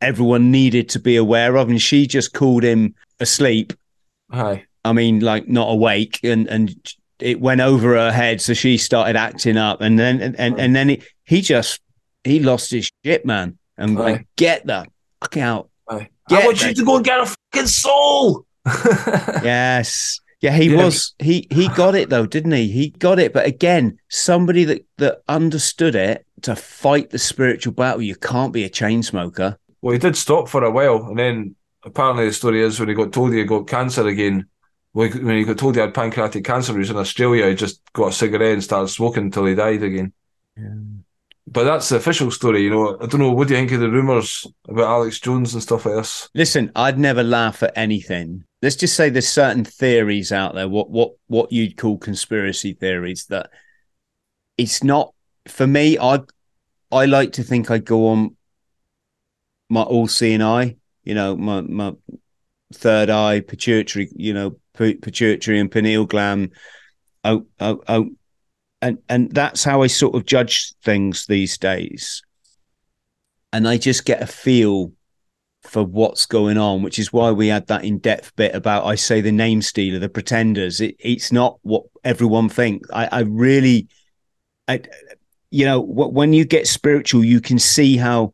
everyone 0.00 0.50
needed 0.50 0.88
to 0.90 0.98
be 0.98 1.16
aware 1.16 1.56
of, 1.56 1.68
and 1.68 1.80
she 1.80 2.06
just 2.06 2.32
called 2.32 2.62
him 2.64 2.94
asleep. 3.20 3.72
Aye. 4.30 4.64
I 4.84 4.92
mean, 4.92 5.20
like 5.20 5.48
not 5.48 5.70
awake, 5.70 6.20
and 6.22 6.46
and 6.48 6.74
it 7.18 7.40
went 7.40 7.60
over 7.60 7.94
her 7.94 8.12
head, 8.12 8.40
so 8.40 8.54
she 8.54 8.76
started 8.78 9.16
acting 9.16 9.56
up, 9.56 9.80
and 9.80 9.98
then 9.98 10.20
and 10.20 10.38
and, 10.38 10.58
and 10.60 10.76
then 10.76 10.88
he, 10.90 11.02
he 11.24 11.40
just 11.40 11.80
he 12.24 12.40
lost 12.40 12.70
his 12.70 12.90
shit, 13.04 13.24
man, 13.26 13.58
and 13.76 13.98
Aye. 13.98 14.02
like 14.02 14.28
get 14.36 14.66
the 14.66 14.86
fuck 15.20 15.36
out. 15.36 15.70
Aye. 15.88 16.08
Get 16.28 16.42
I 16.42 16.46
want 16.46 16.58
the- 16.58 16.68
you 16.68 16.74
to 16.74 16.84
go 16.84 16.96
and 16.96 17.04
get 17.04 17.20
a 17.20 17.26
fucking 17.52 17.66
soul. 17.68 18.44
Yes. 19.42 20.20
Yeah, 20.40 20.52
he 20.52 20.70
Yeah. 20.70 20.84
was 20.84 21.14
he 21.18 21.46
he 21.50 21.68
got 21.68 21.94
it 21.94 22.10
though, 22.10 22.26
didn't 22.26 22.52
he? 22.52 22.68
He 22.68 22.90
got 22.90 23.18
it. 23.18 23.32
But 23.32 23.46
again, 23.46 23.98
somebody 24.10 24.64
that 24.64 24.84
that 24.98 25.22
understood 25.28 25.94
it 25.94 26.26
to 26.42 26.54
fight 26.54 27.10
the 27.10 27.18
spiritual 27.18 27.72
battle, 27.72 28.02
you 28.02 28.14
can't 28.16 28.52
be 28.52 28.64
a 28.64 28.68
chain 28.68 29.02
smoker. 29.02 29.56
Well, 29.82 29.92
he 29.92 29.98
did 29.98 30.16
stop 30.16 30.48
for 30.48 30.64
a 30.64 30.70
while, 30.70 31.06
and 31.06 31.18
then 31.18 31.56
apparently 31.84 32.26
the 32.26 32.32
story 32.32 32.62
is 32.62 32.78
when 32.80 32.88
he 32.88 32.94
got 32.94 33.12
told 33.12 33.32
he 33.32 33.38
had 33.38 33.48
got 33.48 33.68
cancer 33.68 34.06
again. 34.06 34.46
When 34.92 35.36
he 35.36 35.44
got 35.44 35.58
told 35.58 35.74
he 35.74 35.80
had 35.80 35.92
pancreatic 35.92 36.44
cancer, 36.44 36.72
he 36.72 36.78
was 36.78 36.90
in 36.90 36.96
Australia. 36.96 37.48
He 37.48 37.54
just 37.54 37.82
got 37.92 38.08
a 38.08 38.12
cigarette 38.12 38.54
and 38.54 38.64
started 38.64 38.88
smoking 38.88 39.24
until 39.24 39.44
he 39.44 39.54
died 39.54 39.82
again. 39.82 40.12
But 41.46 41.64
that's 41.64 41.90
the 41.90 41.96
official 41.96 42.30
story, 42.30 42.62
you 42.62 42.70
know. 42.70 42.96
I 43.00 43.06
don't 43.06 43.20
know. 43.20 43.30
What 43.30 43.48
do 43.48 43.54
you 43.54 43.60
think 43.60 43.72
of 43.72 43.80
the 43.80 43.90
rumours 43.90 44.46
about 44.68 44.88
Alex 44.88 45.20
Jones 45.20 45.52
and 45.52 45.62
stuff 45.62 45.86
like 45.86 45.96
this? 45.96 46.28
Listen, 46.34 46.72
I'd 46.74 46.98
never 46.98 47.22
laugh 47.22 47.62
at 47.62 47.72
anything. 47.76 48.44
Let's 48.62 48.74
just 48.74 48.96
say 48.96 49.10
there's 49.10 49.28
certain 49.28 49.64
theories 49.64 50.32
out 50.32 50.54
there, 50.54 50.68
what 50.68 50.90
what 50.90 51.12
what 51.26 51.52
you'd 51.52 51.76
call 51.76 51.98
conspiracy 51.98 52.72
theories, 52.72 53.26
that 53.26 53.50
it's 54.56 54.82
not 54.82 55.14
for 55.46 55.66
me, 55.66 55.98
I 55.98 56.20
I 56.90 57.04
like 57.04 57.32
to 57.32 57.42
think 57.42 57.70
I 57.70 57.78
go 57.78 58.08
on 58.08 58.35
my 59.68 59.82
all 59.82 60.08
seeing 60.08 60.42
eye, 60.42 60.76
you 61.04 61.14
know, 61.14 61.36
my 61.36 61.60
my 61.60 61.92
third 62.74 63.10
eye, 63.10 63.40
pituitary, 63.40 64.08
you 64.14 64.34
know, 64.34 64.56
pituitary 64.74 65.58
and 65.58 65.70
pineal 65.70 66.06
gland. 66.06 66.52
Oh, 67.24 67.46
oh, 67.60 67.82
oh, 67.88 68.10
and 68.80 68.98
and 69.08 69.32
that's 69.32 69.64
how 69.64 69.82
I 69.82 69.88
sort 69.88 70.14
of 70.14 70.26
judge 70.26 70.74
things 70.82 71.26
these 71.26 71.58
days. 71.58 72.22
And 73.52 73.66
I 73.66 73.78
just 73.78 74.04
get 74.04 74.22
a 74.22 74.26
feel 74.26 74.92
for 75.62 75.82
what's 75.82 76.26
going 76.26 76.58
on, 76.58 76.82
which 76.82 76.98
is 76.98 77.12
why 77.12 77.30
we 77.32 77.48
had 77.48 77.66
that 77.66 77.84
in-depth 77.84 78.36
bit 78.36 78.54
about 78.54 78.84
I 78.84 78.94
say 78.94 79.20
the 79.20 79.32
name 79.32 79.62
stealer, 79.62 79.98
the 79.98 80.08
pretenders. 80.08 80.80
It, 80.80 80.94
it's 81.00 81.32
not 81.32 81.58
what 81.62 81.84
everyone 82.04 82.48
thinks. 82.48 82.88
I, 82.92 83.08
I 83.10 83.20
really, 83.20 83.88
I, 84.68 84.82
you 85.50 85.64
know, 85.64 85.80
when 85.80 86.32
you 86.32 86.44
get 86.44 86.68
spiritual, 86.68 87.24
you 87.24 87.40
can 87.40 87.58
see 87.58 87.96
how 87.96 88.32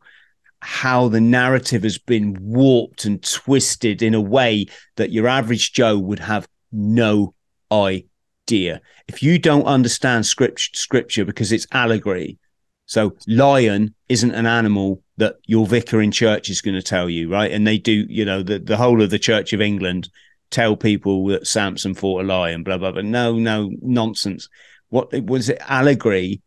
how 0.63 1.09
the 1.09 1.21
narrative 1.21 1.83
has 1.83 1.97
been 1.97 2.37
warped 2.39 3.05
and 3.05 3.21
twisted 3.21 4.01
in 4.01 4.13
a 4.13 4.21
way 4.21 4.65
that 4.95 5.11
your 5.11 5.27
average 5.27 5.73
Joe 5.73 5.99
would 5.99 6.19
have 6.19 6.47
no 6.71 7.33
idea. 7.71 8.81
If 9.07 9.21
you 9.21 9.37
don't 9.37 9.65
understand 9.65 10.25
script, 10.25 10.75
scripture 10.75 11.25
because 11.25 11.51
it's 11.51 11.67
allegory, 11.71 12.39
so 12.85 13.15
lion 13.27 13.93
isn't 14.09 14.33
an 14.33 14.45
animal 14.45 15.01
that 15.17 15.35
your 15.45 15.67
vicar 15.67 16.01
in 16.01 16.11
church 16.11 16.49
is 16.49 16.61
going 16.61 16.75
to 16.75 16.81
tell 16.81 17.09
you, 17.09 17.29
right? 17.29 17.51
And 17.51 17.67
they 17.67 17.77
do, 17.77 18.05
you 18.09 18.25
know, 18.25 18.41
the, 18.41 18.59
the 18.59 18.77
whole 18.77 19.01
of 19.01 19.09
the 19.09 19.19
Church 19.19 19.53
of 19.53 19.61
England 19.61 20.09
tell 20.49 20.75
people 20.75 21.27
that 21.27 21.47
Samson 21.47 21.93
fought 21.93 22.21
a 22.21 22.27
lion, 22.27 22.63
blah, 22.63 22.77
blah, 22.77 22.91
blah. 22.91 23.01
No, 23.01 23.37
no, 23.37 23.71
nonsense. 23.81 24.49
What 24.89 25.11
was 25.25 25.49
it? 25.49 25.59
Allegory. 25.67 26.41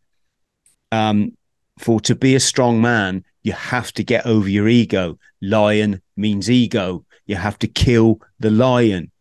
Um, 0.92 1.32
for 1.78 2.00
to 2.00 2.14
be 2.14 2.34
a 2.34 2.40
strong 2.40 2.80
man, 2.80 3.24
you 3.46 3.52
have 3.52 3.92
to 3.92 4.02
get 4.02 4.26
over 4.26 4.48
your 4.48 4.66
ego. 4.66 5.20
Lion 5.40 6.02
means 6.16 6.50
ego. 6.50 7.04
You 7.26 7.36
have 7.36 7.56
to 7.60 7.68
kill 7.68 8.18
the 8.40 8.50
lion, 8.50 9.12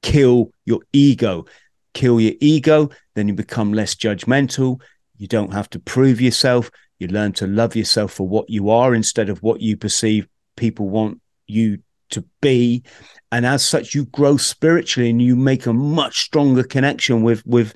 kill 0.00 0.52
your 0.64 0.80
ego, 0.94 1.44
kill 1.92 2.18
your 2.18 2.32
ego. 2.40 2.88
Then 3.14 3.28
you 3.28 3.34
become 3.34 3.74
less 3.74 3.94
judgmental. 3.94 4.80
You 5.18 5.26
don't 5.28 5.52
have 5.52 5.68
to 5.70 5.78
prove 5.78 6.18
yourself. 6.18 6.70
You 6.98 7.08
learn 7.08 7.32
to 7.34 7.46
love 7.46 7.76
yourself 7.76 8.10
for 8.12 8.26
what 8.26 8.48
you 8.48 8.70
are 8.70 8.94
instead 8.94 9.28
of 9.28 9.42
what 9.42 9.60
you 9.60 9.76
perceive 9.76 10.26
people 10.56 10.88
want 10.88 11.20
you 11.46 11.80
to 12.08 12.24
be. 12.40 12.82
And 13.30 13.44
as 13.44 13.62
such, 13.62 13.94
you 13.94 14.06
grow 14.06 14.38
spiritually 14.38 15.10
and 15.10 15.20
you 15.20 15.36
make 15.36 15.66
a 15.66 15.74
much 15.74 16.20
stronger 16.20 16.62
connection 16.62 17.22
with 17.22 17.44
with 17.44 17.74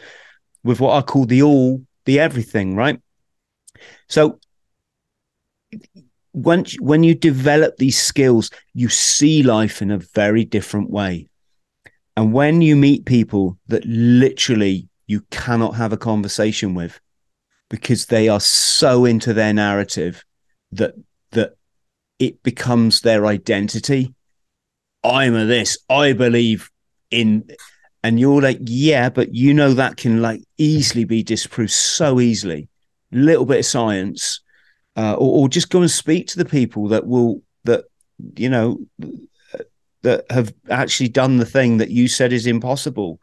with 0.65 0.81
what 0.81 0.97
I 0.97 1.03
call 1.03 1.27
the 1.27 1.43
all, 1.43 1.85
the 2.07 2.19
everything, 2.19 2.77
right? 2.77 2.99
So 4.09 4.39
once 6.33 6.77
when 6.81 7.03
you 7.03 7.15
develop 7.15 7.77
these 7.77 7.99
skills, 7.99 8.51
you 8.75 8.89
see 8.89 9.43
life 9.43 9.83
in 9.83 9.91
a 9.91 9.99
very 9.99 10.45
different 10.45 10.91
way. 10.91 11.29
And 12.17 12.33
when 12.33 12.61
you 12.61 12.77
meet 12.77 13.07
people 13.07 13.59
that 13.69 13.85
literally 13.85 14.89
you 15.07 15.23
cannot 15.31 15.77
have 15.77 15.93
a 15.93 15.97
conversation 15.97 16.75
with 16.75 17.01
because 17.69 18.07
they 18.07 18.29
are 18.29 18.41
so 18.41 19.05
into 19.05 19.33
their 19.33 19.53
narrative 19.53 20.25
that 20.73 20.95
that 21.33 21.55
it 22.19 22.43
becomes 22.43 23.01
their 23.01 23.27
identity. 23.27 24.15
I'm 25.03 25.35
a 25.35 25.45
this, 25.47 25.79
I 25.89 26.13
believe 26.13 26.71
in 27.11 27.51
and 28.03 28.19
you're 28.19 28.43
like, 28.43 28.59
yeah, 28.61 29.09
but 29.09 29.35
you 29.35 29.55
know 29.55 29.75
that 29.75 29.97
can 29.97 30.21
like 30.21 30.43
easily 30.59 31.05
be 31.05 31.23
disproved 31.23 31.71
so 31.71 32.21
easily. 32.21 32.69
Little 33.11 33.47
bit 33.47 33.61
of 33.61 33.67
science, 33.67 34.41
uh, 34.97 35.15
or, 35.15 35.43
or 35.43 35.49
just 35.49 35.71
go 35.71 35.81
and 35.81 35.91
speak 35.91 36.27
to 36.29 36.39
the 36.39 36.45
people 36.45 36.89
that 36.89 37.07
will 37.07 37.43
that 37.65 37.85
you 38.37 38.49
know 38.49 38.79
that 40.03 40.25
have 40.31 40.53
actually 40.69 41.09
done 41.09 41.39
the 41.39 41.47
thing 41.47 41.79
that 41.79 41.91
you 41.91 42.09
said 42.09 42.33
is 42.33 42.47
impossible. 42.47 43.21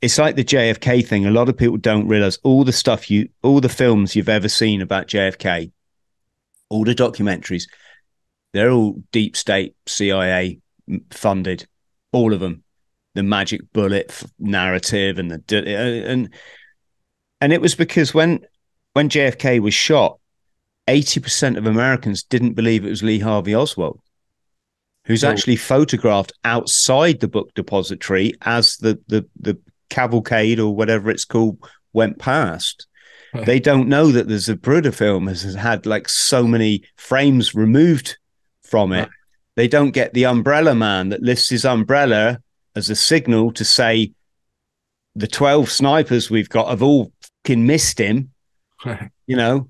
It's 0.00 0.18
like 0.18 0.36
the 0.36 0.44
JFK 0.44 1.06
thing. 1.06 1.26
A 1.26 1.30
lot 1.30 1.48
of 1.48 1.56
people 1.56 1.76
don't 1.76 2.08
realize 2.08 2.38
all 2.42 2.64
the 2.64 2.72
stuff 2.72 3.10
you, 3.10 3.28
all 3.42 3.60
the 3.60 3.68
films 3.68 4.16
you've 4.16 4.28
ever 4.28 4.48
seen 4.48 4.82
about 4.82 5.06
JFK, 5.06 5.70
all 6.70 6.84
the 6.84 6.94
documentaries, 6.94 7.64
they're 8.52 8.70
all 8.70 9.02
deep 9.12 9.36
state 9.36 9.76
CIA 9.86 10.60
funded, 11.10 11.66
all 12.12 12.32
of 12.32 12.40
them. 12.40 12.64
The 13.14 13.22
magic 13.22 13.60
bullet 13.74 14.22
narrative 14.38 15.18
and 15.18 15.30
the 15.30 15.58
uh, 15.58 16.10
and 16.10 16.32
and 17.42 17.52
it 17.52 17.60
was 17.60 17.74
because 17.74 18.14
when 18.14 18.40
when 18.94 19.10
JFK 19.10 19.60
was 19.60 19.74
shot, 19.74 20.18
eighty 20.88 21.20
percent 21.20 21.56
of 21.58 21.66
Americans 21.66 22.22
didn't 22.22 22.54
believe 22.54 22.84
it 22.84 22.90
was 22.90 23.02
Lee 23.02 23.18
Harvey 23.20 23.54
Oswald, 23.54 24.00
who's 25.06 25.24
Oh. 25.24 25.30
actually 25.30 25.56
photographed 25.56 26.32
outside 26.44 27.20
the 27.20 27.28
book 27.28 27.52
depository 27.54 28.34
as 28.42 28.76
the 28.78 28.98
the 29.08 29.26
the 29.40 29.58
cavalcade 29.90 30.58
or 30.58 30.74
whatever 30.74 31.10
it's 31.10 31.24
called 31.24 31.58
went 31.92 32.18
past. 32.18 32.86
They 33.46 33.60
don't 33.60 33.88
know 33.88 34.12
that 34.12 34.28
the 34.28 34.34
Zapruder 34.34 34.94
film 34.94 35.26
has 35.26 35.54
had 35.54 35.86
like 35.86 36.06
so 36.06 36.46
many 36.46 36.82
frames 36.96 37.54
removed 37.54 38.18
from 38.62 38.92
it. 38.92 39.08
They 39.56 39.68
don't 39.68 39.92
get 39.92 40.12
the 40.12 40.26
umbrella 40.26 40.74
man 40.74 41.08
that 41.10 41.22
lifts 41.22 41.48
his 41.48 41.64
umbrella 41.64 42.40
as 42.76 42.90
a 42.90 42.94
signal 42.96 43.50
to 43.52 43.64
say 43.64 44.12
the 45.14 45.26
12 45.26 45.70
snipers 45.70 46.30
we've 46.30 46.48
got 46.50 46.68
have 46.68 46.82
all 46.82 47.10
fucking 47.44 47.66
missed 47.66 47.98
him 47.98 48.32
you 49.26 49.36
know, 49.36 49.68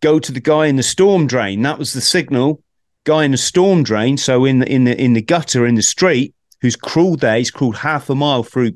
go 0.00 0.18
to 0.18 0.32
the 0.32 0.40
guy 0.40 0.66
in 0.66 0.76
the 0.76 0.82
storm 0.82 1.26
drain. 1.26 1.62
That 1.62 1.78
was 1.78 1.92
the 1.92 2.00
signal. 2.00 2.62
Guy 3.04 3.24
in 3.24 3.30
the 3.30 3.36
storm 3.38 3.82
drain. 3.82 4.16
So 4.16 4.44
in 4.44 4.58
the 4.60 4.70
in 4.70 4.84
the 4.84 5.00
in 5.00 5.12
the 5.14 5.22
gutter 5.22 5.66
in 5.66 5.74
the 5.74 5.82
street, 5.82 6.34
who's 6.60 6.76
crawled 6.76 7.20
there, 7.20 7.36
he's 7.38 7.50
crawled 7.50 7.76
half 7.76 8.10
a 8.10 8.14
mile 8.14 8.42
through 8.42 8.72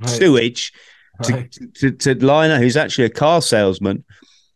Right. 0.00 0.10
sewage 0.10 0.72
to, 1.22 1.32
Right. 1.32 1.56
to 1.76 1.90
to 1.92 2.14
Liner, 2.16 2.58
who's 2.58 2.76
actually 2.76 3.04
a 3.04 3.10
car 3.10 3.40
salesman, 3.42 4.04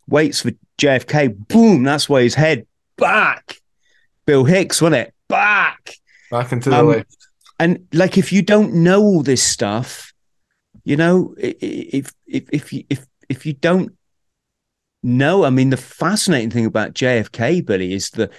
waits 0.09 0.41
for 0.43 0.51
JFK. 0.79 1.29
Boom! 1.29 1.85
That's 1.85 2.09
why 2.09 2.23
his 2.23 2.35
head 2.35 2.67
back. 2.97 3.61
Bill 4.27 4.45
Hicks, 4.45 4.83
wasn't 4.83 5.07
it? 5.09 5.15
Back. 5.29 5.95
Back 6.31 6.53
into 6.53 6.71
the 6.71 6.77
Um, 6.79 6.87
left. 6.89 7.17
And 7.61 7.87
like, 7.93 8.19
if 8.19 8.33
you 8.33 8.43
don't 8.43 8.75
know 8.75 9.01
all 9.03 9.23
this 9.23 9.43
stuff, 9.43 10.13
you 10.85 10.97
know, 10.97 11.35
if 11.39 12.13
if 12.27 12.49
if 12.53 12.73
you 12.73 12.85
if 12.91 13.07
if 13.29 13.47
you 13.47 13.53
don't 13.53 13.93
know, 15.03 15.45
I 15.45 15.51
mean, 15.51 15.71
the 15.71 15.77
fascinating 15.77 16.51
thing 16.51 16.67
about 16.67 16.95
JFK, 16.95 17.65
Billy, 17.65 17.93
is 17.93 18.11
the 18.11 18.31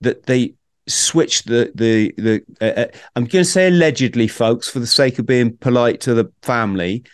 that 0.00 0.26
they 0.26 0.54
switched 0.86 1.46
the 1.46 1.72
the 1.74 2.14
the. 2.16 2.42
Uh, 2.60 2.80
uh, 2.80 2.86
I'm 3.14 3.24
going 3.24 3.44
to 3.44 3.50
say 3.50 3.68
allegedly, 3.68 4.28
folks, 4.28 4.68
for 4.68 4.78
the 4.78 4.86
sake 4.86 5.18
of 5.18 5.26
being 5.26 5.56
polite 5.56 6.00
to 6.02 6.14
the 6.14 6.30
family, 6.42 7.04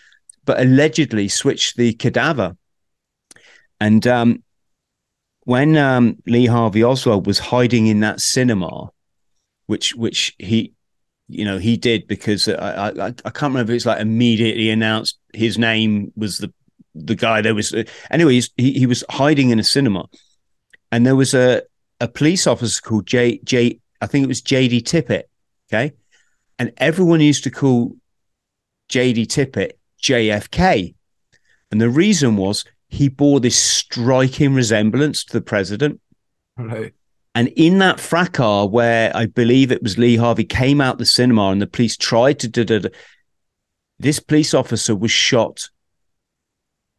but 0.45 0.61
allegedly 0.61 1.29
switched 1.29 1.77
the 1.77 1.95
cadaver. 1.95 2.57
And 3.81 4.07
um, 4.07 4.43
when 5.45 5.77
um, 5.77 6.19
Lee 6.27 6.47
Harvey 6.47 6.85
Oswald 6.85 7.27
was 7.27 7.39
hiding 7.39 7.87
in 7.87 8.01
that 8.01 8.21
cinema, 8.21 8.91
which 9.67 9.95
which 9.95 10.35
he 10.39 10.73
you 11.29 11.45
know 11.45 11.59
he 11.59 11.77
did 11.77 12.07
because 12.07 12.49
I, 12.49 12.91
I 12.91 13.07
I 13.07 13.31
can't 13.31 13.53
remember 13.53 13.73
if 13.73 13.77
it's 13.77 13.87
like 13.87 14.01
immediately 14.01 14.71
announced 14.71 15.19
his 15.33 15.59
name 15.59 16.13
was 16.17 16.39
the 16.39 16.53
the 16.95 17.15
guy 17.15 17.41
there 17.41 17.55
was 17.55 17.75
anyways 18.11 18.51
he, 18.57 18.73
he 18.73 18.87
was 18.87 19.05
hiding 19.11 19.51
in 19.51 19.59
a 19.59 19.65
cinema. 19.65 20.07
And 20.91 21.07
there 21.07 21.17
was 21.17 21.35
a 21.35 21.63
a 22.01 22.09
police 22.09 22.47
officer 22.47 22.81
called 22.83 23.07
j 23.07 23.39
j 23.45 23.79
i 24.01 24.07
think 24.07 24.25
it 24.25 24.29
was 24.29 24.43
jd 24.43 24.83
Tippit 24.83 25.25
okay? 25.69 25.93
And 26.59 26.73
everyone 26.77 27.21
used 27.21 27.45
to 27.45 27.51
call 27.51 27.97
jd 28.91 29.27
Tippit 29.27 29.73
jfk 30.03 30.95
and 31.71 31.81
the 31.81 31.89
reason 31.89 32.37
was 32.37 32.65
he 32.89 33.09
bore 33.09 33.41
this 33.41 33.57
striking 33.57 34.53
resemblance 34.53 35.25
to 35.25 35.33
the 35.33 35.41
president. 35.41 36.01
Right. 36.59 36.93
and 37.35 37.49
in 37.49 37.79
that 37.79 37.99
fracas, 37.99 38.69
where 38.69 39.11
I 39.17 39.25
believe 39.25 39.73
it 39.73 39.83
was 39.83 39.97
Lee 39.97 40.17
Harvey 40.17 40.45
came 40.45 40.83
out 40.83 40.99
the 40.99 41.07
cinema 41.07 41.49
and 41.49 41.63
the 41.63 41.67
police 41.67 41.97
tried 41.97 42.39
to 42.41 42.49
do 42.49 42.83
this 43.99 44.21
police 44.21 44.53
officer 44.53 44.95
was 44.95 45.11
shot 45.11 45.71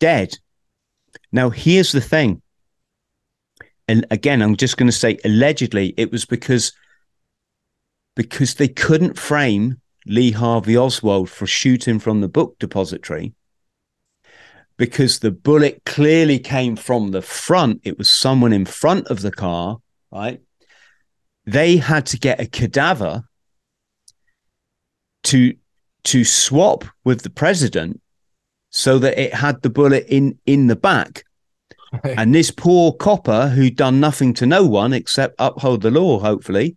dead. 0.04 0.38
Now, 1.32 1.50
here's 1.50 1.94
the 1.94 2.02
thing. 2.02 2.42
And 3.88 4.06
again, 4.12 4.42
I'm 4.42 4.58
just 4.58 4.76
going 4.76 4.90
to 4.90 5.02
say 5.04 5.18
allegedly, 5.24 5.94
it 5.96 6.12
was 6.12 6.26
because 6.26 6.74
because 8.14 8.56
they 8.56 8.68
couldn't 8.68 9.18
frame 9.18 9.80
Lee 10.06 10.32
Harvey 10.32 10.78
Oswald 10.78 11.30
for 11.30 11.48
shooting 11.48 12.00
from 12.00 12.20
the 12.20 12.28
book 12.28 12.60
depository 12.60 13.34
because 14.78 15.20
the 15.20 15.32
bullet 15.32 15.82
clearly 15.86 16.38
came 16.38 16.76
from 16.76 17.12
the 17.12 17.22
front. 17.22 17.80
It 17.86 17.98
was 17.98 18.10
someone 18.10 18.52
in 18.52 18.66
front 18.66 19.08
of 19.08 19.22
the 19.22 19.32
car, 19.32 19.78
right? 20.12 20.42
They 21.46 21.78
had 21.78 22.06
to 22.08 22.20
get 22.20 22.42
a 22.42 22.46
cadaver 22.46 23.24
to 25.24 25.56
to 26.04 26.26
swap 26.26 26.84
with 27.06 27.22
the 27.22 27.30
president 27.30 28.02
so 28.74 28.98
that 29.00 29.18
it 29.22 29.34
had 29.34 29.62
the 29.62 29.70
bullet 29.70 30.06
in 30.10 30.38
in 30.46 30.68
the 30.68 30.76
back. 30.76 31.24
Right. 32.04 32.18
And 32.18 32.34
this 32.34 32.50
poor 32.50 32.92
copper 32.92 33.50
who'd 33.50 33.76
done 33.76 34.00
nothing 34.00 34.34
to 34.36 34.48
no 34.48 34.66
one 34.66 34.94
except 34.94 35.36
uphold 35.38 35.82
the 35.82 35.92
law, 35.92 36.20
hopefully, 36.20 36.76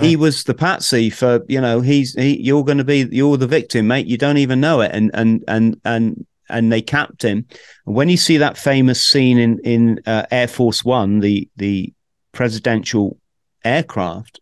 he 0.00 0.16
was 0.16 0.44
the 0.44 0.54
patsy 0.54 1.10
for 1.10 1.44
you 1.48 1.60
know 1.60 1.80
he's 1.80 2.14
he, 2.14 2.40
you're 2.40 2.64
going 2.64 2.78
to 2.78 2.84
be 2.84 3.06
you're 3.10 3.36
the 3.36 3.46
victim, 3.46 3.86
mate. 3.86 4.06
You 4.06 4.18
don't 4.18 4.38
even 4.38 4.60
know 4.60 4.80
it, 4.80 4.90
and 4.92 5.10
and 5.14 5.44
and 5.46 5.80
and 5.84 6.26
and 6.48 6.72
they 6.72 6.82
capped 6.82 7.22
him. 7.22 7.46
And 7.86 7.94
When 7.94 8.08
you 8.08 8.16
see 8.16 8.38
that 8.38 8.58
famous 8.58 9.04
scene 9.04 9.38
in 9.38 9.58
in 9.60 10.00
uh, 10.06 10.26
Air 10.30 10.48
Force 10.48 10.84
One, 10.84 11.20
the 11.20 11.48
the 11.56 11.92
presidential 12.32 13.18
aircraft, 13.64 14.40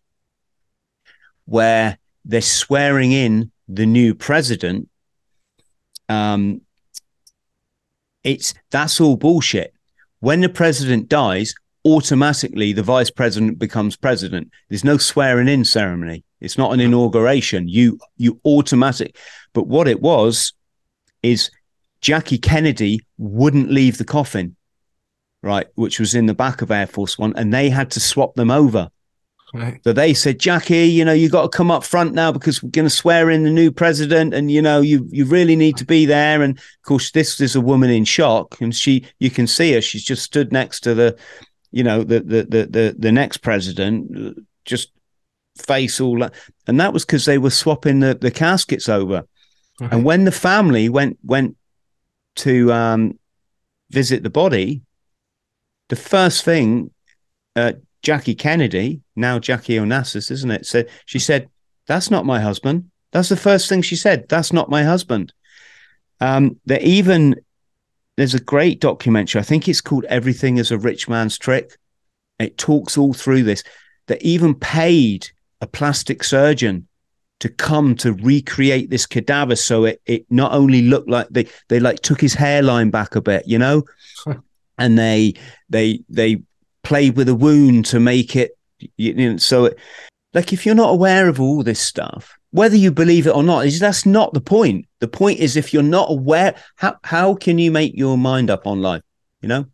where 1.45 1.99
they're 2.25 2.41
swearing 2.41 3.11
in 3.11 3.51
the 3.67 3.85
new 3.85 4.15
president, 4.15 4.89
um, 6.07 6.61
it's 8.23 8.53
that's 8.69 9.01
all 9.01 9.17
bullshit. 9.17 9.73
When 10.19 10.41
the 10.41 10.49
president 10.49 11.09
dies, 11.09 11.53
automatically 11.85 12.73
the 12.73 12.83
vice 12.83 13.09
president 13.09 13.59
becomes 13.59 13.95
president. 13.95 14.51
There's 14.69 14.83
no 14.83 14.97
swearing 14.97 15.47
in 15.47 15.65
ceremony. 15.65 16.23
It's 16.39 16.57
not 16.57 16.73
an 16.73 16.79
inauguration. 16.79 17.67
You 17.67 17.99
you 18.17 18.39
automatic. 18.45 19.17
But 19.53 19.67
what 19.67 19.87
it 19.87 20.01
was 20.01 20.53
is 21.23 21.51
Jackie 22.01 22.37
Kennedy 22.37 22.99
wouldn't 23.17 23.71
leave 23.71 23.97
the 23.97 24.05
coffin, 24.05 24.55
right, 25.43 25.67
which 25.75 25.99
was 25.99 26.15
in 26.15 26.25
the 26.25 26.33
back 26.33 26.61
of 26.61 26.71
Air 26.71 26.87
Force 26.87 27.17
One, 27.17 27.33
and 27.35 27.53
they 27.53 27.69
had 27.69 27.91
to 27.91 27.99
swap 27.99 28.35
them 28.35 28.51
over. 28.51 28.89
Right. 29.53 29.81
So 29.83 29.91
they 29.91 30.13
said, 30.13 30.39
Jackie, 30.39 30.87
you 30.87 31.03
know, 31.03 31.11
you've 31.11 31.31
got 31.31 31.41
to 31.41 31.57
come 31.57 31.71
up 31.71 31.83
front 31.83 32.13
now 32.13 32.31
because 32.31 32.63
we're 32.63 32.69
going 32.69 32.85
to 32.85 32.89
swear 32.89 33.29
in 33.29 33.43
the 33.43 33.49
new 33.49 33.69
president, 33.71 34.33
and 34.33 34.49
you 34.49 34.61
know, 34.61 34.79
you 34.79 35.05
you 35.11 35.25
really 35.25 35.55
need 35.55 35.75
to 35.77 35.85
be 35.85 36.05
there. 36.05 36.41
And 36.41 36.57
of 36.57 36.81
course, 36.83 37.11
this 37.11 37.41
is 37.41 37.55
a 37.55 37.61
woman 37.61 37.89
in 37.89 38.05
shock, 38.05 38.59
and 38.61 38.73
she, 38.73 39.05
you 39.19 39.29
can 39.29 39.47
see 39.47 39.73
her. 39.73 39.81
She's 39.81 40.03
just 40.03 40.23
stood 40.23 40.53
next 40.53 40.81
to 40.81 40.93
the, 40.93 41.17
you 41.71 41.83
know, 41.83 42.03
the 42.03 42.21
the 42.21 42.43
the 42.43 42.65
the, 42.65 42.95
the 42.97 43.11
next 43.11 43.39
president, 43.39 44.37
just 44.63 44.91
face 45.57 45.99
all 45.99 46.19
that, 46.19 46.33
and 46.67 46.79
that 46.79 46.93
was 46.93 47.03
because 47.03 47.25
they 47.25 47.37
were 47.37 47.49
swapping 47.49 47.99
the 47.99 48.15
the 48.15 48.31
caskets 48.31 48.87
over. 48.87 49.25
Right. 49.81 49.91
And 49.91 50.05
when 50.05 50.23
the 50.23 50.31
family 50.31 50.87
went 50.87 51.17
went 51.23 51.57
to 52.37 52.71
um, 52.71 53.19
visit 53.89 54.23
the 54.23 54.29
body, 54.29 54.81
the 55.89 55.97
first 55.97 56.45
thing 56.45 56.91
uh, 57.57 57.73
Jackie 58.01 58.35
Kennedy, 58.35 59.01
now 59.15 59.39
Jackie 59.39 59.77
Onassis, 59.77 60.31
isn't 60.31 60.51
it? 60.51 60.65
Said 60.65 60.89
she 61.05 61.19
said, 61.19 61.49
"That's 61.87 62.09
not 62.09 62.25
my 62.25 62.39
husband." 62.39 62.89
That's 63.11 63.29
the 63.29 63.37
first 63.37 63.67
thing 63.67 63.81
she 63.81 63.95
said. 63.95 64.29
That's 64.29 64.53
not 64.53 64.69
my 64.69 64.83
husband. 64.83 65.33
Um, 66.19 66.59
there 66.65 66.81
even 66.81 67.35
there's 68.17 68.33
a 68.33 68.39
great 68.39 68.79
documentary. 68.79 69.39
I 69.39 69.43
think 69.43 69.67
it's 69.67 69.81
called 69.81 70.05
"Everything 70.05 70.57
Is 70.57 70.71
a 70.71 70.77
Rich 70.77 71.07
Man's 71.09 71.37
Trick." 71.37 71.77
It 72.39 72.57
talks 72.57 72.97
all 72.97 73.13
through 73.13 73.43
this. 73.43 73.63
They 74.07 74.17
even 74.21 74.55
paid 74.55 75.29
a 75.61 75.67
plastic 75.67 76.23
surgeon 76.23 76.87
to 77.39 77.49
come 77.49 77.95
to 77.95 78.13
recreate 78.13 78.89
this 78.89 79.05
cadaver 79.05 79.55
so 79.55 79.85
it 79.85 80.01
it 80.05 80.25
not 80.29 80.53
only 80.53 80.83
looked 80.83 81.09
like 81.09 81.27
they 81.29 81.47
they 81.69 81.79
like 81.79 81.99
took 82.01 82.21
his 82.21 82.33
hairline 82.33 82.89
back 82.89 83.15
a 83.15 83.21
bit, 83.21 83.47
you 83.47 83.57
know, 83.57 83.83
and 84.77 84.97
they 84.97 85.33
they 85.69 86.01
they 86.09 86.41
played 86.83 87.15
with 87.17 87.29
a 87.29 87.35
wound 87.35 87.85
to 87.85 87.99
make 87.99 88.35
it 88.35 88.57
you 88.97 89.13
know 89.13 89.37
so 89.37 89.65
it, 89.65 89.77
like 90.33 90.51
if 90.53 90.65
you're 90.65 90.75
not 90.75 90.89
aware 90.91 91.27
of 91.27 91.39
all 91.39 91.63
this 91.63 91.79
stuff 91.79 92.37
whether 92.51 92.75
you 92.75 92.91
believe 92.91 93.27
it 93.27 93.35
or 93.35 93.43
not 93.43 93.65
is 93.65 93.79
that's 93.79 94.05
not 94.05 94.33
the 94.33 94.41
point 94.41 94.85
the 94.99 95.07
point 95.07 95.39
is 95.39 95.55
if 95.55 95.73
you're 95.73 95.83
not 95.83 96.09
aware 96.09 96.55
how 96.75 96.95
how 97.03 97.35
can 97.35 97.59
you 97.59 97.71
make 97.71 97.93
your 97.95 98.17
mind 98.17 98.49
up 98.49 98.65
on 98.65 98.81
life 98.81 99.03
you 99.41 99.47
know 99.47 99.65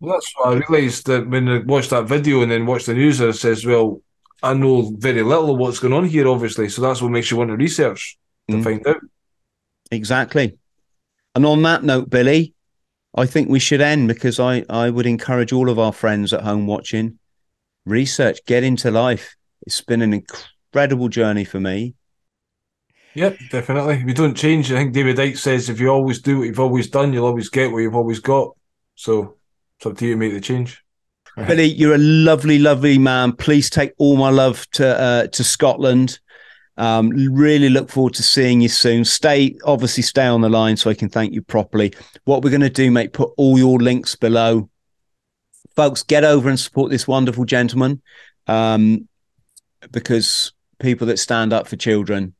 Well, 0.00 0.14
that's 0.14 0.32
what 0.36 0.48
I 0.48 0.52
realised 0.68 1.06
that 1.06 1.28
when 1.28 1.48
I 1.48 1.58
watched 1.60 1.90
that 1.90 2.04
video 2.04 2.42
and 2.42 2.50
then 2.50 2.66
watched 2.66 2.86
the 2.86 2.94
news, 2.94 3.20
it 3.20 3.32
says, 3.34 3.64
well, 3.64 4.02
I 4.42 4.52
know 4.52 4.92
very 4.98 5.22
little 5.22 5.50
of 5.52 5.58
what's 5.58 5.78
going 5.78 5.94
on 5.94 6.04
here, 6.04 6.28
obviously. 6.28 6.68
So 6.68 6.82
that's 6.82 7.00
what 7.00 7.10
makes 7.10 7.30
you 7.30 7.38
want 7.38 7.50
to 7.50 7.56
research 7.56 8.18
to 8.50 8.56
Mm. 8.56 8.64
find 8.64 8.86
out. 8.86 9.00
exactly 9.90 10.58
and 11.34 11.46
on 11.46 11.62
that 11.62 11.82
note 11.84 12.10
billy 12.10 12.53
i 13.14 13.26
think 13.26 13.48
we 13.48 13.58
should 13.58 13.80
end 13.80 14.08
because 14.08 14.38
i 14.40 14.64
i 14.68 14.90
would 14.90 15.06
encourage 15.06 15.52
all 15.52 15.68
of 15.68 15.78
our 15.78 15.92
friends 15.92 16.32
at 16.32 16.42
home 16.42 16.66
watching 16.66 17.18
research 17.84 18.38
get 18.46 18.62
into 18.64 18.90
life 18.90 19.36
it's 19.66 19.80
been 19.80 20.02
an 20.02 20.12
incredible 20.12 21.08
journey 21.08 21.44
for 21.44 21.60
me 21.60 21.94
Yep, 23.14 23.38
definitely. 23.50 24.02
We 24.04 24.12
don't 24.12 24.36
change. 24.36 24.72
I 24.72 24.76
think 24.76 24.92
David 24.92 25.16
Icke 25.18 25.38
says 25.38 25.68
if 25.68 25.78
you 25.78 25.88
always 25.88 26.20
do 26.20 26.38
what 26.38 26.46
you've 26.46 26.60
always 26.60 26.88
done, 26.90 27.12
you'll 27.12 27.26
always 27.26 27.48
get 27.48 27.70
what 27.70 27.78
you've 27.78 27.94
always 27.94 28.18
got. 28.18 28.56
So 28.96 29.36
it's 29.78 29.86
up 29.86 29.96
to 29.98 30.06
you 30.06 30.14
to 30.14 30.18
make 30.18 30.32
the 30.32 30.40
change. 30.40 30.82
Billy, 31.36 31.64
you're 31.64 31.94
a 31.94 31.98
lovely, 31.98 32.58
lovely 32.58 32.98
man. 32.98 33.32
Please 33.32 33.68
take 33.68 33.92
all 33.98 34.16
my 34.16 34.30
love 34.30 34.68
to 34.72 35.00
uh, 35.00 35.26
to 35.28 35.44
Scotland. 35.44 36.18
Um, 36.76 37.10
really 37.10 37.68
look 37.68 37.88
forward 37.88 38.14
to 38.14 38.22
seeing 38.22 38.60
you 38.60 38.68
soon. 38.68 39.04
Stay, 39.04 39.56
obviously, 39.64 40.02
stay 40.02 40.26
on 40.26 40.40
the 40.40 40.48
line 40.48 40.76
so 40.76 40.90
I 40.90 40.94
can 40.94 41.08
thank 41.08 41.32
you 41.32 41.42
properly. 41.42 41.94
What 42.24 42.42
we're 42.42 42.50
going 42.50 42.60
to 42.62 42.70
do, 42.70 42.90
mate, 42.90 43.12
put 43.12 43.30
all 43.36 43.58
your 43.58 43.78
links 43.78 44.16
below. 44.16 44.68
Folks, 45.76 46.02
get 46.02 46.24
over 46.24 46.48
and 46.48 46.58
support 46.58 46.90
this 46.90 47.06
wonderful 47.06 47.44
gentleman, 47.44 48.02
um, 48.46 49.08
because 49.90 50.52
people 50.78 51.06
that 51.08 51.18
stand 51.18 51.52
up 51.52 51.68
for 51.68 51.76
children, 51.76 52.34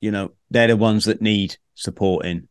you 0.00 0.10
know, 0.10 0.32
they're 0.50 0.68
the 0.68 0.76
ones 0.76 1.04
that 1.06 1.22
need 1.22 1.56
supporting. 1.74 2.48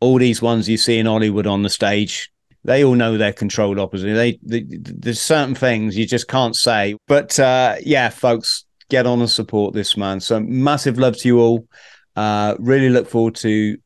All 0.00 0.18
these 0.18 0.42
ones 0.42 0.68
you 0.68 0.76
see 0.76 0.98
in 0.98 1.06
Hollywood 1.06 1.46
on 1.46 1.62
the 1.62 1.70
stage, 1.70 2.30
they 2.64 2.84
all 2.84 2.94
know 2.94 3.16
they're 3.16 3.32
controlled 3.32 3.78
opposite. 3.78 4.14
They, 4.14 4.38
they 4.42 4.64
there's 4.68 5.20
certain 5.20 5.54
things 5.54 5.96
you 5.96 6.06
just 6.06 6.28
can't 6.28 6.56
say. 6.56 6.96
But 7.06 7.38
uh, 7.38 7.76
yeah, 7.82 8.10
folks, 8.10 8.64
get 8.88 9.06
on 9.06 9.20
and 9.20 9.30
support 9.30 9.74
this 9.74 9.96
man. 9.96 10.20
So 10.20 10.40
massive 10.40 10.98
love 10.98 11.16
to 11.18 11.28
you 11.28 11.40
all. 11.40 11.68
Uh, 12.16 12.54
really 12.58 12.90
look 12.90 13.08
forward 13.08 13.34
to 13.36 13.78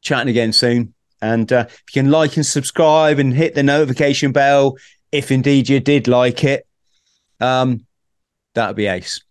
chatting 0.00 0.28
again 0.28 0.52
soon. 0.52 0.94
And 1.22 1.50
uh, 1.52 1.66
if 1.68 1.82
you 1.94 2.02
can 2.02 2.10
like 2.10 2.36
and 2.36 2.44
subscribe 2.44 3.18
and 3.18 3.32
hit 3.32 3.54
the 3.54 3.62
notification 3.62 4.32
bell, 4.32 4.76
if 5.12 5.30
indeed 5.30 5.68
you 5.68 5.80
did 5.80 6.08
like 6.08 6.44
it, 6.44 6.66
um, 7.40 7.86
that'd 8.54 8.76
be 8.76 8.86
ace. 8.86 9.25